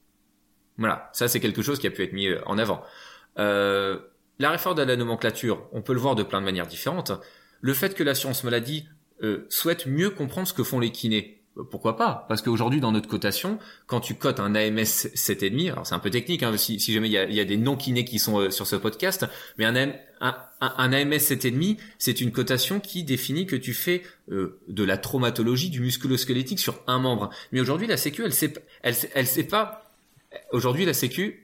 Voilà, 0.79 1.11
ça 1.13 1.29
c'est 1.29 1.41
quelque 1.41 1.63
chose 1.63 1.79
qui 1.79 1.87
a 1.87 1.91
pu 1.91 2.03
être 2.03 2.13
mis 2.13 2.27
euh, 2.27 2.41
en 2.47 2.59
avant. 2.59 2.83
Euh, 3.39 3.99
la 4.39 4.51
réforme 4.51 4.77
de 4.77 4.83
la 4.83 4.97
nomenclature, 4.97 5.67
on 5.73 5.83
peut 5.83 5.93
le 5.93 6.01
voir 6.01 6.15
de 6.15 6.23
plein 6.23 6.41
de 6.41 6.45
manières 6.45 6.67
différentes. 6.67 7.13
Le 7.61 7.75
fait 7.75 7.95
que 7.95 8.03
l'assurance 8.03 8.45
maladie 8.45 8.89
euh, 9.23 9.47
souhaite 9.49 9.87
mieux 9.87 10.11
comprendre 10.11 10.49
ce 10.49 10.53
que 10.53 10.65
font 10.65 10.81
les 10.81 10.91
kinés, 10.91 11.41
euh, 11.57 11.63
pourquoi 11.71 11.97
pas? 11.97 12.27
Parce 12.29 12.43
qu'aujourd'hui, 12.43 12.81
dans 12.81 12.91
notre 12.91 13.09
cotation, 13.09 13.59
quand 13.87 14.01
tu 14.01 14.17
cotes 14.17 14.41
un 14.41 14.57
AMS 14.57 14.83
7,5, 15.15 15.71
alors 15.71 15.87
c'est 15.87 15.95
un 15.95 16.01
peu 16.01 16.11
technique, 16.11 16.43
hein, 16.43 16.57
si, 16.57 16.79
jamais 16.79 17.09
il 17.09 17.13
y 17.13 17.19
a, 17.19 17.31
y 17.31 17.41
a, 17.41 17.45
des 17.45 17.57
non-kinés 17.57 18.05
qui 18.05 18.19
sont 18.19 18.51
sur 18.51 18.67
ce 18.67 18.75
podcast, 18.75 19.25
mais 19.57 19.65
un, 19.65 19.93
un, 20.21 20.37
un, 20.61 20.93
AMS 20.93 21.13
7,5, 21.13 21.79
c'est 21.99 22.21
une 22.21 22.33
cotation 22.33 22.81
qui 22.81 23.05
définit 23.05 23.47
que 23.47 23.57
tu 23.57 23.73
fais 23.73 24.03
euh, 24.31 24.59
de 24.69 24.83
la 24.83 24.99
traumatologie, 24.99 25.71
du 25.71 25.81
musculo-squelettique 25.81 26.59
sur 26.59 26.81
un 26.89 26.99
membre. 26.99 27.31
Mais 27.53 27.61
aujourd'hui, 27.61 27.87
la 27.87 27.97
Sécu, 27.97 28.25
elle 28.25 28.33
sait, 28.33 28.53
elle 28.83 29.27
sait 29.27 29.45
pas. 29.45 29.84
Aujourd'hui, 30.51 30.85
la 30.85 30.95
Sécu. 30.95 31.41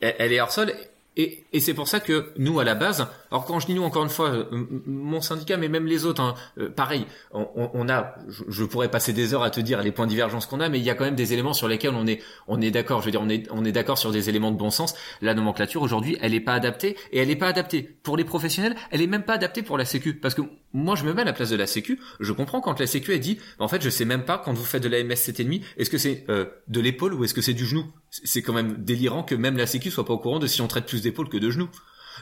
Elle 0.00 0.32
est 0.32 0.40
hors 0.40 0.52
sol 0.52 0.72
et, 1.16 1.44
et 1.52 1.60
c'est 1.60 1.72
pour 1.72 1.88
ça 1.88 2.00
que 2.00 2.32
nous, 2.36 2.60
à 2.60 2.64
la 2.64 2.74
base, 2.74 3.08
alors 3.30 3.46
quand 3.46 3.58
je 3.58 3.66
dis 3.66 3.74
nous, 3.74 3.82
encore 3.82 4.04
une 4.04 4.10
fois, 4.10 4.30
euh, 4.30 4.44
mon 4.86 5.20
syndicat, 5.22 5.56
mais 5.56 5.68
même 5.68 5.86
les 5.86 6.04
autres, 6.04 6.20
hein, 6.20 6.34
euh, 6.58 6.68
pareil, 6.68 7.06
on, 7.32 7.70
on, 7.72 7.88
a, 7.88 8.14
je, 8.48 8.64
pourrais 8.64 8.90
passer 8.90 9.12
des 9.14 9.32
heures 9.32 9.42
à 9.42 9.50
te 9.50 9.60
dire 9.60 9.82
les 9.82 9.92
points 9.92 10.04
de 10.04 10.10
divergence 10.10 10.44
qu'on 10.44 10.60
a, 10.60 10.68
mais 10.68 10.78
il 10.78 10.84
y 10.84 10.90
a 10.90 10.94
quand 10.94 11.04
même 11.04 11.14
des 11.14 11.32
éléments 11.32 11.54
sur 11.54 11.68
lesquels 11.68 11.94
on 11.94 12.06
est, 12.06 12.20
on 12.48 12.60
est 12.60 12.70
d'accord. 12.70 13.00
Je 13.00 13.06
veux 13.06 13.10
dire, 13.10 13.22
on 13.22 13.30
est, 13.30 13.48
on 13.50 13.64
est 13.64 13.72
d'accord 13.72 13.96
sur 13.96 14.12
des 14.12 14.28
éléments 14.28 14.52
de 14.52 14.58
bon 14.58 14.70
sens. 14.70 14.94
La 15.22 15.32
nomenclature 15.32 15.80
aujourd'hui, 15.80 16.18
elle 16.20 16.32
n'est 16.32 16.40
pas 16.40 16.54
adaptée, 16.54 16.96
et 17.12 17.18
elle 17.18 17.28
n'est 17.28 17.36
pas 17.36 17.48
adaptée 17.48 17.82
pour 17.82 18.16
les 18.18 18.24
professionnels. 18.24 18.76
Elle 18.90 19.00
est 19.00 19.06
même 19.06 19.24
pas 19.24 19.34
adaptée 19.34 19.62
pour 19.62 19.78
la 19.78 19.86
Sécu, 19.86 20.14
parce 20.14 20.34
que 20.34 20.42
moi, 20.74 20.96
je 20.96 21.04
me 21.04 21.14
mets 21.14 21.22
à 21.22 21.24
la 21.24 21.32
place 21.32 21.48
de 21.48 21.56
la 21.56 21.66
Sécu. 21.66 21.98
Je 22.20 22.32
comprends 22.32 22.60
quand 22.60 22.78
la 22.78 22.86
Sécu 22.86 23.14
a 23.14 23.18
dit, 23.18 23.38
en 23.58 23.68
fait, 23.68 23.82
je 23.82 23.88
sais 23.88 24.04
même 24.04 24.24
pas 24.24 24.36
quand 24.36 24.52
vous 24.52 24.64
faites 24.64 24.82
de 24.82 24.88
la 24.88 25.02
MS 25.02 25.14
7,5, 25.14 25.62
est-ce 25.78 25.88
que 25.88 25.98
c'est 25.98 26.24
euh, 26.28 26.44
de 26.68 26.80
l'épaule 26.80 27.14
ou 27.14 27.24
est-ce 27.24 27.32
que 27.32 27.40
c'est 27.40 27.54
du 27.54 27.64
genou? 27.64 27.86
C'est 28.24 28.42
quand 28.42 28.52
même 28.52 28.84
délirant 28.84 29.22
que 29.22 29.34
même 29.34 29.56
la 29.56 29.66
Sécu 29.66 29.90
soit 29.90 30.04
pas 30.04 30.12
au 30.12 30.18
courant 30.18 30.38
de 30.38 30.46
si 30.46 30.60
on 30.60 30.68
traite 30.68 30.86
plus 30.86 31.02
d'épaule 31.02 31.28
que 31.28 31.36
de 31.36 31.50
genoux. 31.50 31.70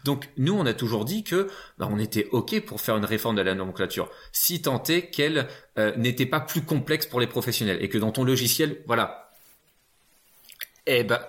Donc 0.03 0.28
nous, 0.36 0.53
on 0.55 0.66
a 0.66 0.74
toujours 0.74 1.05
dit 1.05 1.22
que 1.22 1.49
bah, 1.78 1.88
on 1.90 1.99
était 1.99 2.28
ok 2.32 2.61
pour 2.64 2.80
faire 2.80 2.97
une 2.97 3.05
réforme 3.05 3.36
de 3.36 3.42
la 3.42 3.55
nomenclature, 3.55 4.11
si 4.32 4.61
tant 4.61 4.82
est 4.84 5.11
qu'elle 5.11 5.47
euh, 5.78 5.95
n'était 5.97 6.26
pas 6.26 6.40
plus 6.40 6.62
complexe 6.62 7.07
pour 7.07 7.20
les 7.20 7.28
professionnels 7.28 7.78
et 7.80 7.88
que 7.88 7.99
dans 7.99 8.11
ton 8.11 8.24
logiciel, 8.24 8.82
voilà. 8.86 9.32
Eh 10.86 11.05
ben 11.05 11.20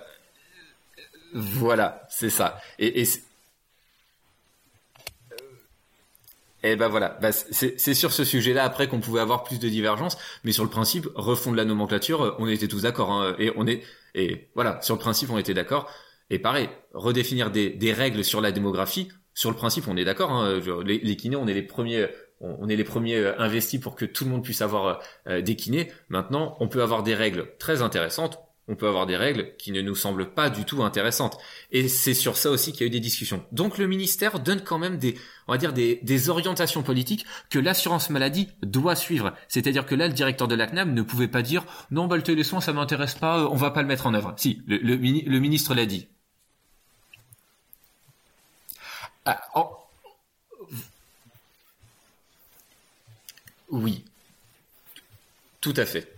voilà, 1.32 2.06
c'est 2.08 2.30
ça. 2.30 2.60
Et, 2.78 3.02
et 3.02 3.04
Et 6.66 6.72
eh 6.72 6.76
ben 6.76 6.88
voilà, 6.88 7.16
bah, 7.22 7.30
c'est 7.30 7.94
sur 7.94 8.12
ce 8.12 8.24
sujet-là 8.24 8.64
après 8.64 8.88
qu'on 8.88 8.98
pouvait 8.98 9.20
avoir 9.20 9.44
plus 9.44 9.60
de 9.60 9.68
divergences, 9.68 10.18
mais 10.42 10.50
sur 10.50 10.64
le 10.64 10.68
principe, 10.68 11.06
refondre 11.14 11.56
la 11.56 11.64
nomenclature, 11.64 12.22
euh, 12.22 12.34
on 12.40 12.48
était 12.48 12.66
tous 12.66 12.82
d'accord, 12.82 13.12
hein, 13.12 13.36
et 13.38 13.52
on 13.54 13.68
est, 13.68 13.84
et 14.16 14.48
voilà, 14.56 14.80
sur 14.82 14.96
le 14.96 14.98
principe, 14.98 15.30
on 15.30 15.38
était 15.38 15.54
d'accord. 15.54 15.88
Et 16.28 16.40
pareil, 16.40 16.68
redéfinir 16.92 17.52
des, 17.52 17.70
des, 17.70 17.92
règles 17.92 18.24
sur 18.24 18.40
la 18.40 18.50
démographie, 18.50 19.12
sur 19.32 19.48
le 19.50 19.56
principe, 19.56 19.86
on 19.86 19.96
est 19.96 20.04
d'accord. 20.04 20.32
Hein, 20.32 20.60
les, 20.84 20.98
les, 20.98 21.16
kinés, 21.16 21.36
on 21.36 21.46
est 21.46 21.54
les 21.54 21.62
premiers, 21.62 22.08
on, 22.40 22.68
est 22.68 22.74
les 22.74 22.82
premiers 22.82 23.16
euh, 23.16 23.40
investis 23.40 23.80
pour 23.80 23.94
que 23.94 24.04
tout 24.04 24.24
le 24.24 24.30
monde 24.30 24.42
puisse 24.42 24.60
avoir 24.60 25.00
euh, 25.28 25.40
des 25.40 25.54
kinés. 25.54 25.92
Maintenant, 26.08 26.56
on 26.58 26.66
peut 26.66 26.82
avoir 26.82 27.04
des 27.04 27.14
règles 27.14 27.46
très 27.58 27.80
intéressantes. 27.80 28.40
On 28.68 28.74
peut 28.74 28.88
avoir 28.88 29.06
des 29.06 29.16
règles 29.16 29.54
qui 29.58 29.70
ne 29.70 29.80
nous 29.80 29.94
semblent 29.94 30.32
pas 30.34 30.50
du 30.50 30.64
tout 30.64 30.82
intéressantes. 30.82 31.38
Et 31.70 31.86
c'est 31.88 32.14
sur 32.14 32.36
ça 32.36 32.50
aussi 32.50 32.72
qu'il 32.72 32.80
y 32.80 32.84
a 32.84 32.86
eu 32.88 32.90
des 32.90 33.00
discussions. 33.00 33.44
Donc 33.52 33.78
le 33.78 33.86
ministère 33.86 34.40
donne 34.40 34.62
quand 34.62 34.78
même 34.78 34.98
des, 34.98 35.16
on 35.46 35.52
va 35.52 35.58
dire 35.58 35.72
des, 35.72 36.28
orientations 36.30 36.82
politiques 36.82 37.26
que 37.48 37.60
l'assurance 37.60 38.10
maladie 38.10 38.48
doit 38.62 38.96
suivre. 38.96 39.34
C'est-à-dire 39.46 39.86
que 39.86 39.94
là, 39.94 40.08
le 40.08 40.14
directeur 40.14 40.48
de 40.48 40.56
la 40.56 40.66
CNAM 40.66 40.94
ne 40.94 41.02
pouvait 41.02 41.28
pas 41.28 41.42
dire 41.42 41.64
non, 41.92 42.08
bah 42.08 42.16
le 42.16 42.22
télésoin 42.22 42.60
ça 42.60 42.72
m'intéresse 42.72 43.14
pas, 43.14 43.38
euh, 43.38 43.48
on 43.50 43.56
va 43.56 43.70
pas 43.70 43.82
le 43.82 43.88
mettre 43.88 44.06
en 44.06 44.14
œuvre. 44.14 44.34
Si, 44.36 44.62
le, 44.66 44.96
ministre 45.38 45.74
l'a 45.74 45.86
dit. 45.86 46.08
Ah. 49.24 49.40
Oui. 53.70 54.04
Tout 55.60 55.74
à 55.76 55.86
fait. 55.86 56.15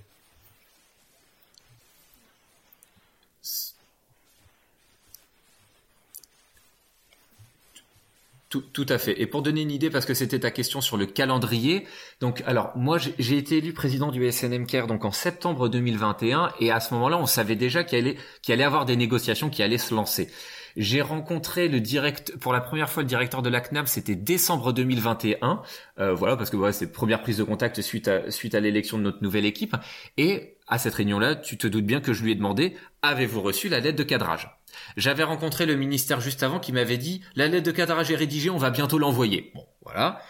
Tout, 8.49 8.63
tout, 8.63 8.87
à 8.89 8.97
fait. 8.97 9.21
Et 9.21 9.27
pour 9.27 9.43
donner 9.43 9.61
une 9.61 9.71
idée, 9.71 9.91
parce 9.91 10.07
que 10.07 10.15
c'était 10.15 10.41
ta 10.41 10.51
question 10.51 10.81
sur 10.81 10.97
le 10.97 11.05
calendrier, 11.05 11.87
donc 12.21 12.43
alors 12.47 12.73
moi 12.77 12.97
j'ai 12.97 13.37
été 13.37 13.59
élu 13.59 13.75
président 13.75 14.11
du 14.11 14.31
SNM 14.33 14.67
Care 14.67 14.87
donc 14.87 15.05
en 15.05 15.11
septembre 15.11 15.69
2021 15.69 16.53
et 16.59 16.71
à 16.71 16.81
ce 16.81 16.95
moment-là 16.95 17.19
on 17.19 17.27
savait 17.27 17.57
déjà 17.57 17.85
qu'il 17.85 17.99
allait 17.99 18.17
qu'il 18.41 18.55
allait 18.55 18.65
avoir 18.65 18.87
des 18.87 18.97
négociations 18.97 19.51
qui 19.51 19.63
allaient 19.63 19.77
se 19.77 19.95
lancer. 19.95 20.31
J'ai 20.79 21.03
rencontré 21.03 21.69
le 21.69 21.81
direct 21.81 22.39
pour 22.39 22.55
la 22.55 22.61
première 22.61 22.89
fois 22.89 23.03
le 23.03 23.09
directeur 23.09 23.43
de 23.43 23.51
la 23.51 23.61
CNAM, 23.61 23.87
c'était 23.87 24.15
décembre 24.15 24.73
2021. 24.73 25.61
Euh, 25.99 26.15
voilà, 26.15 26.37
parce 26.37 26.49
que 26.49 26.57
voilà, 26.57 26.73
c'est 26.73 26.91
première 26.91 27.21
prise 27.21 27.37
de 27.37 27.45
contact 27.45 27.83
suite 27.83 28.09
à 28.09 28.31
suite 28.31 28.55
à 28.55 28.61
l'élection 28.61 28.97
de 28.97 29.03
notre 29.03 29.23
nouvelle 29.23 29.45
équipe. 29.45 29.77
Et 30.17 30.57
à 30.69 30.79
cette 30.79 30.95
réunion-là, 30.95 31.37
tu 31.37 31.59
te 31.59 31.67
doutes 31.67 31.87
bien 31.87 32.01
que 32.01 32.15
je 32.15 32.23
lui 32.23 32.33
ai 32.33 32.35
demandé 32.35 32.77
avez-vous 33.03 33.43
reçu 33.43 33.69
la 33.69 33.81
lettre 33.81 33.99
de 33.99 34.05
cadrage? 34.05 34.58
J'avais 34.97 35.23
rencontré 35.25 35.67
le 35.67 35.77
ministère 35.77 36.21
juste 36.21 36.43
avant 36.43 36.61
qui 36.61 36.73
m'avait 36.73 36.99
dit 36.99 37.23
la 37.35 37.49
lettre 37.49 37.67
de 37.67 37.73
cadrage 37.73 38.11
est 38.11 38.17
rédigée, 38.17 38.51
on 38.51 38.59
va 38.59 38.71
bientôt 38.71 38.99
l'envoyer. 38.99 39.51
Bon, 39.55 39.67
voilà. 39.83 40.21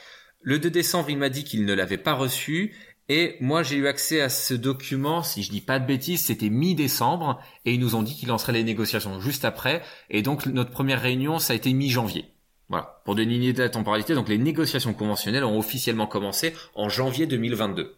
Le 0.41 0.59
2 0.59 0.71
décembre, 0.71 1.11
il 1.11 1.19
m'a 1.19 1.29
dit 1.29 1.45
qu'il 1.45 1.65
ne 1.65 1.75
l'avait 1.75 1.99
pas 1.99 2.15
reçue 2.15 2.75
Et 3.09 3.37
moi, 3.41 3.63
j'ai 3.63 3.77
eu 3.77 3.87
accès 3.87 4.21
à 4.21 4.29
ce 4.29 4.55
document, 4.55 5.23
si 5.23 5.43
je 5.43 5.51
dis 5.51 5.63
pas 5.63 5.79
de 5.79 5.87
bêtises, 5.87 6.23
c'était 6.23 6.51
mi-décembre, 6.51 7.41
et 7.65 7.73
ils 7.73 7.81
nous 7.81 7.95
ont 7.95 8.03
dit 8.03 8.15
qu'ils 8.15 8.29
lanceraient 8.29 8.53
les 8.53 8.65
négociations 8.65 9.21
juste 9.21 9.45
après. 9.45 9.83
Et 10.11 10.23
donc, 10.23 10.47
notre 10.47 10.71
première 10.71 11.01
réunion, 11.01 11.39
ça 11.39 11.55
a 11.55 11.57
été 11.57 11.73
mi-janvier. 11.73 12.27
Voilà. 12.69 13.01
Pour 13.05 13.15
donner 13.15 13.35
une 13.35 13.43
idée 13.43 13.55
de 13.55 13.63
la 13.63 13.71
temporalité, 13.71 14.15
donc 14.15 14.29
les 14.29 14.37
négociations 14.37 14.93
conventionnelles 14.93 15.45
ont 15.45 15.59
officiellement 15.59 16.07
commencé 16.07 16.55
en 16.75 16.91
janvier 16.91 17.27
2022. 17.27 17.97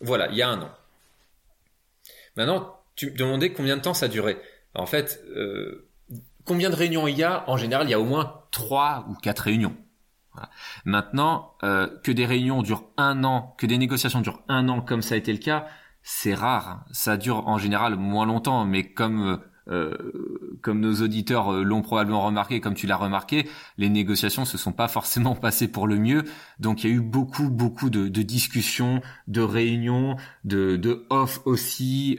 Voilà, 0.00 0.28
il 0.30 0.36
y 0.36 0.42
a 0.42 0.48
un 0.50 0.62
an. 0.62 0.70
Maintenant, 2.36 2.75
tu 2.96 3.10
me 3.10 3.16
demandais 3.16 3.52
combien 3.52 3.76
de 3.76 3.82
temps 3.82 3.94
ça 3.94 4.08
durait. 4.08 4.40
En 4.74 4.86
fait, 4.86 5.22
euh, 5.36 5.88
combien 6.44 6.70
de 6.70 6.74
réunions 6.74 7.06
il 7.06 7.16
y 7.16 7.22
a 7.22 7.44
En 7.48 7.56
général, 7.56 7.86
il 7.86 7.90
y 7.90 7.94
a 7.94 8.00
au 8.00 8.04
moins 8.04 8.42
trois 8.50 9.06
ou 9.08 9.14
quatre 9.14 9.40
réunions. 9.40 9.76
Maintenant, 10.84 11.54
euh, 11.62 11.88
que 12.02 12.12
des 12.12 12.26
réunions 12.26 12.62
durent 12.62 12.84
un 12.98 13.24
an, 13.24 13.54
que 13.58 13.66
des 13.66 13.78
négociations 13.78 14.20
durent 14.20 14.42
un 14.48 14.68
an, 14.68 14.82
comme 14.82 15.00
ça 15.00 15.14
a 15.14 15.18
été 15.18 15.32
le 15.32 15.38
cas, 15.38 15.66
c'est 16.02 16.34
rare. 16.34 16.84
Ça 16.92 17.16
dure 17.16 17.48
en 17.48 17.58
général 17.58 17.96
moins 17.96 18.26
longtemps, 18.26 18.64
mais 18.64 18.92
comme 18.92 19.26
euh, 19.26 19.36
comme 20.62 20.80
nos 20.80 21.02
auditeurs 21.02 21.52
euh, 21.52 21.62
l'ont 21.62 21.82
probablement 21.82 22.24
remarqué, 22.24 22.60
comme 22.60 22.74
tu 22.74 22.86
l'as 22.86 22.96
remarqué, 22.96 23.48
les 23.78 23.88
négociations 23.88 24.44
se 24.44 24.58
sont 24.58 24.72
pas 24.72 24.88
forcément 24.88 25.34
passées 25.34 25.68
pour 25.68 25.86
le 25.86 25.96
mieux. 25.96 26.24
Donc 26.60 26.84
il 26.84 26.90
y 26.90 26.92
a 26.92 26.96
eu 26.96 27.00
beaucoup, 27.00 27.50
beaucoup 27.50 27.90
de, 27.90 28.08
discussions, 28.22 29.00
de 29.26 29.40
réunions, 29.40 30.16
de, 30.44 30.76
de 30.76 31.06
off 31.10 31.40
aussi, 31.44 32.18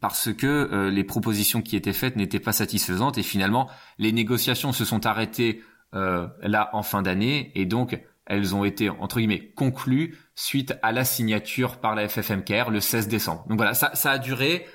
parce 0.00 0.32
que 0.32 0.88
les 0.88 1.04
propositions 1.04 1.62
qui 1.62 1.76
étaient 1.76 1.92
faites 1.92 2.16
n'étaient 2.16 2.40
pas 2.40 2.52
satisfaisantes 2.52 3.18
et 3.18 3.22
finalement 3.22 3.68
les 3.98 4.12
négociations 4.12 4.72
se 4.72 4.84
sont 4.84 5.06
arrêtées 5.06 5.62
euh, 5.94 6.28
là 6.42 6.70
en 6.72 6.84
fin 6.84 7.02
d'année 7.02 7.50
et 7.56 7.66
donc 7.66 8.00
elles 8.26 8.54
ont 8.54 8.64
été 8.64 8.88
entre 8.88 9.18
guillemets 9.18 9.50
conclues 9.56 10.16
suite 10.36 10.74
à 10.82 10.92
la 10.92 11.04
signature 11.04 11.78
par 11.78 11.96
la 11.96 12.08
FFMKR 12.08 12.70
le 12.70 12.78
16 12.78 13.08
décembre. 13.08 13.44
Donc 13.48 13.56
voilà, 13.56 13.74
ça, 13.74 13.90
ça 13.94 14.12
a 14.12 14.18
duré. 14.18 14.66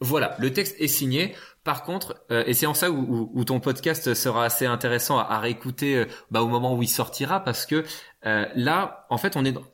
Voilà, 0.00 0.34
le 0.38 0.52
texte 0.52 0.76
est 0.78 0.88
signé. 0.88 1.34
Par 1.62 1.82
contre, 1.82 2.16
euh, 2.30 2.42
et 2.46 2.54
c'est 2.54 2.66
en 2.66 2.72
ça 2.72 2.90
où, 2.90 3.44
ton 3.44 3.60
podcast 3.60 4.14
sera 4.14 4.44
assez 4.44 4.64
intéressant 4.64 5.18
à, 5.18 5.38
réécouter 5.38 5.96
euh, 5.96 6.06
bah, 6.30 6.42
au 6.42 6.48
moment 6.48 6.74
où 6.74 6.82
il 6.82 6.88
sortira, 6.88 7.40
parce 7.40 7.66
que 7.66 7.84
là, 8.22 9.06
en 9.10 9.18
fait, 9.18 9.36
on 9.36 9.44
est 9.44 9.52
dans... 9.52 9.64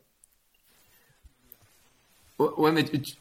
Ouais, 2.39 2.73
mais 2.73 2.85
tu, 2.85 3.17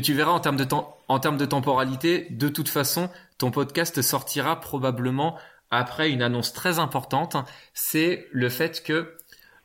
tu 0.00 0.14
verras 0.14 0.30
en 0.30 0.40
termes 0.40 0.56
de 0.56 0.64
temps, 0.64 0.96
en 1.08 1.18
termes 1.18 1.36
de 1.36 1.44
temporalité, 1.44 2.28
de 2.30 2.48
toute 2.48 2.68
façon, 2.68 3.10
ton 3.38 3.50
podcast 3.50 4.00
sortira 4.00 4.60
probablement 4.60 5.36
après 5.70 6.10
une 6.10 6.22
annonce 6.22 6.52
très 6.52 6.78
importante, 6.78 7.36
c'est 7.74 8.28
le 8.32 8.48
fait 8.48 8.82
que 8.82 9.16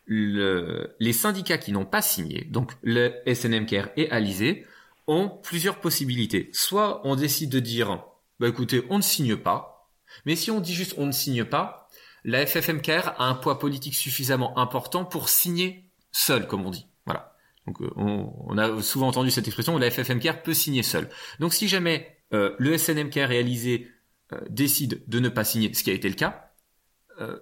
les 0.07 1.13
syndicats 1.13 1.57
qui 1.57 1.71
n'ont 1.71 1.85
pas 1.85 2.01
signé, 2.01 2.45
donc 2.45 2.71
le 2.83 3.13
SNMKR 3.31 3.89
et 3.97 4.09
Alizé, 4.11 4.65
ont 5.07 5.29
plusieurs 5.29 5.79
possibilités. 5.79 6.49
Soit 6.53 7.01
on 7.05 7.15
décide 7.15 7.51
de 7.51 7.59
dire, 7.59 8.03
bah 8.39 8.47
écoutez, 8.47 8.83
on 8.89 8.97
ne 8.97 9.03
signe 9.03 9.35
pas, 9.35 9.89
mais 10.25 10.35
si 10.35 10.51
on 10.51 10.59
dit 10.59 10.73
juste 10.73 10.95
on 10.97 11.05
ne 11.05 11.11
signe 11.11 11.45
pas, 11.45 11.89
la 12.23 12.45
FFMKR 12.45 13.13
a 13.19 13.25
un 13.25 13.35
poids 13.35 13.59
politique 13.59 13.95
suffisamment 13.95 14.57
important 14.57 15.05
pour 15.05 15.29
signer 15.29 15.91
seul, 16.11 16.47
comme 16.47 16.65
on 16.65 16.71
dit. 16.71 16.87
Voilà. 17.05 17.35
Donc 17.67 17.81
euh, 17.81 17.91
on, 17.95 18.57
a 18.57 18.81
souvent 18.81 19.07
entendu 19.07 19.31
cette 19.31 19.47
expression, 19.47 19.77
la 19.77 19.91
FFMKR 19.91 20.41
peut 20.41 20.53
signer 20.53 20.83
seul. 20.83 21.09
Donc 21.39 21.53
si 21.53 21.67
jamais 21.67 22.17
euh, 22.33 22.55
le 22.57 22.77
SNMKR 22.77 23.31
et 23.31 23.39
Alizé 23.39 23.91
euh, 24.33 24.39
décide 24.49 25.03
de 25.07 25.19
ne 25.19 25.29
pas 25.29 25.43
signer, 25.43 25.73
ce 25.73 25.83
qui 25.83 25.91
a 25.91 25.93
été 25.93 26.09
le 26.09 26.15
cas, 26.15 26.41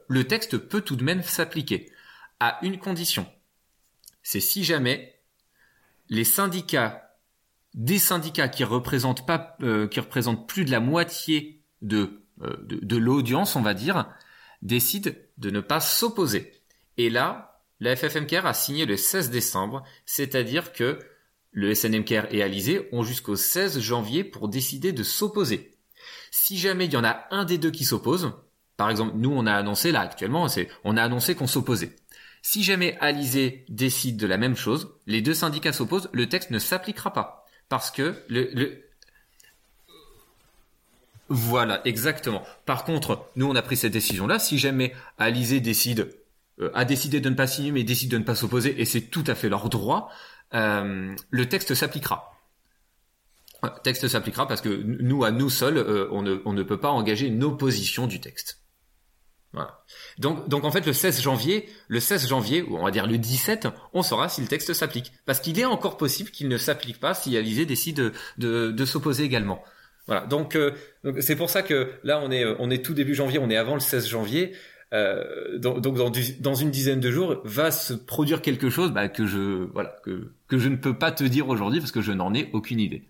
le 0.08 0.24
texte 0.26 0.60
peut 0.60 0.82
tout 0.82 0.96
de 0.96 1.04
même 1.04 1.24
s'appliquer 1.24 1.92
à 2.40 2.60
une 2.62 2.78
condition. 2.78 3.26
C'est 4.22 4.40
si 4.40 4.64
jamais 4.64 5.20
les 6.10 6.26
syndicats, 6.26 7.13
des 7.74 8.00
syndicats 8.00 8.48
qui 8.48 8.64
représentent 8.64 9.26
pas, 9.26 9.56
euh, 9.62 9.88
qui 9.88 10.00
représentent 10.00 10.48
plus 10.48 10.66
de 10.66 10.72
la 10.72 10.80
moitié 10.80 11.62
de, 11.82 12.22
de, 12.40 12.80
de 12.82 12.98
l'audience, 12.98 13.56
on 13.56 13.62
va 13.62 13.74
dire, 13.74 14.08
décident 14.62 15.12
de 15.38 15.50
ne 15.50 15.60
pas 15.60 15.80
s'opposer. 15.80 16.54
Et 16.98 17.10
là, 17.10 17.62
la 17.80 17.96
FFMKR 17.96 18.46
a 18.46 18.54
signé 18.54 18.86
le 18.86 18.98
16 18.98 19.30
décembre, 19.30 19.84
c'est-à-dire 20.06 20.72
que 20.74 21.00
le 21.52 21.76
SNMKR 21.76 22.28
et 22.32 22.42
Alizé 22.42 22.88
ont 22.92 23.04
jusqu'au 23.04 23.36
16 23.36 23.80
janvier 23.80 24.24
pour 24.24 24.48
décider 24.48 24.92
de 24.92 25.04
s'opposer. 25.04 25.72
Si 26.32 26.58
jamais 26.58 26.86
il 26.86 26.94
y 26.94 26.98
en 26.98 27.04
a 27.04 27.26
un 27.30 27.46
des 27.46 27.58
deux 27.58 27.72
qui 27.72 27.86
s'oppose, 27.86 28.34
par 28.78 28.90
exemple, 28.90 29.14
nous 29.16 29.32
on 29.32 29.46
a 29.46 29.54
annoncé 29.54 29.92
là 29.92 30.02
actuellement, 30.02 30.48
c'est 30.48 30.68
on 30.84 30.98
a 30.98 31.04
annoncé 31.04 31.36
qu'on 31.36 31.48
s'opposait. 31.48 31.96
Si 32.42 32.64
jamais 32.64 32.98
Alizé 33.00 33.66
décide 33.70 34.18
de 34.18 34.28
la 34.28 34.38
même 34.38 34.56
chose, 34.56 34.96
les 35.06 35.22
deux 35.22 35.34
syndicats 35.34 35.74
s'opposent, 35.74 36.10
le 36.12 36.28
texte 36.28 36.50
ne 36.50 36.60
s'appliquera 36.60 37.14
pas 37.14 37.43
parce 37.74 37.90
que 37.90 38.14
le, 38.30 38.84
voilà, 41.28 41.82
exactement. 41.88 42.44
Par 42.68 42.86
contre, 42.86 43.32
nous 43.36 43.48
on 43.48 43.56
a 43.56 43.64
pris 43.64 43.78
cette 43.78 43.94
décision-là. 43.94 44.38
Si 44.38 44.60
jamais 44.60 44.94
Alizé 45.18 45.60
décide, 45.60 46.16
euh, 46.60 46.70
a 46.76 46.86
décidé 46.86 47.20
de 47.20 47.28
ne 47.32 47.34
pas 47.34 47.48
signer, 47.48 47.72
mais 47.72 47.84
décide 47.84 48.12
de 48.12 48.20
ne 48.20 48.24
pas 48.24 48.36
s'opposer, 48.36 48.80
et 48.80 48.86
c'est 48.86 49.02
tout 49.02 49.24
à 49.26 49.34
fait 49.34 49.50
leur 49.50 49.70
droit, 49.70 50.12
euh, 50.54 51.16
le 51.32 51.50
texte 51.50 51.74
s'appliquera 51.74 52.30
texte 53.82 54.08
s'appliquera 54.08 54.48
parce 54.48 54.62
que 54.62 54.70
nous, 54.70 55.24
à 55.24 55.32
nous 55.32 55.50
seuls, 55.50 55.78
euh, 55.78 56.08
on, 56.12 56.22
ne, 56.22 56.42
on 56.46 56.54
ne 56.54 56.62
peut 56.62 56.80
pas 56.80 56.92
engager 56.92 57.26
une 57.26 57.44
opposition 57.44 58.06
du 58.06 58.20
texte. 58.20 58.63
Voilà. 59.54 59.84
Donc, 60.18 60.50
donc 60.50 60.64
en 60.64 60.72
fait, 60.72 60.86
le 60.86 60.94
16 60.94 61.22
janvier, 61.22 61.70
le 61.88 62.00
16 62.00 62.28
janvier, 62.28 62.64
ou 62.64 62.78
on 62.78 62.84
va 62.84 62.92
dire 62.92 63.06
le 63.06 63.20
17, 63.20 63.68
on 63.94 64.02
saura 64.02 64.28
si 64.28 64.42
le 64.42 64.48
texte 64.48 64.74
s'applique. 64.74 65.14
Parce 65.26 65.40
qu'il 65.40 65.60
est 65.60 65.66
encore 65.66 65.98
possible 65.98 66.32
qu'il 66.32 66.48
ne 66.48 66.58
s'applique 66.58 67.00
pas 67.00 67.14
si 67.14 67.38
Alizé 67.38 67.66
décide 67.66 68.12
de, 68.38 68.72
de, 68.72 68.86
s'opposer 68.86 69.24
également. 69.24 69.64
Voilà. 70.08 70.26
Donc, 70.26 70.56
euh, 70.56 70.72
donc 71.04 71.22
c'est 71.22 71.36
pour 71.36 71.52
ça 71.52 71.62
que 71.62 71.92
là, 72.04 72.20
on 72.24 72.32
est, 72.32 72.44
on 72.60 72.72
est 72.72 72.84
tout 72.84 72.96
début 72.96 73.14
janvier, 73.14 73.38
on 73.38 73.50
est 73.50 73.58
avant 73.58 73.76
le 73.76 73.80
16 73.80 74.08
janvier. 74.08 74.54
Euh, 74.92 75.58
donc, 75.58 75.82
dans, 75.82 76.12
dans, 76.40 76.56
une 76.56 76.70
dizaine 76.72 77.00
de 77.00 77.12
jours 77.12 77.42
va 77.46 77.72
se 77.72 77.94
produire 77.94 78.42
quelque 78.44 78.70
chose 78.70 78.92
bah, 78.92 79.08
que 79.08 79.26
je 79.26 79.68
voilà 79.74 79.96
que, 80.04 80.32
que 80.48 80.60
je 80.60 80.70
ne 80.70 80.76
peux 80.76 80.96
pas 80.96 81.12
te 81.12 81.24
dire 81.24 81.50
aujourd'hui 81.50 81.80
parce 81.80 81.92
que 81.92 82.02
je 82.02 82.12
n'en 82.12 82.34
ai 82.34 82.50
aucune 82.54 82.80
idée. 82.80 83.04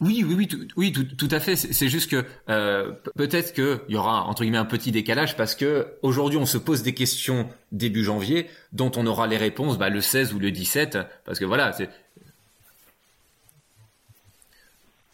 Oui, 0.00 0.22
oui, 0.24 0.34
oui, 0.34 0.46
tout, 0.46 0.68
oui, 0.76 0.92
tout, 0.92 1.28
à 1.32 1.40
fait. 1.40 1.56
C'est 1.56 1.88
juste 1.88 2.08
que 2.08 2.24
euh, 2.48 2.92
peut-être 3.16 3.52
qu'il 3.52 3.80
y 3.88 3.96
aura 3.96 4.22
entre 4.22 4.42
guillemets 4.42 4.58
un 4.58 4.64
petit 4.64 4.92
décalage 4.92 5.36
parce 5.36 5.56
que 5.56 5.88
aujourd'hui 6.02 6.38
on 6.38 6.46
se 6.46 6.56
pose 6.56 6.82
des 6.84 6.94
questions 6.94 7.48
début 7.72 8.04
janvier 8.04 8.48
dont 8.72 8.92
on 8.94 9.06
aura 9.06 9.26
les 9.26 9.36
réponses 9.36 9.76
bah, 9.76 9.88
le 9.88 10.00
16 10.00 10.34
ou 10.34 10.38
le 10.38 10.52
17 10.52 10.98
parce 11.24 11.40
que 11.40 11.44
voilà, 11.44 11.72
c'est 11.72 11.90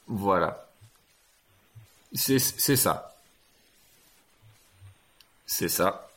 voilà, 0.07 0.68
c'est 2.12 2.39
ça, 2.39 3.16
c'est 5.47 5.68
ça. 5.68 6.11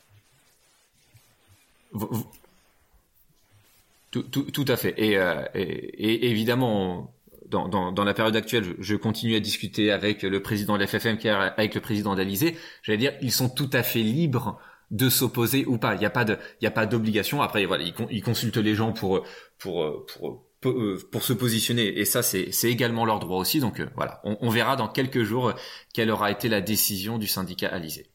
Tout, 4.12 4.24
tout, 4.24 4.44
tout, 4.52 4.66
à 4.68 4.78
fait. 4.78 4.94
Et, 4.98 5.18
euh, 5.18 5.46
évidemment, 5.54 7.14
dans, 7.50 7.68
dans, 7.68 7.92
dans, 7.92 8.04
la 8.04 8.14
période 8.14 8.36
actuelle, 8.36 8.64
je, 8.64 8.74
je, 8.80 8.96
continue 8.96 9.36
à 9.36 9.40
discuter 9.40 9.92
avec 9.92 10.24
le 10.24 10.42
président 10.42 10.78
de 10.78 10.84
l'FFM, 10.84 11.18
avec 11.26 11.76
le 11.76 11.82
président 11.82 12.16
d'Alizé. 12.16 12.58
J'allais 12.84 12.98
dire, 12.98 13.14
ils 13.22 13.32
sont 13.32 13.50
tout 13.50 13.70
à 13.74 13.84
fait 13.84 14.02
libres 14.02 14.60
de 14.92 15.10
s'opposer 15.10 15.66
ou 15.66 15.78
pas. 15.78 15.96
Il 15.96 16.00
n'y 16.00 16.06
a 16.06 16.72
pas 16.72 16.86
d'obligation. 16.86 17.42
Après, 17.42 17.66
voilà, 17.66 17.84
ils, 17.84 17.94
ils, 18.10 18.24
consultent 18.24 18.58
les 18.58 18.76
gens 18.76 18.94
pour 18.94 19.26
pour 19.58 20.06
pour 20.06 20.46
pour, 20.62 20.72
euh, 20.72 20.98
pour 21.12 21.24
se 21.24 21.34
positionner. 21.34 22.00
Et 22.00 22.06
ça, 22.06 22.24
c'est 22.24 22.52
c'est 22.52 22.70
également 22.70 23.06
leur 23.06 23.20
droit 23.20 23.38
aussi. 23.38 23.60
Donc 23.60 23.80
euh, 23.80 23.90
voilà, 23.96 24.22
on, 24.24 24.38
on, 24.42 24.50
verra 24.50 24.76
dans 24.76 24.88
quelques 24.88 25.24
jours 25.24 25.54
quelle 25.94 26.10
aura 26.12 26.32
été 26.32 26.50
la 26.50 26.62
décision 26.62 27.18
du 27.18 27.28
syndicat 27.28 27.68
Alizé. 27.68 28.08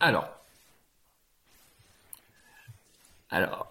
Alors. 0.00 0.28
Alors. 3.30 3.66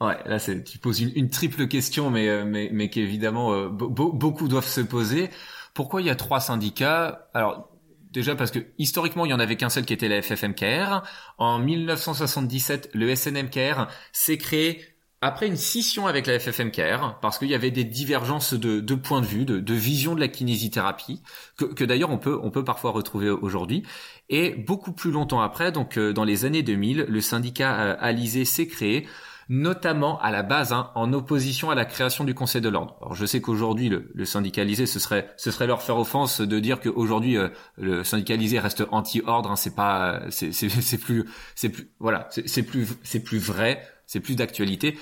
Ouais, 0.00 0.16
là, 0.26 0.38
tu 0.40 0.78
poses 0.78 1.00
une, 1.00 1.30
triple 1.30 1.68
question, 1.68 2.10
mais, 2.10 2.28
euh, 2.28 2.44
mais, 2.44 2.68
mais 2.72 2.90
qu'évidemment, 2.90 3.52
euh, 3.54 3.68
beaucoup 3.68 4.48
doivent 4.48 4.66
se 4.66 4.80
poser. 4.80 5.30
Pourquoi 5.72 6.02
il 6.02 6.06
y 6.08 6.10
a 6.10 6.16
trois 6.16 6.40
syndicats? 6.40 7.28
Alors, 7.32 7.70
déjà 8.10 8.34
parce 8.34 8.50
que 8.50 8.58
historiquement, 8.78 9.24
il 9.24 9.30
y 9.30 9.34
en 9.34 9.40
avait 9.40 9.56
qu'un 9.56 9.70
seul 9.70 9.84
qui 9.84 9.92
était 9.92 10.08
la 10.08 10.20
FFMKR. 10.20 11.02
En 11.38 11.58
1977, 11.58 12.90
le 12.92 13.14
SNMKR 13.14 13.86
s'est 14.12 14.38
créé 14.38 14.93
après 15.24 15.46
une 15.46 15.56
scission 15.56 16.06
avec 16.06 16.26
la 16.26 16.38
FFMKR, 16.38 17.18
parce 17.22 17.38
qu'il 17.38 17.48
y 17.48 17.54
avait 17.54 17.70
des 17.70 17.84
divergences 17.84 18.52
de, 18.52 18.80
de 18.80 18.94
points 18.94 19.22
de 19.22 19.26
vue, 19.26 19.46
de, 19.46 19.58
de, 19.58 19.74
vision 19.74 20.14
de 20.14 20.20
la 20.20 20.28
kinésithérapie, 20.28 21.22
que, 21.56 21.64
que 21.64 21.82
d'ailleurs 21.82 22.10
on 22.10 22.18
peut, 22.18 22.38
on 22.42 22.50
peut 22.50 22.62
parfois 22.62 22.90
retrouver 22.90 23.30
aujourd'hui. 23.30 23.84
Et 24.28 24.50
beaucoup 24.50 24.92
plus 24.92 25.10
longtemps 25.10 25.40
après, 25.40 25.72
donc 25.72 25.96
euh, 25.96 26.12
dans 26.12 26.24
les 26.24 26.44
années 26.44 26.62
2000, 26.62 27.06
le 27.08 27.20
syndicat 27.22 27.80
euh, 27.80 27.96
Alizé 28.00 28.44
s'est 28.44 28.66
créé 28.66 29.06
notamment 29.48 30.18
à 30.20 30.30
la 30.30 30.42
base 30.42 30.72
hein, 30.72 30.90
en 30.94 31.12
opposition 31.12 31.70
à 31.70 31.74
la 31.74 31.84
création 31.84 32.24
du 32.24 32.34
Conseil 32.34 32.60
de 32.62 32.68
l'ordre. 32.68 32.96
Alors 33.00 33.14
je 33.14 33.26
sais 33.26 33.40
qu'aujourd'hui 33.40 33.88
le, 33.88 34.10
le, 34.14 34.24
syndicalisé 34.24 34.86
ce 34.86 34.98
serait 34.98 35.30
ce 35.36 35.50
serait 35.50 35.66
leur 35.66 35.82
faire 35.82 35.98
offense 35.98 36.40
de 36.40 36.58
dire 36.58 36.80
qu'aujourd'hui 36.80 37.36
euh, 37.36 37.48
le 37.76 38.04
syndicalisé 38.04 38.58
reste 38.58 38.84
anti-ordre. 38.90 39.50
Hein, 39.50 39.56
c'est 39.56 39.74
pas 39.74 40.22
c'est 40.30 40.52
c'est 40.52 40.98
plus 40.98 41.26
c'est 41.54 41.68
plus 41.68 41.90
voilà 41.98 42.28
c'est 42.30 42.62
plus 42.62 42.88
c'est 43.02 43.20
plus 43.20 43.38
vrai 43.38 43.82
c'est 44.06 44.20
plus 44.20 44.36
d'actualité 44.36 44.98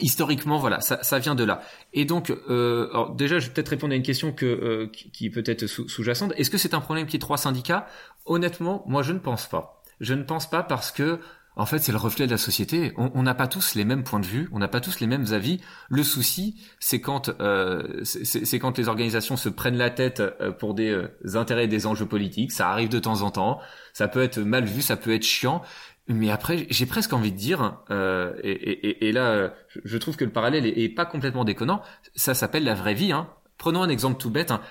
historiquement, 0.00 0.58
voilà, 0.58 0.80
ça, 0.80 1.02
ça, 1.02 1.18
vient 1.18 1.34
de 1.34 1.44
là. 1.44 1.62
Et 1.92 2.04
donc, 2.04 2.30
euh, 2.30 2.88
alors 2.90 3.14
déjà, 3.14 3.38
je 3.38 3.46
vais 3.46 3.52
peut-être 3.52 3.68
répondre 3.68 3.92
à 3.92 3.96
une 3.96 4.02
question 4.02 4.32
que, 4.32 4.46
euh, 4.46 4.90
qui, 4.92 5.30
peut 5.30 5.44
être 5.46 5.66
sous-jacente. 5.66 6.32
Est-ce 6.36 6.50
que 6.50 6.58
c'est 6.58 6.74
un 6.74 6.80
problème 6.80 7.06
qui 7.06 7.16
est 7.16 7.20
trois 7.20 7.38
syndicats? 7.38 7.86
Honnêtement, 8.26 8.84
moi, 8.86 9.02
je 9.02 9.12
ne 9.12 9.18
pense 9.18 9.48
pas. 9.48 9.82
Je 10.00 10.14
ne 10.14 10.22
pense 10.22 10.48
pas 10.48 10.62
parce 10.62 10.92
que, 10.92 11.18
en 11.58 11.66
fait, 11.66 11.80
c'est 11.80 11.90
le 11.90 11.98
reflet 11.98 12.26
de 12.26 12.30
la 12.30 12.38
société. 12.38 12.92
On 12.96 13.22
n'a 13.24 13.34
pas 13.34 13.48
tous 13.48 13.74
les 13.74 13.84
mêmes 13.84 14.04
points 14.04 14.20
de 14.20 14.26
vue, 14.26 14.48
on 14.52 14.60
n'a 14.60 14.68
pas 14.68 14.80
tous 14.80 15.00
les 15.00 15.08
mêmes 15.08 15.32
avis. 15.32 15.60
Le 15.88 16.04
souci, 16.04 16.62
c'est 16.78 17.00
quand, 17.00 17.30
euh, 17.40 18.04
c'est 18.04 18.58
quand 18.60 18.78
les 18.78 18.88
organisations 18.88 19.36
se 19.36 19.48
prennent 19.48 19.76
la 19.76 19.90
tête 19.90 20.20
euh, 20.20 20.52
pour 20.52 20.74
des 20.74 20.90
euh, 20.90 21.08
intérêts 21.34 21.64
et 21.64 21.68
des 21.68 21.86
enjeux 21.86 22.06
politiques. 22.06 22.52
Ça 22.52 22.70
arrive 22.70 22.88
de 22.88 23.00
temps 23.00 23.22
en 23.22 23.32
temps. 23.32 23.58
Ça 23.92 24.06
peut 24.06 24.22
être 24.22 24.38
mal 24.38 24.66
vu, 24.66 24.82
ça 24.82 24.96
peut 24.96 25.12
être 25.12 25.24
chiant. 25.24 25.62
Mais 26.08 26.30
après, 26.30 26.66
j'ai 26.70 26.86
presque 26.86 27.12
envie 27.12 27.32
de 27.32 27.36
dire, 27.36 27.80
euh, 27.90 28.34
et, 28.42 29.12
là, 29.12 29.52
je 29.84 29.98
trouve 29.98 30.16
que 30.16 30.24
le 30.24 30.30
parallèle 30.30 30.66
est, 30.66 30.88
pas 30.88 31.04
complètement 31.04 31.44
déconnant. 31.44 31.82
Ça 32.16 32.32
s'appelle 32.32 32.64
la 32.64 32.74
vraie 32.74 32.94
vie. 32.94 33.12
Hein. 33.12 33.28
Prenons 33.58 33.82
un 33.82 33.90
exemple 33.90 34.18
tout 34.18 34.30
bête. 34.30 34.50
Hein. 34.50 34.62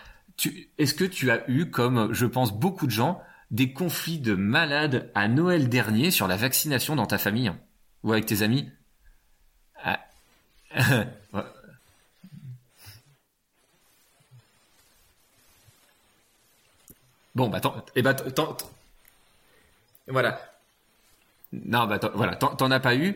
Est-ce 0.80 0.96
que 0.96 1.06
tu 1.06 1.30
as 1.30 1.48
eu, 1.48 1.70
comme 1.70 2.12
je 2.12 2.26
pense 2.26 2.58
beaucoup 2.58 2.88
de 2.88 2.92
gens, 2.92 3.22
des 3.52 3.72
conflits 3.72 4.20
de 4.20 4.34
malades 4.34 5.12
à 5.14 5.28
Noël 5.28 5.70
dernier 5.70 6.10
sur 6.10 6.28
la 6.28 6.38
vaccination 6.38 6.96
dans 6.96 7.06
ta 7.06 7.20
famille 7.20 7.52
ou 8.04 8.12
avec 8.12 8.26
tes 8.26 8.42
amis? 8.42 8.70
Ah. 9.84 10.00
Bon, 17.36 17.50
bah, 17.50 17.60
tant, 17.60 17.78
et 17.78 17.82
eh 17.98 18.02
bah, 18.02 18.16
voilà. 20.08 20.57
Non, 21.52 21.88
bah 21.88 22.00
voilà, 22.14 22.36
t'en 22.36 22.72
as 22.72 22.80
pas 22.80 22.96
eu. 22.96 23.16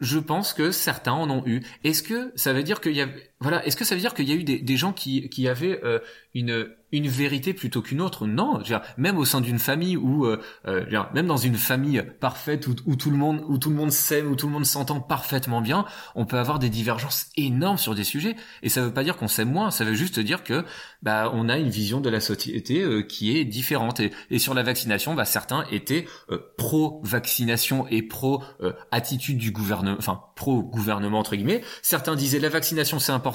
Je 0.00 0.18
pense 0.18 0.52
que 0.54 0.70
certains 0.70 1.12
en 1.12 1.28
ont 1.30 1.42
eu. 1.46 1.62
Est-ce 1.84 2.02
que 2.02 2.32
ça 2.34 2.52
veut 2.52 2.62
dire 2.62 2.80
qu'il 2.80 2.92
y 2.92 3.02
a, 3.02 3.08
voilà, 3.40 3.64
est-ce 3.64 3.76
que 3.76 3.84
ça 3.84 3.94
veut 3.94 4.00
dire 4.00 4.12
qu'il 4.12 4.28
y 4.28 4.32
a 4.32 4.34
eu 4.34 4.44
des, 4.44 4.76
gens 4.76 4.92
qui, 4.92 5.30
qui 5.30 5.48
avaient 5.48 5.80
euh, 5.82 5.98
une 6.34 6.68
une 6.92 7.08
vérité 7.08 7.54
plutôt 7.54 7.82
qu'une 7.82 8.00
autre? 8.00 8.26
Non, 8.26 8.62
même 8.96 9.18
au 9.18 9.24
sein 9.24 9.40
d'une 9.40 9.58
famille 9.58 9.96
où, 9.96 10.26
euh, 10.26 10.40
euh 10.66 10.84
même 11.14 11.26
dans 11.26 11.36
une 11.36 11.56
famille 11.56 12.02
parfaite 12.20 12.66
où, 12.66 12.96
tout 12.96 13.10
le 13.10 13.16
monde, 13.16 13.42
où 13.48 13.58
tout 13.58 13.70
le 13.70 13.76
monde 13.76 13.92
s'aime, 13.92 14.30
où 14.30 14.36
tout 14.36 14.46
le 14.46 14.52
monde 14.52 14.66
s'entend 14.66 15.00
parfaitement 15.00 15.60
bien, 15.60 15.84
on 16.14 16.26
peut 16.26 16.38
avoir 16.38 16.58
des 16.58 16.68
divergences 16.68 17.28
énormes 17.36 17.78
sur 17.78 17.94
des 17.94 18.04
sujets. 18.04 18.36
Et 18.62 18.68
ça 18.68 18.82
veut 18.82 18.92
pas 18.92 19.04
dire 19.04 19.16
qu'on 19.16 19.28
s'aime 19.28 19.50
moins. 19.50 19.70
Ça 19.70 19.84
veut 19.84 19.94
juste 19.94 20.18
dire 20.18 20.42
que, 20.42 20.64
bah, 21.02 21.30
on 21.32 21.48
a 21.48 21.58
une 21.58 21.70
vision 21.70 22.00
de 22.00 22.10
la 22.10 22.20
société 22.20 22.82
euh, 22.82 23.02
qui 23.02 23.36
est 23.36 23.44
différente. 23.44 24.00
Et, 24.00 24.10
et, 24.30 24.38
sur 24.38 24.54
la 24.54 24.62
vaccination, 24.62 25.14
bah, 25.14 25.24
certains 25.24 25.64
étaient 25.70 26.06
euh, 26.30 26.38
pro 26.56 27.00
vaccination 27.04 27.86
et 27.88 28.02
pro 28.02 28.42
attitude 28.90 29.38
du 29.38 29.52
gouvernement, 29.52 29.96
enfin 29.98 30.20
pro 30.36 30.62
gouvernement 30.62 31.18
entre 31.18 31.36
guillemets. 31.36 31.62
Certains 31.82 32.14
disaient 32.14 32.38
la 32.38 32.48
vaccination 32.48 32.98
c'est 32.98 33.12
important, 33.12 33.29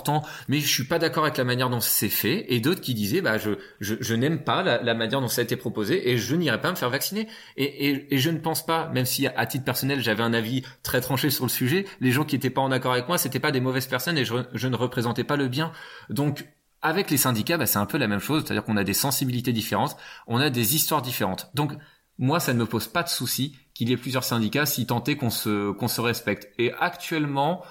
mais 0.48 0.60
je 0.60 0.68
suis 0.68 0.84
pas 0.84 1.00
d'accord 1.00 1.24
avec 1.24 1.38
la 1.38 1.44
manière 1.44 1.70
dont 1.70 1.80
c'est 1.80 2.10
fait. 2.10 2.46
Et 2.50 2.60
d'autres 2.60 2.82
qui 2.82 2.94
disaient, 2.94 3.22
bah 3.22 3.38
je, 3.38 4.14
n'aime 4.14 4.44
pas 4.44 4.64
la, 4.64 4.94
manière 4.94 5.22
dont 5.22 5.28
ça 5.28 5.42
a 5.42 5.44
été 5.44 5.56
proposé 5.56 6.10
et 6.10 6.18
je 6.18 6.36
n'irai 6.36 6.60
pas 6.60 6.72
me 6.72 6.76
faire 6.76 6.90
vacciner. 6.90 7.28
Et, 7.58 8.18
je 8.18 8.30
ne 8.30 8.40
pense 8.40 8.66
pas, 8.66 8.90
même 8.90 9.06
si 9.06 9.28
à 9.28 9.46
titre 9.46 9.66
personnel 9.66 10.02
j'avais 10.02 10.24
un 10.24 10.34
avis 10.34 10.64
très 10.84 11.02
tranché 11.02 11.30
sur 11.30 11.46
le 11.46 11.50
sujet, 11.50 11.86
les 12.02 12.12
gens 12.12 12.24
qui 12.24 12.36
n'étaient 12.36 12.50
pas 12.50 12.62
en 12.62 12.72
accord 12.72 12.94
avec 12.94 13.08
moi, 13.08 13.18
c'était 13.18 13.40
pas 13.40 13.52
des 13.52 13.62
mauvaises 13.62 13.88
personnes 13.88 14.18
et 14.18 14.26
je, 14.26 14.68
ne 14.68 14.76
représentais 14.76 15.24
pas 15.24 15.36
le 15.36 15.48
bien. 15.48 15.72
Donc 16.10 16.46
avec 16.82 17.10
les 17.10 17.18
syndicats, 17.18 17.58
bah, 17.58 17.66
c'est 17.66 17.80
un 17.80 17.86
peu 17.86 17.98
la 17.98 18.08
même 18.08 18.20
chose, 18.20 18.44
c'est-à-dire 18.46 18.64
qu'on 18.64 18.78
a 18.78 18.84
des 18.84 18.94
sensibilités 18.94 19.54
différentes, 19.54 19.98
on 20.28 20.38
a 20.38 20.50
des 20.50 20.76
histoires 20.76 21.02
différentes. 21.02 21.50
Donc 21.56 21.74
moi, 22.18 22.40
ça 22.40 22.54
ne 22.54 22.60
me 22.60 22.66
pose 22.66 22.88
pas 22.88 23.04
de 23.04 23.10
souci 23.10 23.58
qu'il 23.74 23.90
y 23.90 23.94
ait 23.94 23.98
plusieurs 23.98 24.24
syndicats 24.24 24.66
si 24.66 24.86
tant 24.86 25.04
est 25.04 25.18
qu'on 25.18 25.30
se 25.30 25.72
qu'on 25.72 25.88
se 25.88 26.00
respecte. 26.02 26.48
Et 26.58 26.72
actuellement, 26.80 27.64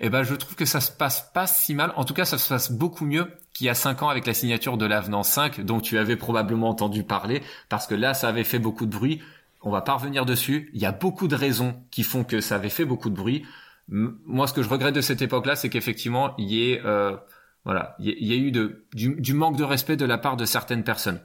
eh 0.00 0.10
ben 0.10 0.22
je 0.22 0.34
trouve 0.34 0.54
que 0.54 0.64
ça 0.64 0.80
se 0.80 0.92
passe 0.92 1.30
pas 1.34 1.46
si 1.46 1.74
mal. 1.74 1.92
En 1.96 2.04
tout 2.04 2.14
cas, 2.14 2.24
ça 2.24 2.38
se 2.38 2.48
passe 2.48 2.70
beaucoup 2.70 3.04
mieux 3.04 3.26
qu'il 3.52 3.66
y 3.66 3.70
a 3.70 3.74
cinq 3.74 4.02
ans 4.02 4.08
avec 4.08 4.26
la 4.26 4.34
signature 4.34 4.76
de 4.76 4.86
l'avenant 4.86 5.24
5, 5.24 5.60
dont 5.62 5.80
tu 5.80 5.98
avais 5.98 6.16
probablement 6.16 6.68
entendu 6.68 7.02
parler, 7.02 7.42
parce 7.68 7.86
que 7.86 7.94
là, 7.94 8.14
ça 8.14 8.28
avait 8.28 8.44
fait 8.44 8.60
beaucoup 8.60 8.86
de 8.86 8.92
bruit. 8.92 9.20
On 9.62 9.70
va 9.70 9.80
pas 9.80 9.94
revenir 9.94 10.24
dessus. 10.24 10.70
Il 10.72 10.80
y 10.80 10.86
a 10.86 10.92
beaucoup 10.92 11.26
de 11.26 11.34
raisons 11.34 11.82
qui 11.90 12.04
font 12.04 12.22
que 12.22 12.40
ça 12.40 12.54
avait 12.54 12.68
fait 12.68 12.84
beaucoup 12.84 13.10
de 13.10 13.16
bruit. 13.16 13.44
Moi, 13.88 14.46
ce 14.46 14.52
que 14.52 14.62
je 14.62 14.68
regrette 14.68 14.94
de 14.94 15.00
cette 15.00 15.22
époque-là, 15.22 15.56
c'est 15.56 15.70
qu'effectivement, 15.70 16.34
il 16.38 16.52
y 16.52 16.70
ait, 16.70 16.82
euh, 16.84 17.16
voilà, 17.64 17.96
il 17.98 18.24
y, 18.24 18.32
a 18.32 18.36
eu 18.36 18.52
du, 18.92 19.34
manque 19.34 19.56
de 19.56 19.64
respect 19.64 19.96
de 19.96 20.04
la 20.04 20.18
part 20.18 20.36
de 20.36 20.44
certaines 20.44 20.84
personnes. 20.84 21.20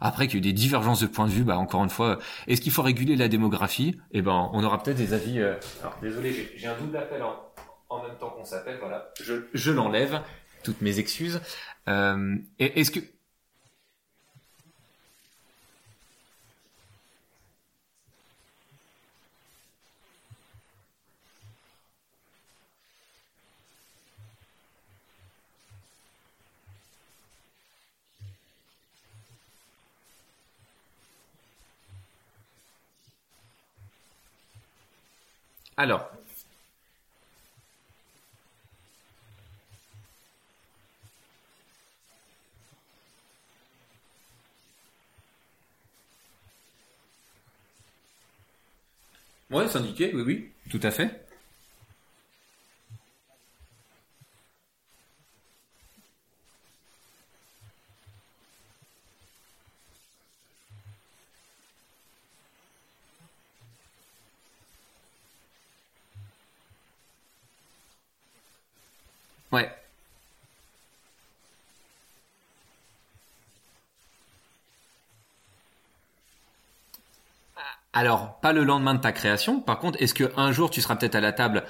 Après 0.00 0.28
qu'il 0.28 0.36
y 0.36 0.38
ait 0.38 0.52
des 0.52 0.58
divergences 0.58 1.00
de 1.00 1.06
points 1.08 1.26
de 1.26 1.32
vue, 1.32 1.42
bah 1.42 1.58
encore 1.58 1.82
une 1.82 1.90
fois, 1.90 2.18
est-ce 2.46 2.60
qu'il 2.60 2.70
faut 2.70 2.82
réguler 2.82 3.16
la 3.16 3.26
démographie? 3.26 4.00
Eh 4.12 4.22
ben, 4.22 4.48
on 4.52 4.62
aura 4.62 4.80
peut-être 4.80 4.96
des 4.96 5.12
avis. 5.12 5.40
Euh, 5.40 5.56
alors, 5.80 5.96
désolé, 6.00 6.52
j'ai 6.56 6.68
un 6.68 6.78
double 6.78 6.96
appel 6.96 7.20
en 7.88 8.02
même 8.02 8.16
temps 8.18 8.30
qu'on 8.30 8.44
s'appelle, 8.44 8.78
voilà. 8.80 9.10
Je, 9.22 9.34
je 9.54 9.70
l'enlève, 9.70 10.20
toutes 10.64 10.80
mes 10.80 10.98
excuses. 10.98 11.40
Euh, 11.88 12.36
Est-ce 12.58 12.90
que 12.90 13.00
Alors, 35.76 36.10
Ouais, 49.56 49.66
syndiqué, 49.68 50.12
oui, 50.14 50.22
oui, 50.26 50.50
tout 50.70 50.80
à 50.82 50.90
fait. 50.90 51.26
Ouais. 69.52 69.70
Alors, 77.96 78.38
pas 78.40 78.52
le 78.52 78.62
lendemain 78.62 78.94
de 78.94 79.00
ta 79.00 79.10
création. 79.10 79.58
Par 79.58 79.78
contre, 79.78 80.02
est-ce 80.02 80.12
que 80.12 80.30
un 80.36 80.52
jour 80.52 80.68
tu 80.68 80.82
seras 80.82 80.96
peut-être 80.96 81.14
à 81.14 81.22
la 81.22 81.32
table? 81.32 81.64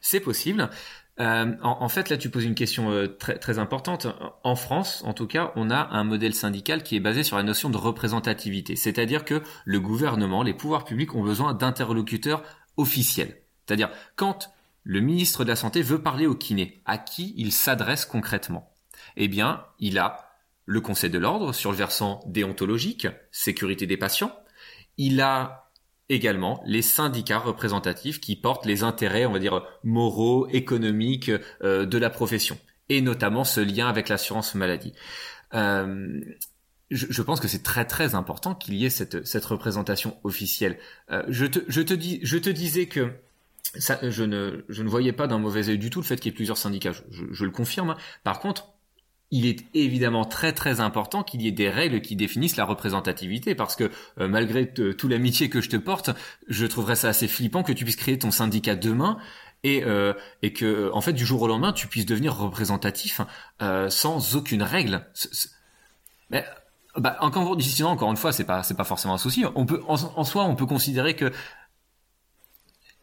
C'est 0.00 0.20
possible. 0.20 0.70
Euh, 1.18 1.56
en, 1.60 1.88
fait, 1.88 2.08
là, 2.08 2.16
tu 2.16 2.30
poses 2.30 2.44
une 2.44 2.54
question 2.54 2.92
euh, 2.92 3.08
très, 3.08 3.36
très 3.36 3.58
importante. 3.58 4.06
En 4.44 4.54
France, 4.54 5.02
en 5.04 5.12
tout 5.12 5.26
cas, 5.26 5.50
on 5.56 5.70
a 5.70 5.88
un 5.90 6.04
modèle 6.04 6.34
syndical 6.34 6.84
qui 6.84 6.94
est 6.94 7.00
basé 7.00 7.24
sur 7.24 7.36
la 7.36 7.42
notion 7.42 7.68
de 7.68 7.76
représentativité. 7.78 8.76
C'est-à-dire 8.76 9.24
que 9.24 9.42
le 9.64 9.80
gouvernement, 9.80 10.44
les 10.44 10.54
pouvoirs 10.54 10.84
publics 10.84 11.16
ont 11.16 11.24
besoin 11.24 11.52
d'interlocuteurs 11.52 12.44
officiels. 12.76 13.42
C'est-à-dire, 13.66 13.90
quand 14.14 14.52
le 14.84 15.00
ministre 15.00 15.42
de 15.42 15.48
la 15.48 15.56
Santé 15.56 15.82
veut 15.82 16.00
parler 16.00 16.28
au 16.28 16.36
kiné, 16.36 16.80
à 16.84 16.96
qui 16.96 17.34
il 17.36 17.50
s'adresse 17.50 18.04
concrètement? 18.04 18.70
Eh 19.16 19.26
bien, 19.26 19.64
il 19.80 19.98
a 19.98 20.28
le 20.64 20.80
Conseil 20.80 21.10
de 21.10 21.18
l'ordre 21.18 21.52
sur 21.52 21.72
le 21.72 21.76
versant 21.76 22.20
déontologique, 22.28 23.08
sécurité 23.32 23.88
des 23.88 23.96
patients. 23.96 24.32
Il 24.96 25.20
a 25.20 25.61
également 26.12 26.62
les 26.66 26.82
syndicats 26.82 27.38
représentatifs 27.38 28.20
qui 28.20 28.36
portent 28.36 28.66
les 28.66 28.82
intérêts, 28.82 29.26
on 29.26 29.32
va 29.32 29.38
dire, 29.38 29.64
moraux, 29.82 30.46
économiques 30.48 31.30
euh, 31.62 31.86
de 31.86 31.98
la 31.98 32.10
profession, 32.10 32.58
et 32.88 33.00
notamment 33.00 33.44
ce 33.44 33.60
lien 33.60 33.88
avec 33.88 34.08
l'assurance 34.08 34.54
maladie. 34.54 34.92
Euh, 35.54 36.20
je, 36.90 37.22
pense 37.22 37.40
que 37.40 37.48
c'est 37.48 37.62
très 37.62 37.86
très 37.86 38.14
important 38.14 38.54
qu'il 38.54 38.74
y 38.74 38.84
ait 38.84 38.90
cette, 38.90 39.44
représentation 39.44 40.18
officielle. 40.24 40.78
Euh, 41.10 41.22
je, 41.28 41.46
te, 41.46 42.50
disais 42.50 42.86
que 42.86 43.12
je, 43.74 44.24
ne, 44.24 44.88
voyais 44.88 45.12
pas 45.12 45.26
d'un 45.26 45.38
mauvais 45.38 45.70
œil 45.70 45.78
du 45.78 45.88
tout 45.88 46.00
le 46.00 46.06
fait 46.06 46.16
qu'il 46.16 46.30
y 46.30 46.34
ait 46.34 46.36
plusieurs 46.36 46.58
syndicats, 46.58 46.92
je, 46.92 47.24
je 47.30 47.44
le 47.44 47.50
confirme. 47.50 47.96
Par 48.24 48.40
contre, 48.40 48.71
il 49.32 49.46
est 49.46 49.64
évidemment 49.74 50.26
très 50.26 50.52
très 50.52 50.80
important 50.80 51.24
qu'il 51.24 51.40
y 51.42 51.48
ait 51.48 51.52
des 51.52 51.70
règles 51.70 52.02
qui 52.02 52.14
définissent 52.14 52.56
la 52.56 52.66
représentativité 52.66 53.54
parce 53.54 53.74
que 53.74 53.90
euh, 54.20 54.28
malgré 54.28 54.72
tout 54.72 55.08
l'amitié 55.08 55.48
que 55.48 55.60
je 55.62 55.70
te 55.70 55.76
porte, 55.76 56.10
je 56.48 56.66
trouverais 56.66 56.96
ça 56.96 57.08
assez 57.08 57.26
flippant 57.26 57.62
que 57.62 57.72
tu 57.72 57.84
puisses 57.84 57.96
créer 57.96 58.18
ton 58.18 58.30
syndicat 58.30 58.76
demain 58.76 59.16
et 59.64 59.82
euh, 59.84 60.12
et 60.42 60.52
que 60.52 60.92
en 60.92 61.00
fait 61.00 61.14
du 61.14 61.24
jour 61.24 61.40
au 61.42 61.48
lendemain 61.48 61.72
tu 61.72 61.86
puisses 61.88 62.04
devenir 62.04 62.36
représentatif 62.36 63.22
euh, 63.62 63.88
sans 63.88 64.36
aucune 64.36 64.62
règle. 64.62 65.06
Mais 66.28 66.44
bah, 66.98 67.16
encore 67.20 68.10
une 68.10 68.16
fois 68.16 68.32
c'est 68.32 68.44
pas 68.44 68.62
c'est 68.62 68.76
pas 68.76 68.84
forcément 68.84 69.14
un 69.14 69.18
souci. 69.18 69.46
On 69.54 69.64
peut 69.64 69.80
en, 69.88 70.24
soi 70.24 70.44
on 70.44 70.56
peut 70.56 70.66
considérer 70.66 71.16
que 71.16 71.32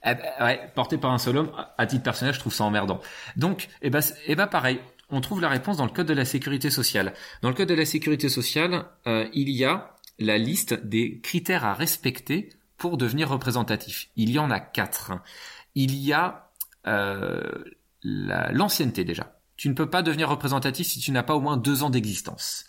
eh 0.06 0.14
ben, 0.14 0.58
porté 0.76 0.98
par 0.98 1.12
un 1.12 1.18
seul 1.18 1.38
homme, 1.38 1.52
à 1.78 1.86
titre 1.86 2.04
personnel, 2.04 2.34
je 2.34 2.40
trouve 2.40 2.54
ça 2.54 2.64
emmerdant. 2.64 3.02
Donc, 3.36 3.68
eh 3.82 3.90
ben, 3.90 4.00
eh 4.28 4.36
ben 4.36 4.48
pareil, 4.48 4.80
on 5.10 5.22
trouve 5.22 5.42
la 5.42 5.50
réponse 5.50 5.78
dans 5.78 5.86
le 5.86 5.92
code 5.92 6.08
de 6.08 6.14
la 6.14 6.26
sécurité 6.26 6.70
sociale. 6.70 7.14
Dans 7.42 7.50
le 7.50 7.56
code 7.56 7.70
de 7.70 7.74
la 7.74 7.86
sécurité 7.86 8.30
sociale, 8.30 8.86
euh, 9.08 9.28
il 9.34 9.50
y 9.50 9.66
a 9.66 9.96
la 10.20 10.38
liste 10.38 10.74
des 10.74 11.20
critères 11.20 11.66
à 11.66 11.74
respecter 11.74 12.50
pour 12.78 12.98
devenir 12.98 13.30
représentatif. 13.30 14.10
Il 14.16 14.32
y 14.32 14.40
en 14.40 14.52
a 14.52 14.60
quatre. 14.60 15.14
Il 15.76 15.96
y 15.96 16.14
a 16.14 16.52
euh, 16.88 17.42
l'ancienneté 18.04 19.04
déjà. 19.04 19.36
Tu 19.58 19.70
ne 19.70 19.74
peux 19.74 19.90
pas 19.90 20.02
devenir 20.02 20.30
représentatif 20.30 20.88
si 20.88 21.00
tu 21.00 21.12
n'as 21.12 21.24
pas 21.24 21.36
au 21.36 21.42
moins 21.42 21.58
deux 21.58 21.84
ans 21.84 21.90
d'existence. 21.90 22.66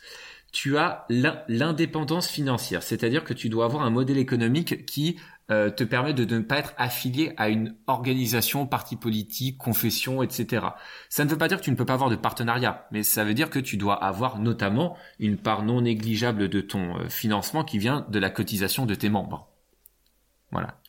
Tu 0.52 0.78
as 0.78 1.06
l'indépendance 1.08 2.28
financière, 2.28 2.82
c'est-à-dire 2.82 3.24
que 3.24 3.32
tu 3.34 3.48
dois 3.48 3.66
avoir 3.66 3.82
un 3.82 3.90
modèle 3.90 4.18
économique 4.18 4.84
qui 4.84 5.16
euh, 5.50 5.68
te 5.68 5.82
permet 5.82 6.14
de, 6.14 6.24
ne 6.24 6.42
pas 6.42 6.58
être 6.58 6.74
affilié 6.76 7.32
à 7.36 7.48
une 7.48 7.74
organisation, 7.88 8.66
parti 8.66 8.94
politique, 8.94 9.58
confession, 9.58 10.22
etc. 10.22 10.66
Ça 11.08 11.24
ne 11.24 11.30
veut 11.30 11.38
pas 11.38 11.48
dire 11.48 11.58
que 11.58 11.64
tu 11.64 11.72
ne 11.72 11.76
peux 11.76 11.84
pas 11.84 11.94
avoir 11.94 12.08
de 12.08 12.14
partenariat, 12.14 12.86
mais 12.92 13.02
ça 13.02 13.24
veut 13.24 13.34
dire 13.34 13.50
que 13.50 13.58
tu 13.58 13.76
dois 13.76 13.94
avoir 13.94 14.38
notamment 14.38 14.96
une 15.18 15.36
part 15.36 15.64
non 15.64 15.80
négligeable 15.80 16.48
de 16.48 16.60
ton 16.60 16.98
euh, 16.98 17.08
financement 17.08 17.64
qui 17.64 17.78
vient 17.78 18.06
de 18.10 18.18
la 18.20 18.30
cotisation 18.30 18.86
de 18.86 18.94
tes 18.94 19.08
membres. 19.08 19.48
Voilà. 20.52 20.80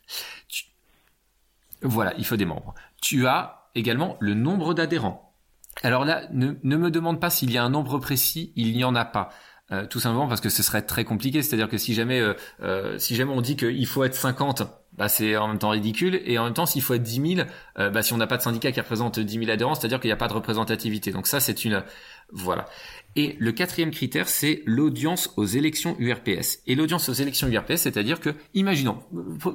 Voilà, 1.82 2.14
il 2.20 2.26
faut 2.26 2.38
des 2.38 2.46
membres. 2.46 2.76
Tu 3.02 3.26
as 3.26 3.70
également 3.74 4.18
le 4.20 4.36
nombre 4.36 4.76
d'adhérents. 4.76 5.34
Alors 5.82 6.06
là, 6.06 6.28
ne, 6.32 6.54
ne 6.62 6.78
me 6.78 6.92
demande 6.92 7.20
pas 7.20 7.32
s'il 7.32 7.52
y 7.52 7.58
a 7.58 7.64
un 7.64 7.70
nombre 7.70 7.98
précis, 7.98 8.54
il 8.56 8.76
n'y 8.76 8.84
en 8.84 8.94
a 8.94 9.06
pas. 9.06 9.30
Euh, 9.72 9.86
tout 9.86 10.00
simplement 10.02 10.28
parce 10.28 10.42
que 10.42 10.50
ce 10.50 10.64
serait 10.64 10.82
très 10.82 11.04
compliqué. 11.06 11.42
C'est-à-dire 11.42 11.70
que 11.70 11.78
si 11.78 11.94
jamais, 11.94 12.20
euh, 12.20 12.34
euh, 12.62 12.98
si 12.98 13.16
jamais 13.16 13.32
on 13.32 13.42
dit 13.42 13.56
qu'il 13.56 13.88
faut 13.88 14.04
être 14.04 14.16
50, 14.16 14.64
bah 14.98 15.08
c'est 15.08 15.38
en 15.38 15.48
même 15.48 15.60
temps 15.60 15.70
ridicule. 15.70 16.22
Et 16.26 16.38
en 16.38 16.46
même 16.46 16.54
temps, 16.54 16.66
s'il 16.66 16.82
faut 16.82 16.94
être 16.94 17.04
10 17.04 17.36
000, 17.36 17.48
bah 17.78 18.02
si 18.02 18.14
on 18.14 18.18
n'a 18.18 18.28
pas 18.28 18.38
de 18.38 18.42
syndicat 18.42 18.72
qui 18.72 18.82
représente 18.82 19.20
10 19.20 19.40
000 19.40 19.50
adhérents, 19.50 19.76
c'est-à-dire 19.76 20.00
qu'il 20.02 20.10
n'y 20.10 20.14
a 20.14 20.18
pas 20.18 20.28
de 20.28 20.34
représentativité. 20.34 21.12
Donc 21.12 21.28
ça, 21.28 21.40
c'est 21.40 21.64
une, 21.64 21.84
voilà. 22.32 22.66
Et 23.16 23.36
le 23.40 23.52
quatrième 23.52 23.92
critère, 23.92 24.30
c'est 24.30 24.64
l'audience 24.66 25.34
aux 25.36 25.46
élections 25.46 25.96
URPS. 26.00 26.60
Et 26.66 26.76
l'audience 26.76 27.10
aux 27.10 27.14
élections 27.14 27.48
URPS, 27.48 27.76
c'est-à-dire 27.78 28.22
que, 28.22 28.30
imaginons, 28.54 29.00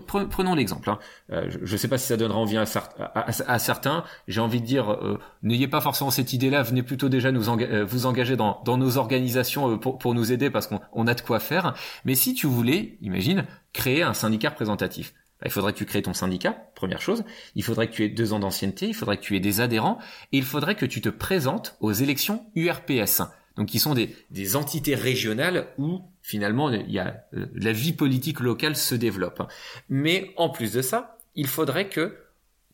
prenons 0.07 0.55
l'exemple. 0.55 0.91
Hein. 0.91 0.99
Euh, 1.33 1.49
je 1.63 1.73
ne 1.73 1.79
sais 1.79 1.89
pas 1.89 1.97
si 1.97 2.07
ça 2.07 2.19
donnera 2.19 2.39
envie 2.39 2.59
à, 2.59 3.59
certains. 3.59 4.05
J'ai 4.29 4.41
envie 4.41 4.61
de 4.61 4.67
dire, 4.67 4.93
euh, 4.93 5.19
n'ayez 5.43 5.69
pas 5.69 5.81
forcément 5.81 6.11
cette 6.11 6.35
idée-là. 6.35 6.63
Venez 6.63 6.83
plutôt 6.83 7.09
déjà 7.09 7.33
nous 7.33 7.49
euh, 7.49 7.85
vous 7.85 8.05
engager 8.05 8.37
dans, 8.37 8.63
nos 8.67 8.99
organisations 8.99 9.79
pour, 9.79 9.99
pour 9.99 10.15
nous 10.15 10.33
aider 10.33 10.51
parce 10.51 10.67
qu'on 10.67 11.07
a 11.07 11.15
de 11.15 11.21
quoi 11.23 11.41
faire. 11.41 11.75
Mais 12.05 12.15
si 12.15 12.35
tu 12.35 12.47
voulais, 12.47 12.99
imagine, 13.01 13.47
créer 13.73 14.03
un 14.03 14.15
syndicat 14.15 14.51
représentatif. 14.51 15.15
Bah, 15.41 15.47
il 15.47 15.51
faudrait 15.51 15.73
que 15.73 15.79
tu 15.79 15.87
crées 15.87 16.03
ton 16.03 16.15
syndicat, 16.15 16.53
première 16.75 17.01
chose. 17.01 17.25
Il 17.55 17.63
faudrait 17.63 17.89
que 17.89 17.93
tu 17.93 18.05
aies 18.05 18.09
deux 18.09 18.33
ans 18.33 18.39
d'ancienneté. 18.39 18.89
Il 18.89 18.95
faudrait 18.95 19.17
que 19.17 19.23
tu 19.23 19.37
aies 19.37 19.41
des 19.41 19.61
adhérents. 19.61 19.99
Et 20.33 20.39
il 20.39 20.45
faudrait 20.45 20.75
que 20.75 20.87
tu 20.87 21.01
te 21.01 21.09
présentes 21.09 21.77
aux 21.81 21.93
élections 21.93 22.47
URPS. 22.55 23.23
Donc, 23.57 23.69
qui 23.69 23.79
sont 23.79 23.95
des, 23.95 24.57
entités 24.57 24.95
régionales 24.95 25.69
où 25.79 26.03
finalement 26.21 26.71
il 26.71 26.91
y 26.91 26.99
a 26.99 27.25
euh, 27.35 27.47
la 27.55 27.73
vie 27.73 27.93
politique 27.93 28.41
locale 28.41 28.77
se 28.77 28.95
développe. 28.95 29.43
Mais 29.89 30.33
en 30.37 30.51
plus 30.51 30.73
de 30.73 30.83
ça, 30.83 31.19
il 31.35 31.47
faudrait 31.47 31.89
que 31.89 32.19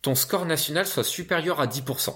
ton 0.01 0.15
score 0.15 0.45
national 0.45 0.87
soit 0.87 1.05
supérieur 1.05 1.61
à 1.61 1.67
10%. 1.67 2.15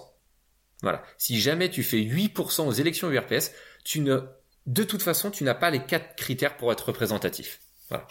Voilà. 0.83 1.03
Si 1.17 1.41
jamais 1.41 1.71
tu 1.71 1.83
fais 1.83 1.99
8% 1.99 2.67
aux 2.67 2.73
élections 2.73 3.11
URPS, 3.11 3.53
tu 3.85 4.01
ne, 4.01 4.21
de 4.67 4.83
toute 4.83 5.03
façon, 5.03 5.31
tu 5.31 5.45
n'as 5.45 5.55
pas 5.55 5.71
les 5.71 5.85
quatre 5.85 6.17
critères 6.17 6.57
pour 6.57 6.73
être 6.73 6.89
représentatif. 6.89 7.61
Voilà. 7.89 8.09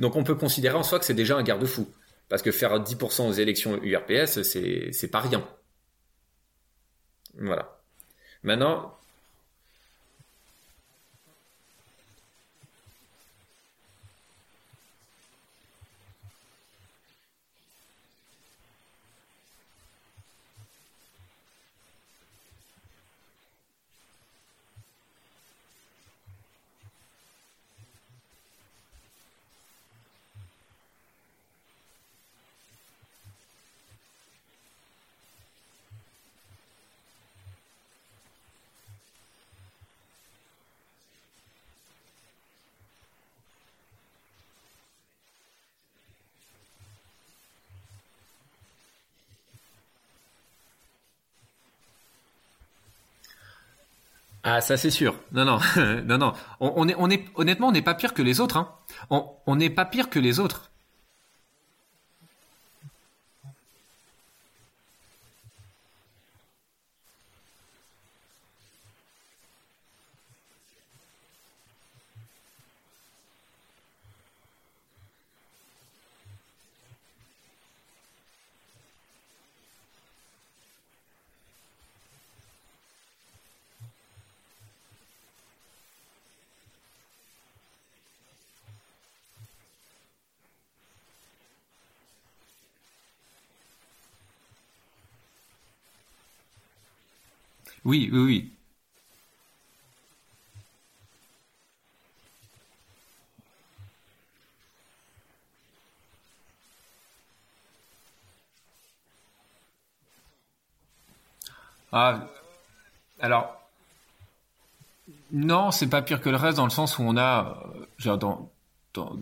Donc 0.00 0.16
on 0.16 0.24
peut 0.24 0.34
considérer 0.34 0.76
en 0.76 0.82
soi 0.82 0.98
que 0.98 1.04
c'est 1.04 1.14
déjà 1.14 1.36
un 1.36 1.42
garde-fou. 1.42 1.88
Parce 2.28 2.42
que 2.42 2.50
faire 2.50 2.80
10% 2.82 3.28
aux 3.28 3.32
élections 3.32 3.80
URPS, 3.82 4.42
c'est, 4.42 4.90
c'est 4.92 5.08
pas 5.08 5.20
rien. 5.20 5.48
Voilà. 7.38 7.80
Maintenant, 8.42 8.95
Ah, 54.48 54.60
ça 54.60 54.76
c'est 54.76 54.90
sûr. 54.90 55.16
Non, 55.32 55.44
non, 55.44 55.58
non, 56.06 56.18
non. 56.18 56.32
On, 56.60 56.88
est, 56.88 56.94
on 56.96 57.10
est, 57.10 57.24
honnêtement, 57.34 57.66
on 57.66 57.72
n'est 57.72 57.82
pas 57.82 57.94
pire 57.94 58.14
que 58.14 58.22
les 58.22 58.40
autres. 58.40 58.56
Hein. 58.56 58.70
On 59.10 59.56
n'est 59.56 59.70
pas 59.70 59.84
pire 59.84 60.08
que 60.08 60.20
les 60.20 60.38
autres. 60.38 60.70
Oui, 97.86 98.10
oui, 98.12 98.18
oui. 98.18 98.52
Ah, 111.92 112.28
alors, 113.20 113.56
non, 115.32 115.70
c'est 115.70 115.88
pas 115.88 116.02
pire 116.02 116.20
que 116.20 116.28
le 116.28 116.36
reste 116.36 116.56
dans 116.56 116.64
le 116.64 116.70
sens 116.70 116.98
où 116.98 117.02
on 117.02 117.16
a, 117.16 117.56
euh, 118.06 118.16
dans, 118.16 118.50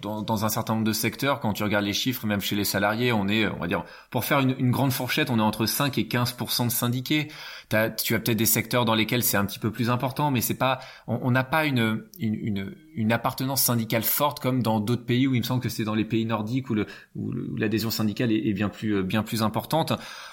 dans, 0.01 0.45
un 0.45 0.49
certain 0.49 0.75
nombre 0.75 0.87
de 0.87 0.93
secteurs, 0.93 1.41
quand 1.41 1.53
tu 1.53 1.63
regardes 1.63 1.85
les 1.85 1.93
chiffres, 1.93 2.27
même 2.27 2.41
chez 2.41 2.57
les 2.57 2.65
salariés, 2.65 3.13
on 3.13 3.29
est, 3.29 3.47
on 3.47 3.59
va 3.59 3.67
dire, 3.67 3.85
pour 4.11 4.25
faire 4.25 4.41
une, 4.41 4.71
grande 4.71 4.93
fourchette, 4.93 5.31
on 5.31 5.39
est 5.39 5.43
entre 5.43 5.67
5 5.67 5.99
et 5.99 6.05
15% 6.05 6.67
de 6.67 6.71
syndiqués. 6.71 7.29
tu 7.69 7.75
as 7.77 7.91
peut-être 7.91 8.37
des 8.37 8.47
secteurs 8.47 8.85
dans 8.85 8.95
lesquels 8.95 9.23
c'est 9.23 9.37
un 9.37 9.45
petit 9.45 9.59
peu 9.59 9.71
plus 9.71 9.91
important, 9.91 10.31
mais 10.31 10.41
c'est 10.41 10.59
pas, 10.59 10.81
on 11.07 11.31
n'a 11.31 11.45
pas 11.45 11.65
une, 11.65 12.05
une, 12.19 12.75
une, 12.95 13.13
appartenance 13.13 13.63
syndicale 13.63 14.03
forte 14.03 14.41
comme 14.41 14.63
dans 14.63 14.81
d'autres 14.81 15.05
pays 15.05 15.27
où 15.27 15.35
il 15.35 15.41
me 15.41 15.45
semble 15.45 15.63
que 15.63 15.69
c'est 15.69 15.85
dans 15.85 15.95
les 15.95 16.05
pays 16.05 16.25
nordiques 16.25 16.71
où, 16.71 16.75
le, 16.75 16.87
où 17.17 17.33
l'adhésion 17.57 17.91
syndicale 17.91 18.33
est, 18.33 18.53
bien 18.53 18.69
plus, 18.69 19.03
bien 19.03 19.23
plus 19.23 19.43
importante. 19.43 19.93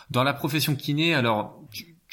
Dans 0.09 0.23
la 0.23 0.33
profession 0.33 0.75
kiné, 0.75 1.13
alors, 1.13 1.61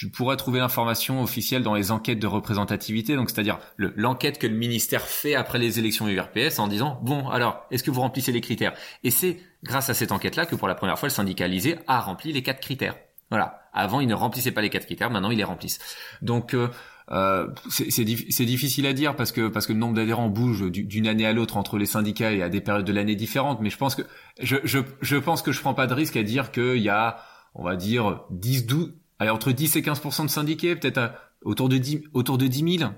pourrais 0.06 0.36
trouver 0.36 0.60
l'information 0.60 1.22
officielle 1.22 1.62
dans 1.62 1.74
les 1.74 1.90
enquêtes 1.90 2.20
de 2.20 2.26
représentativité, 2.26 3.16
donc 3.16 3.30
c'est-à-dire 3.30 3.58
l'enquête 3.76 4.38
que 4.38 4.46
le 4.46 4.54
ministère 4.54 5.02
fait 5.02 5.34
après 5.34 5.58
les 5.58 5.78
élections 5.78 6.08
URPS 6.08 6.58
en 6.58 6.68
disant 6.68 7.00
bon 7.02 7.28
alors 7.28 7.66
est-ce 7.70 7.82
que 7.82 7.90
vous 7.90 8.00
remplissez 8.00 8.30
les 8.30 8.40
critères? 8.40 8.74
Et 9.02 9.10
c'est 9.10 9.38
grâce 9.64 9.90
à 9.90 9.94
cette 9.94 10.12
enquête-là 10.12 10.46
que 10.46 10.54
pour 10.54 10.68
la 10.68 10.76
première 10.76 10.98
fois 10.98 11.08
le 11.08 11.14
syndicalisé 11.14 11.78
a 11.88 12.00
rempli 12.00 12.32
les 12.32 12.42
quatre 12.42 12.60
critères. 12.60 12.94
Voilà. 13.30 13.62
Avant 13.72 14.00
il 14.00 14.06
ne 14.06 14.14
remplissait 14.14 14.52
pas 14.52 14.62
les 14.62 14.70
quatre 14.70 14.86
critères, 14.86 15.10
maintenant 15.10 15.30
il 15.30 15.38
les 15.38 15.44
remplissent. 15.44 15.80
Donc 16.22 16.54
euh, 16.54 16.68
euh, 17.10 17.48
c'est 17.68 18.04
difficile 18.04 18.86
à 18.86 18.92
dire 18.92 19.16
parce 19.16 19.32
que 19.32 19.48
parce 19.48 19.66
que 19.66 19.72
le 19.72 19.78
nombre 19.78 19.94
d'adhérents 19.94 20.28
bouge 20.28 20.70
d'une 20.70 21.08
année 21.08 21.26
à 21.26 21.32
l'autre 21.32 21.56
entre 21.56 21.78
les 21.78 21.86
syndicats 21.86 22.32
et 22.32 22.42
à 22.42 22.48
des 22.48 22.60
périodes 22.60 22.86
de 22.86 22.92
l'année 22.92 23.16
différentes. 23.16 23.60
Mais 23.60 23.70
je 23.70 23.78
pense 23.78 23.94
que 23.94 24.02
je, 24.40 24.56
je, 24.64 24.78
je 25.00 25.16
pense 25.16 25.42
que 25.42 25.50
je 25.50 25.60
prends 25.60 25.74
pas 25.74 25.86
de 25.86 25.94
risque 25.94 26.16
à 26.16 26.22
dire 26.22 26.52
qu'il 26.52 26.78
y 26.78 26.88
a, 26.88 27.18
on 27.54 27.64
va 27.64 27.76
dire 27.76 28.22
10, 28.30 28.66
12, 28.66 28.92
allez, 29.18 29.30
entre 29.30 29.52
10 29.52 29.76
et 29.76 29.82
15% 29.82 30.24
de 30.24 30.30
syndiqués, 30.30 30.76
peut-être 30.76 31.12
autour 31.42 31.68
de 31.68 31.78
10 31.78 32.04
autour 32.14 32.38
de 32.38 32.46
10 32.46 32.78
000. 32.78 32.90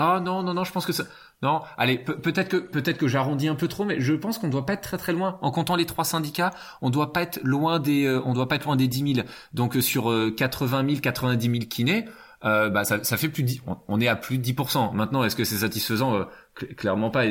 Ah 0.00 0.20
non 0.20 0.42
non 0.42 0.54
non, 0.54 0.64
je 0.64 0.72
pense 0.72 0.86
que 0.86 0.92
ça 0.92 1.04
non, 1.40 1.62
allez, 1.76 1.98
peut-être 1.98 2.48
que 2.48 2.56
peut-être 2.56 2.98
que 2.98 3.06
j'arrondis 3.06 3.46
un 3.46 3.54
peu 3.54 3.68
trop, 3.68 3.84
mais 3.84 4.00
je 4.00 4.12
pense 4.12 4.38
qu'on 4.38 4.48
doit 4.48 4.66
pas 4.66 4.72
être 4.72 4.80
très 4.80 4.98
très 4.98 5.12
loin. 5.12 5.38
En 5.40 5.52
comptant 5.52 5.76
les 5.76 5.86
trois 5.86 6.04
syndicats, 6.04 6.50
on 6.82 6.90
doit 6.90 7.12
pas 7.12 7.22
être 7.22 7.38
loin 7.44 7.78
des, 7.78 8.06
euh, 8.06 8.20
on 8.24 8.32
doit 8.32 8.48
pas 8.48 8.56
être 8.56 8.64
loin 8.64 8.74
des 8.74 8.88
10 8.88 9.14
000. 9.14 9.26
Donc 9.54 9.76
euh, 9.76 9.80
sur 9.80 10.12
80 10.36 10.84
000, 10.88 11.00
90 11.00 11.46
000 11.46 11.58
kinés, 11.66 12.06
euh, 12.44 12.70
bah 12.70 12.84
ça, 12.84 13.02
ça 13.02 13.16
fait 13.16 13.28
plus 13.28 13.42
de 13.42 13.48
10, 13.48 13.62
on, 13.88 14.00
est 14.00 14.08
à 14.08 14.16
plus 14.16 14.38
de 14.38 14.44
10%. 14.44 14.94
Maintenant, 14.94 15.24
est-ce 15.24 15.36
que 15.36 15.44
c'est 15.44 15.58
satisfaisant? 15.58 16.14
Euh, 16.16 16.24
Clairement 16.76 17.10
pas. 17.10 17.24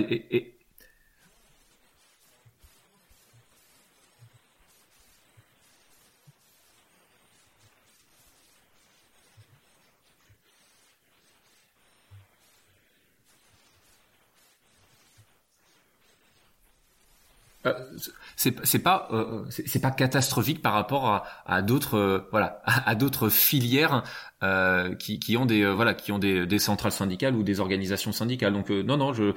C'est 18.36 18.80
pas 18.80 19.08
euh, 19.12 19.46
c'est 19.50 19.82
pas 19.82 19.92
catastrophique 19.92 20.62
par 20.62 20.74
rapport 20.74 21.26
à, 21.46 21.62
d'autres 21.62 21.98
euh, 21.98 22.28
voilà 22.32 22.62
à, 22.66 22.96
d'autres 22.96 23.30
filières 23.30 24.04
euh, 24.44 24.94
qui, 24.96 25.20
qui 25.20 25.38
ont 25.38 25.46
des 25.46 25.66
voilà 25.66 25.94
qui 25.94 26.12
ont 26.12 26.20
des, 26.20 26.46
des, 26.46 26.60
centrales 26.60 26.92
syndicales 26.92 27.36
ou 27.36 27.44
des 27.44 27.60
organisations 27.60 28.12
syndicales. 28.12 28.54
Donc 28.54 28.70
non 28.70 28.98
non 28.98 29.14
je 29.14 29.34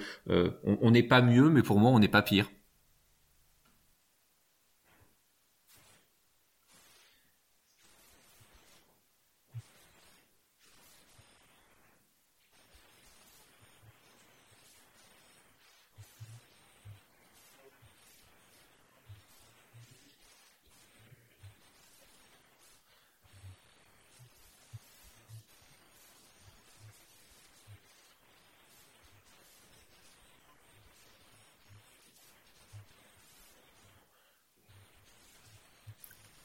on 0.64 0.90
n'est 0.90 1.02
pas 1.02 1.22
mieux 1.22 1.48
mais 1.48 1.62
pour 1.62 1.78
moi 1.78 1.90
on 1.90 1.98
n'est 1.98 2.08
pas 2.08 2.22
pire 2.22 2.50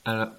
Alors, 0.05 0.29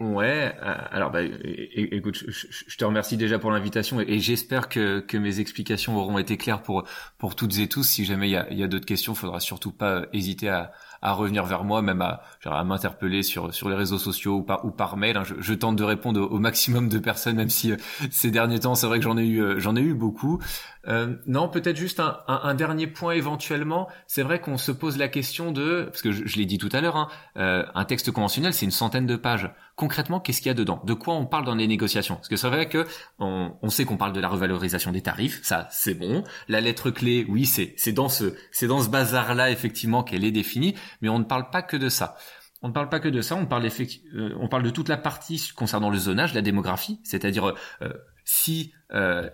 ouais, 0.00 0.54
euh, 0.62 0.74
alors 0.90 1.10
bah, 1.10 1.22
écoute, 1.22 2.16
je, 2.28 2.76
te 2.76 2.84
remercie 2.84 3.16
déjà 3.16 3.38
pour 3.38 3.50
l'invitation 3.50 4.00
et, 4.00 4.18
j'espère 4.18 4.68
que, 4.68 5.04
mes 5.16 5.40
explications 5.40 5.96
auront 5.96 6.18
été 6.18 6.36
claires 6.36 6.62
pour 6.62 6.84
pour 7.16 7.34
toutes 7.36 7.58
et 7.58 7.68
tous. 7.68 7.84
Si 7.84 8.04
jamais 8.04 8.28
il 8.28 8.32
y 8.32 8.36
a, 8.36 8.52
y 8.52 8.62
a 8.62 8.68
d'autres 8.68 8.84
questions, 8.84 9.14
il 9.14 9.16
faudra 9.16 9.40
surtout 9.40 9.72
pas 9.72 10.04
hésiter 10.12 10.50
à, 10.50 10.72
revenir 11.02 11.44
vers 11.46 11.64
moi, 11.64 11.82
même 11.82 12.02
à, 12.02 12.22
à 12.44 12.64
m'interpeller 12.64 13.22
sur 13.22 13.54
sur 13.54 13.68
les 13.70 13.76
réseaux 13.76 13.98
sociaux 13.98 14.38
ou 14.38 14.42
par 14.42 14.64
ou 14.64 14.70
par 14.70 14.96
mail. 14.96 15.16
Hein. 15.16 15.22
Je, 15.24 15.54
tente 15.54 15.76
de 15.76 15.84
répondre 15.84 16.20
au, 16.20 16.38
maximum 16.38 16.88
de 16.88 16.98
personnes, 16.98 17.36
même 17.36 17.48
si 17.48 17.72
euh, 17.72 17.76
ces 18.10 18.30
derniers 18.30 18.60
temps, 18.60 18.74
c'est 18.74 18.86
vrai 18.86 18.98
que 18.98 19.04
j'en 19.04 19.16
ai 19.16 19.24
eu 19.24 19.40
euh, 19.40 19.58
j'en 19.58 19.76
ai 19.76 19.80
eu 19.80 19.94
beaucoup. 19.94 20.40
Euh, 20.86 21.16
non, 21.26 21.48
peut-être 21.48 21.76
juste 21.76 22.00
un, 22.00 22.18
un, 22.28 22.54
dernier 22.54 22.86
point 22.86 23.14
éventuellement. 23.14 23.88
C'est 24.06 24.22
vrai 24.22 24.40
qu'on 24.40 24.58
se 24.58 24.72
pose 24.72 24.98
la 24.98 25.08
question 25.08 25.52
de, 25.52 25.84
parce 25.84 26.02
que 26.02 26.12
je, 26.12 26.36
l'ai 26.36 26.46
dit 26.46 26.58
tout 26.58 26.68
à 26.72 26.80
l'heure, 26.80 26.96
hein, 26.96 27.08
euh, 27.36 27.64
un 27.74 27.84
texte 27.84 28.10
conventionnel, 28.10 28.54
c'est 28.54 28.64
une 28.64 28.70
centaine 28.70 29.06
de 29.06 29.16
pages. 29.16 29.50
Concrètement, 29.74 30.20
qu'est-ce 30.20 30.40
qu'il 30.40 30.48
y 30.48 30.50
a 30.50 30.54
dedans? 30.54 30.80
De 30.84 30.94
quoi 30.94 31.14
on 31.14 31.26
parle 31.26 31.44
dans 31.44 31.54
les 31.54 31.66
négociations? 31.66 32.16
Parce 32.16 32.28
que 32.28 32.36
c'est 32.36 32.48
vrai 32.48 32.68
que 32.68 32.86
on, 33.18 33.52
on 33.62 33.68
sait 33.70 33.84
qu'on 33.84 33.96
parle 33.96 34.12
de 34.12 34.20
la 34.20 34.28
revalorisation 34.28 34.92
des 34.92 35.02
tarifs, 35.02 35.40
ça 35.42 35.68
c'est 35.70 35.94
bon. 35.94 36.24
La 36.48 36.60
lettre 36.60 36.90
clé, 36.90 37.26
oui, 37.28 37.46
c'est 37.46 37.74
c'est 37.76 37.92
dans 37.92 38.08
ce 38.08 38.34
c'est 38.52 38.66
dans 38.66 38.80
ce 38.80 38.88
bazar 38.88 39.34
là 39.34 39.50
effectivement 39.50 40.02
qu'elle 40.02 40.24
est 40.24 40.32
définie, 40.32 40.74
mais 41.02 41.08
on 41.08 41.18
ne 41.18 41.24
parle 41.24 41.50
pas 41.50 41.62
que 41.62 41.76
de 41.76 41.88
ça. 41.88 42.16
On 42.62 42.68
ne 42.68 42.72
parle 42.72 42.88
pas 42.88 43.00
que 43.00 43.08
de 43.08 43.20
ça, 43.20 43.36
on 43.36 43.46
parle, 43.46 43.66
euh, 43.66 44.34
on 44.40 44.48
parle 44.48 44.62
de 44.62 44.70
toute 44.70 44.88
la 44.88 44.96
partie 44.96 45.52
concernant 45.54 45.90
le 45.90 45.98
zonage, 45.98 46.34
la 46.34 46.42
démographie, 46.42 47.00
c'est-à-dire 47.04 47.54
euh, 47.82 47.92
si 48.24 48.72
euh, 48.92 49.28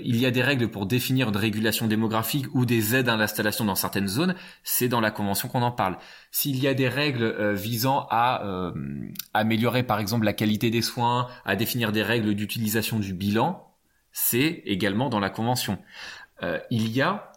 il 0.00 0.16
y 0.16 0.26
a 0.26 0.30
des 0.30 0.42
règles 0.42 0.68
pour 0.68 0.86
définir 0.86 1.32
de 1.32 1.38
régulation 1.38 1.86
démographique 1.86 2.46
ou 2.54 2.64
des 2.64 2.94
aides 2.94 3.08
à 3.08 3.16
l'installation 3.16 3.64
dans 3.64 3.74
certaines 3.74 4.08
zones, 4.08 4.34
c'est 4.62 4.88
dans 4.88 5.00
la 5.00 5.10
convention 5.10 5.48
qu'on 5.48 5.62
en 5.62 5.72
parle. 5.72 5.98
S'il 6.30 6.58
y 6.62 6.66
a 6.66 6.74
des 6.74 6.88
règles 6.88 7.22
euh, 7.24 7.54
visant 7.54 8.06
à 8.10 8.44
euh, 8.46 8.72
améliorer 9.32 9.82
par 9.82 9.98
exemple 9.98 10.24
la 10.24 10.32
qualité 10.32 10.70
des 10.70 10.82
soins, 10.82 11.28
à 11.44 11.56
définir 11.56 11.92
des 11.92 12.02
règles 12.02 12.34
d'utilisation 12.34 12.98
du 12.98 13.14
bilan, 13.14 13.66
c'est 14.12 14.62
également 14.64 15.08
dans 15.08 15.20
la 15.20 15.30
convention. 15.30 15.78
il 16.70 16.88
y 16.90 17.02
a 17.02 17.32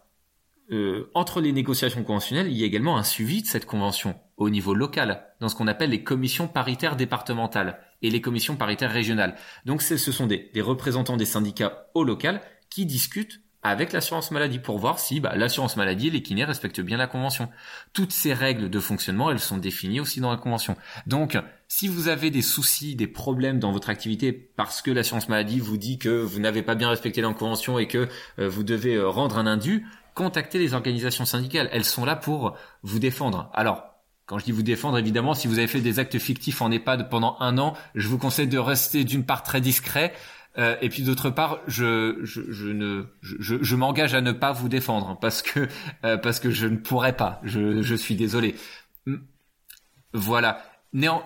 entre 1.14 1.40
les 1.40 1.52
négociations 1.52 2.04
conventionnelles, 2.04 2.48
il 2.48 2.56
y 2.56 2.62
a 2.62 2.66
également 2.66 2.98
un 2.98 3.02
suivi 3.02 3.42
de 3.42 3.46
cette 3.46 3.64
convention 3.64 4.14
au 4.38 4.50
niveau 4.50 4.72
local, 4.72 5.22
dans 5.40 5.48
ce 5.48 5.54
qu'on 5.54 5.66
appelle 5.66 5.90
les 5.90 6.02
commissions 6.02 6.48
paritaires 6.48 6.96
départementales 6.96 7.78
et 8.02 8.10
les 8.10 8.20
commissions 8.20 8.56
paritaires 8.56 8.92
régionales. 8.92 9.34
Donc 9.66 9.82
ce 9.82 9.96
sont 9.96 10.26
des, 10.26 10.50
représentants 10.56 11.16
des 11.16 11.24
syndicats 11.24 11.88
au 11.94 12.04
local 12.04 12.40
qui 12.70 12.86
discutent 12.86 13.40
avec 13.64 13.92
l'assurance 13.92 14.30
maladie 14.30 14.60
pour 14.60 14.78
voir 14.78 15.00
si 15.00 15.18
bah, 15.18 15.34
l'assurance 15.34 15.76
maladie 15.76 16.06
et 16.06 16.10
les 16.10 16.22
kinés 16.22 16.44
respectent 16.44 16.80
bien 16.80 16.96
la 16.96 17.08
convention. 17.08 17.48
Toutes 17.92 18.12
ces 18.12 18.32
règles 18.32 18.70
de 18.70 18.78
fonctionnement, 18.78 19.32
elles 19.32 19.40
sont 19.40 19.58
définies 19.58 19.98
aussi 19.98 20.20
dans 20.20 20.30
la 20.30 20.36
convention. 20.36 20.76
Donc, 21.08 21.36
si 21.66 21.88
vous 21.88 22.06
avez 22.06 22.30
des 22.30 22.40
soucis, 22.40 22.94
des 22.94 23.08
problèmes 23.08 23.58
dans 23.58 23.72
votre 23.72 23.90
activité 23.90 24.32
parce 24.32 24.80
que 24.80 24.92
l'assurance 24.92 25.28
maladie 25.28 25.58
vous 25.58 25.76
dit 25.76 25.98
que 25.98 26.08
vous 26.08 26.38
n'avez 26.38 26.62
pas 26.62 26.76
bien 26.76 26.88
respecté 26.88 27.20
la 27.20 27.32
convention 27.32 27.80
et 27.80 27.88
que 27.88 28.08
euh, 28.38 28.48
vous 28.48 28.62
devez 28.62 28.94
euh, 28.94 29.08
rendre 29.08 29.38
un 29.38 29.46
indu, 29.48 29.86
contactez 30.14 30.60
les 30.60 30.74
organisations 30.74 31.24
syndicales. 31.24 31.68
Elles 31.72 31.84
sont 31.84 32.04
là 32.04 32.14
pour 32.14 32.56
vous 32.84 33.00
défendre. 33.00 33.50
Alors, 33.54 33.97
quand 34.28 34.38
je 34.38 34.44
dis 34.44 34.52
vous 34.52 34.62
défendre, 34.62 34.98
évidemment, 34.98 35.34
si 35.34 35.48
vous 35.48 35.58
avez 35.58 35.66
fait 35.66 35.80
des 35.80 35.98
actes 35.98 36.18
fictifs 36.18 36.60
en 36.62 36.70
EHPAD 36.70 37.08
pendant 37.08 37.36
un 37.40 37.56
an, 37.56 37.74
je 37.94 38.06
vous 38.08 38.18
conseille 38.18 38.46
de 38.46 38.58
rester 38.58 39.02
d'une 39.04 39.24
part 39.24 39.42
très 39.42 39.62
discret, 39.62 40.12
euh, 40.58 40.76
et 40.82 40.88
puis 40.88 41.02
d'autre 41.02 41.30
part, 41.30 41.60
je, 41.66 42.18
je, 42.22 42.42
je 42.50 42.68
ne, 42.68 43.06
je, 43.22 43.56
je 43.62 43.76
m'engage 43.76 44.14
à 44.14 44.20
ne 44.20 44.32
pas 44.32 44.52
vous 44.52 44.68
défendre 44.68 45.16
parce 45.20 45.40
que 45.40 45.68
euh, 46.04 46.16
parce 46.16 46.40
que 46.40 46.50
je 46.50 46.66
ne 46.66 46.76
pourrais 46.76 47.16
pas. 47.16 47.40
Je, 47.44 47.80
je 47.82 47.94
suis 47.94 48.16
désolé. 48.16 48.54
Voilà. 50.12 50.62
Néan... 50.92 51.22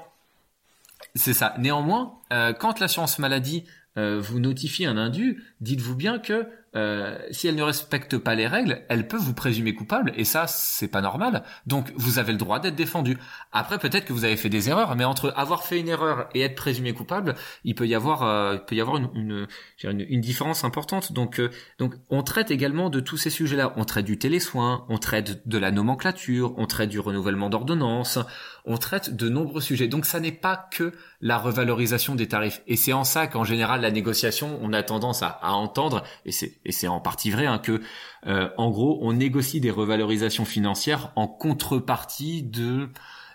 C'est 1.15 1.35
ça. 1.35 1.55
Néanmoins, 1.59 2.15
euh, 2.33 2.53
quand 2.53 2.79
l'assurance 2.79 3.19
maladie 3.19 3.65
vous 3.95 4.41
notifie 4.41 4.87
un 4.87 4.97
indu, 4.97 5.43
dites-vous 5.61 5.95
bien 5.95 6.19
que 6.19 6.49
euh, 6.75 7.18
si 7.31 7.49
elle 7.49 7.55
ne 7.55 7.62
respecte 7.62 8.16
pas 8.16 8.35
les 8.35 8.47
règles, 8.47 8.83
elle 8.89 9.07
peut 9.07 9.18
vous 9.18 9.35
présumer 9.35 9.75
coupable 9.75 10.12
et 10.16 10.25
ça 10.25 10.47
c'est 10.47 10.89
pas 10.89 11.03
normal. 11.03 11.43
Donc 11.66 11.93
vous 11.97 12.18
avez 12.18 12.33
le 12.33 12.39
droit 12.39 12.61
d'être 12.61 12.75
défendu. 12.75 13.18
Après 13.53 13.79
peut-être 13.79 14.07
que 14.07 14.12
vous 14.12 14.25
avez 14.25 14.37
fait 14.37 14.49
des 14.49 14.70
erreurs, 14.70 14.97
mais 14.97 15.05
entre 15.05 15.35
avoir 15.37 15.64
fait 15.64 15.81
une 15.81 15.89
erreur 15.89 16.29
et 16.35 16.41
être 16.41 16.55
présumé 16.55 16.95
coupable, 16.95 17.35
il 17.64 17.75
peut 17.75 17.87
y 17.87 17.95
avoir 17.95 18.23
euh, 18.23 18.55
il 18.55 18.64
peut 18.64 18.75
y 18.75 18.81
avoir 18.81 18.97
une, 18.97 19.11
une, 19.14 20.01
une, 20.01 20.20
différence 20.20 20.64
importante. 20.64 21.12
Donc 21.12 21.41
euh, 21.41 21.51
donc 21.79 21.95
on 22.09 22.23
traite 22.23 22.51
également 22.51 22.89
de 22.89 23.01
tous 23.01 23.18
ces 23.18 23.31
sujets-là. 23.31 23.75
On 23.77 23.85
traite 23.85 24.07
du 24.07 24.18
télésoin, 24.18 24.87
on 24.89 24.97
traite 24.97 25.47
de 25.47 25.59
la 25.59 25.73
nomenclature, 25.73 26.55
on 26.57 26.66
traite 26.66 26.89
du 26.89 27.01
renouvellement 27.01 27.51
d'ordonnance, 27.51 28.18
on 28.64 28.79
traite 28.79 29.14
de 29.14 29.29
nombreux 29.29 29.61
sujets. 29.61 29.89
Donc 29.89 30.07
ça 30.07 30.20
n'est 30.20 30.33
pas 30.33 30.68
que 30.70 30.93
la 31.20 31.37
revalorisation 31.37 32.14
des 32.14 32.29
tarifs. 32.29 32.62
Et 32.66 32.77
c'est 32.77 32.95
en 32.95 33.05
ça 33.05 33.27
qu'en 33.27 33.45
général 33.45 33.83
la 33.83 33.91
négociation, 33.91 34.59
on 34.62 34.73
a 34.73 34.83
tendance 34.83 35.23
à, 35.23 35.39
à 35.43 35.51
entendre 35.51 36.03
et 36.25 36.33
c'est 36.33 36.62
et 36.65 36.73
c'est 36.73 36.89
en 36.89 37.01
partie 37.01 37.31
vrai, 37.31 37.47
hein, 37.47 37.59
que 37.59 37.81
euh, 38.27 38.49
en 38.57 38.71
gros, 38.71 38.99
on 39.03 39.13
négocie 39.13 39.61
des 39.61 39.71
revalorisations 39.71 40.45
financières 40.45 41.13
en 41.17 41.27
contrepartie 41.27 42.43
de 42.43 42.89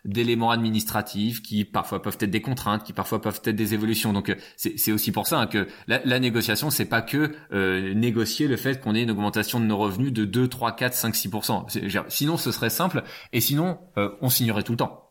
d'éléments 0.06 0.52
administratifs 0.52 1.42
qui 1.42 1.66
parfois 1.66 2.02
peuvent 2.02 2.18
être 2.22 2.30
des 2.30 2.42
contraintes, 2.42 2.86
qui 2.86 2.94
parfois 2.94 3.20
peuvent 3.20 3.42
être 3.44 3.56
des 3.56 3.74
évolutions. 3.74 4.14
Donc 4.14 4.30
euh, 4.30 4.36
c'est 4.56 4.92
aussi 4.94 5.12
pour 5.12 5.28
ça 5.28 5.40
hein, 5.40 5.48
que 5.48 5.68
la, 5.88 6.00
la 6.06 6.20
négociation, 6.20 6.70
c'est 6.70 6.86
pas 6.86 7.02
que 7.02 7.36
euh, 7.52 7.94
négocier 7.94 8.48
le 8.48 8.56
fait 8.56 8.80
qu'on 8.80 8.96
ait 8.96 9.04
une 9.04 9.12
augmentation 9.12 9.60
de 9.60 9.66
nos 9.66 9.78
revenus 9.78 10.14
de 10.14 10.24
2, 10.24 10.48
3, 10.48 10.78
4, 10.78 10.94
5, 10.94 11.14
6%. 11.14 12.06
Sinon, 12.08 12.38
ce 12.38 12.52
serait 12.54 12.70
simple, 12.70 13.04
et 13.34 13.42
sinon, 13.42 13.80
on 14.22 14.30
signerait 14.30 14.64
tout 14.64 14.72
le 14.72 14.78
temps 14.78 15.08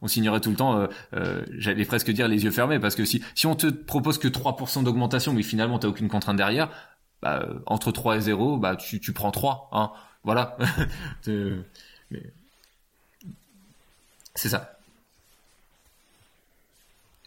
on 0.00 0.08
signerait 0.08 0.40
tout 0.40 0.50
le 0.50 0.56
temps, 0.56 0.86
euh, 1.14 1.44
j'allais 1.56 1.84
presque 1.84 2.10
dire 2.10 2.28
les 2.28 2.44
yeux 2.44 2.50
fermés, 2.50 2.78
parce 2.78 2.94
que 2.94 3.04
si, 3.04 3.22
si 3.34 3.46
on 3.46 3.54
te 3.54 3.66
propose 3.66 4.18
que 4.18 4.28
3% 4.28 4.84
d'augmentation, 4.84 5.32
mais 5.32 5.42
finalement 5.42 5.78
tu 5.78 5.86
aucune 5.86 6.08
contrainte 6.08 6.36
derrière, 6.36 6.70
bah, 7.22 7.46
entre 7.66 7.92
3 7.92 8.16
et 8.16 8.20
0, 8.20 8.58
bah, 8.58 8.76
tu, 8.76 9.00
tu 9.00 9.12
prends 9.12 9.30
3. 9.30 9.70
Hein. 9.72 9.92
voilà. 10.24 10.56
C'est 14.34 14.48
ça. 14.48 14.78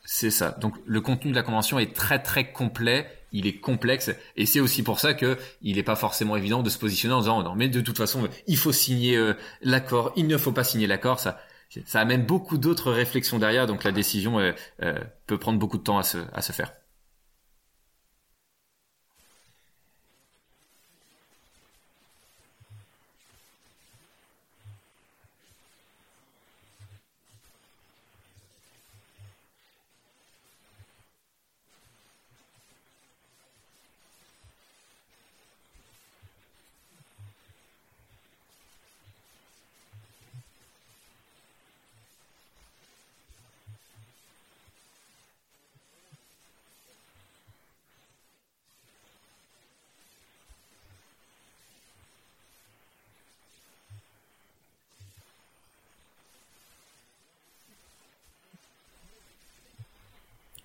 C'est 0.06 0.32
ça. 0.32 0.52
Donc 0.60 0.76
le 0.86 1.00
contenu 1.02 1.32
de 1.32 1.36
la 1.36 1.44
convention 1.44 1.80
est 1.80 1.96
très 1.96 2.22
très 2.22 2.52
complet, 2.52 3.08
il 3.32 3.48
est 3.48 3.58
complexe 3.60 4.12
et 4.36 4.46
c'est 4.46 4.60
aussi 4.60 4.84
pour 4.84 5.00
ça 5.00 5.14
que 5.14 5.38
il 5.62 5.78
n'est 5.78 5.84
pas 5.84 5.96
forcément 5.96 6.36
évident 6.36 6.64
de 6.64 6.70
se 6.70 6.78
positionner 6.78 7.14
en 7.14 7.20
disant 7.22 7.44
non 7.44 7.56
mais 7.56 7.70
de 7.70 7.80
toute 7.82 7.98
façon 7.98 8.28
il 8.48 8.58
faut 8.58 8.74
signer 8.74 9.16
euh, 9.16 9.34
l'accord, 9.62 10.12
il 10.18 10.28
ne 10.28 10.38
faut 10.38 10.52
pas 10.52 10.66
signer 10.66 10.88
l'accord, 10.88 11.20
ça 11.20 11.40
ça 11.86 12.02
amène 12.02 12.26
beaucoup 12.26 12.58
d'autres 12.58 12.92
réflexions 12.92 13.40
derrière 13.40 13.68
donc 13.68 13.86
la 13.86 13.94
décision 13.94 14.40
euh, 14.40 14.52
euh, 14.82 15.00
peut 15.28 15.38
prendre 15.38 15.60
beaucoup 15.60 15.78
de 15.78 15.84
temps 15.84 15.98
à 15.98 16.04
se 16.04 16.18
à 16.34 16.42
se 16.42 16.52
faire. 16.52 16.74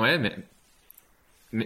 Ouais, 0.07 0.19
mais, 0.19 0.37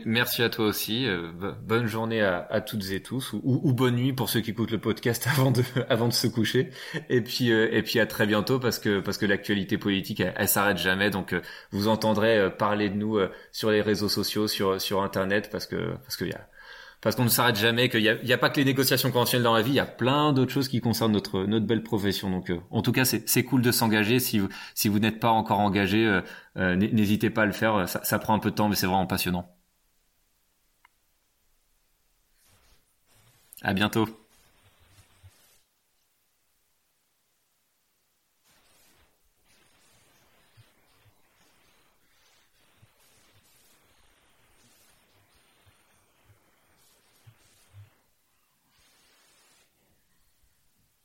merci 0.07 0.43
à 0.43 0.49
toi 0.49 0.65
aussi. 0.65 1.07
Euh, 1.07 1.31
bonne 1.63 1.87
journée 1.87 2.23
à, 2.23 2.61
toutes 2.63 2.91
et 2.91 3.03
tous, 3.03 3.35
ou, 3.35 3.73
bonne 3.75 3.97
nuit 3.97 4.15
pour 4.15 4.31
ceux 4.31 4.41
qui 4.41 4.53
écoutent 4.53 4.71
le 4.71 4.79
podcast 4.79 5.27
avant 5.31 5.51
de 5.51 5.63
avant 5.91 6.09
de 6.09 6.15
se 6.15 6.27
coucher. 6.27 6.71
Et 7.11 7.21
puis 7.21 7.53
euh, 7.53 7.69
et 7.71 7.83
puis 7.83 8.01
à 8.01 8.07
très 8.07 8.27
bientôt 8.27 8.59
parce 8.59 8.79
que 8.79 9.01
parce 9.01 9.19
que 9.19 9.27
l'actualité 9.27 9.77
politique 9.77 10.21
elle, 10.21 10.49
s'arrête 10.49 10.79
jamais. 10.79 11.11
Donc 11.11 11.35
euh, 11.35 11.43
vous 11.71 11.87
entendrez 11.89 12.51
parler 12.57 12.89
de 12.89 12.95
nous 12.95 13.19
sur 13.53 13.71
les 13.71 13.83
réseaux 13.83 14.09
sociaux, 14.09 14.49
sur 14.49 14.81
sur 14.81 15.03
internet 15.03 15.51
parce 15.53 15.67
que 15.67 15.93
parce 15.97 16.17
qu'il 16.17 16.29
y 16.29 16.33
a 16.33 16.49
parce 17.01 17.17
qu'on 17.17 17.25
ne 17.25 17.31
s'arrête 17.31 17.57
jamais, 17.57 17.89
qu'il 17.89 18.03
n'y 18.03 18.33
a, 18.33 18.39
pas 18.39 18.51
que 18.51 18.57
les 18.57 18.65
négociations 18.65 19.11
conventionnelles 19.11 19.45
dans 19.45 19.55
la 19.55 19.63
vie, 19.63 19.71
il 19.71 19.77
y 19.77 19.81
a 19.81 19.87
plein 19.87 20.33
d'autres 20.33 20.53
choses 20.53 20.69
qui 20.69 20.81
concernent 20.81 21.13
notre 21.13 21.47
belle 21.61 21.83
profession. 21.83 22.31
Donc, 22.31 22.51
euh, 22.51 22.61
en 22.71 22.83
tout 22.83 22.93
cas, 22.93 23.05
c'est 23.05 23.45
cool 23.45 23.63
de 23.63 23.73
s'engager. 23.73 24.19
Si 24.21 24.39
vous 24.39 24.49
si 24.75 24.91
n'êtes 24.91 25.19
pas 25.21 25.31
encore 25.31 25.61
engagé, 25.61 26.07
euh, 26.07 26.21
euh, 26.59 26.77
n'hésitez 26.77 27.31
pas 27.31 27.43
à 27.43 27.47
le 27.47 27.53
faire. 27.53 27.89
Ça, 27.89 28.05
ça 28.05 28.19
prend 28.19 28.35
un 28.35 28.39
peu 28.39 28.51
de 28.51 28.57
temps, 28.57 28.69
mais 28.69 28.77
c'est 28.77 28.87
vraiment 28.87 29.07
passionnant. 29.07 29.49
À 33.63 33.73
bientôt. 33.75 34.20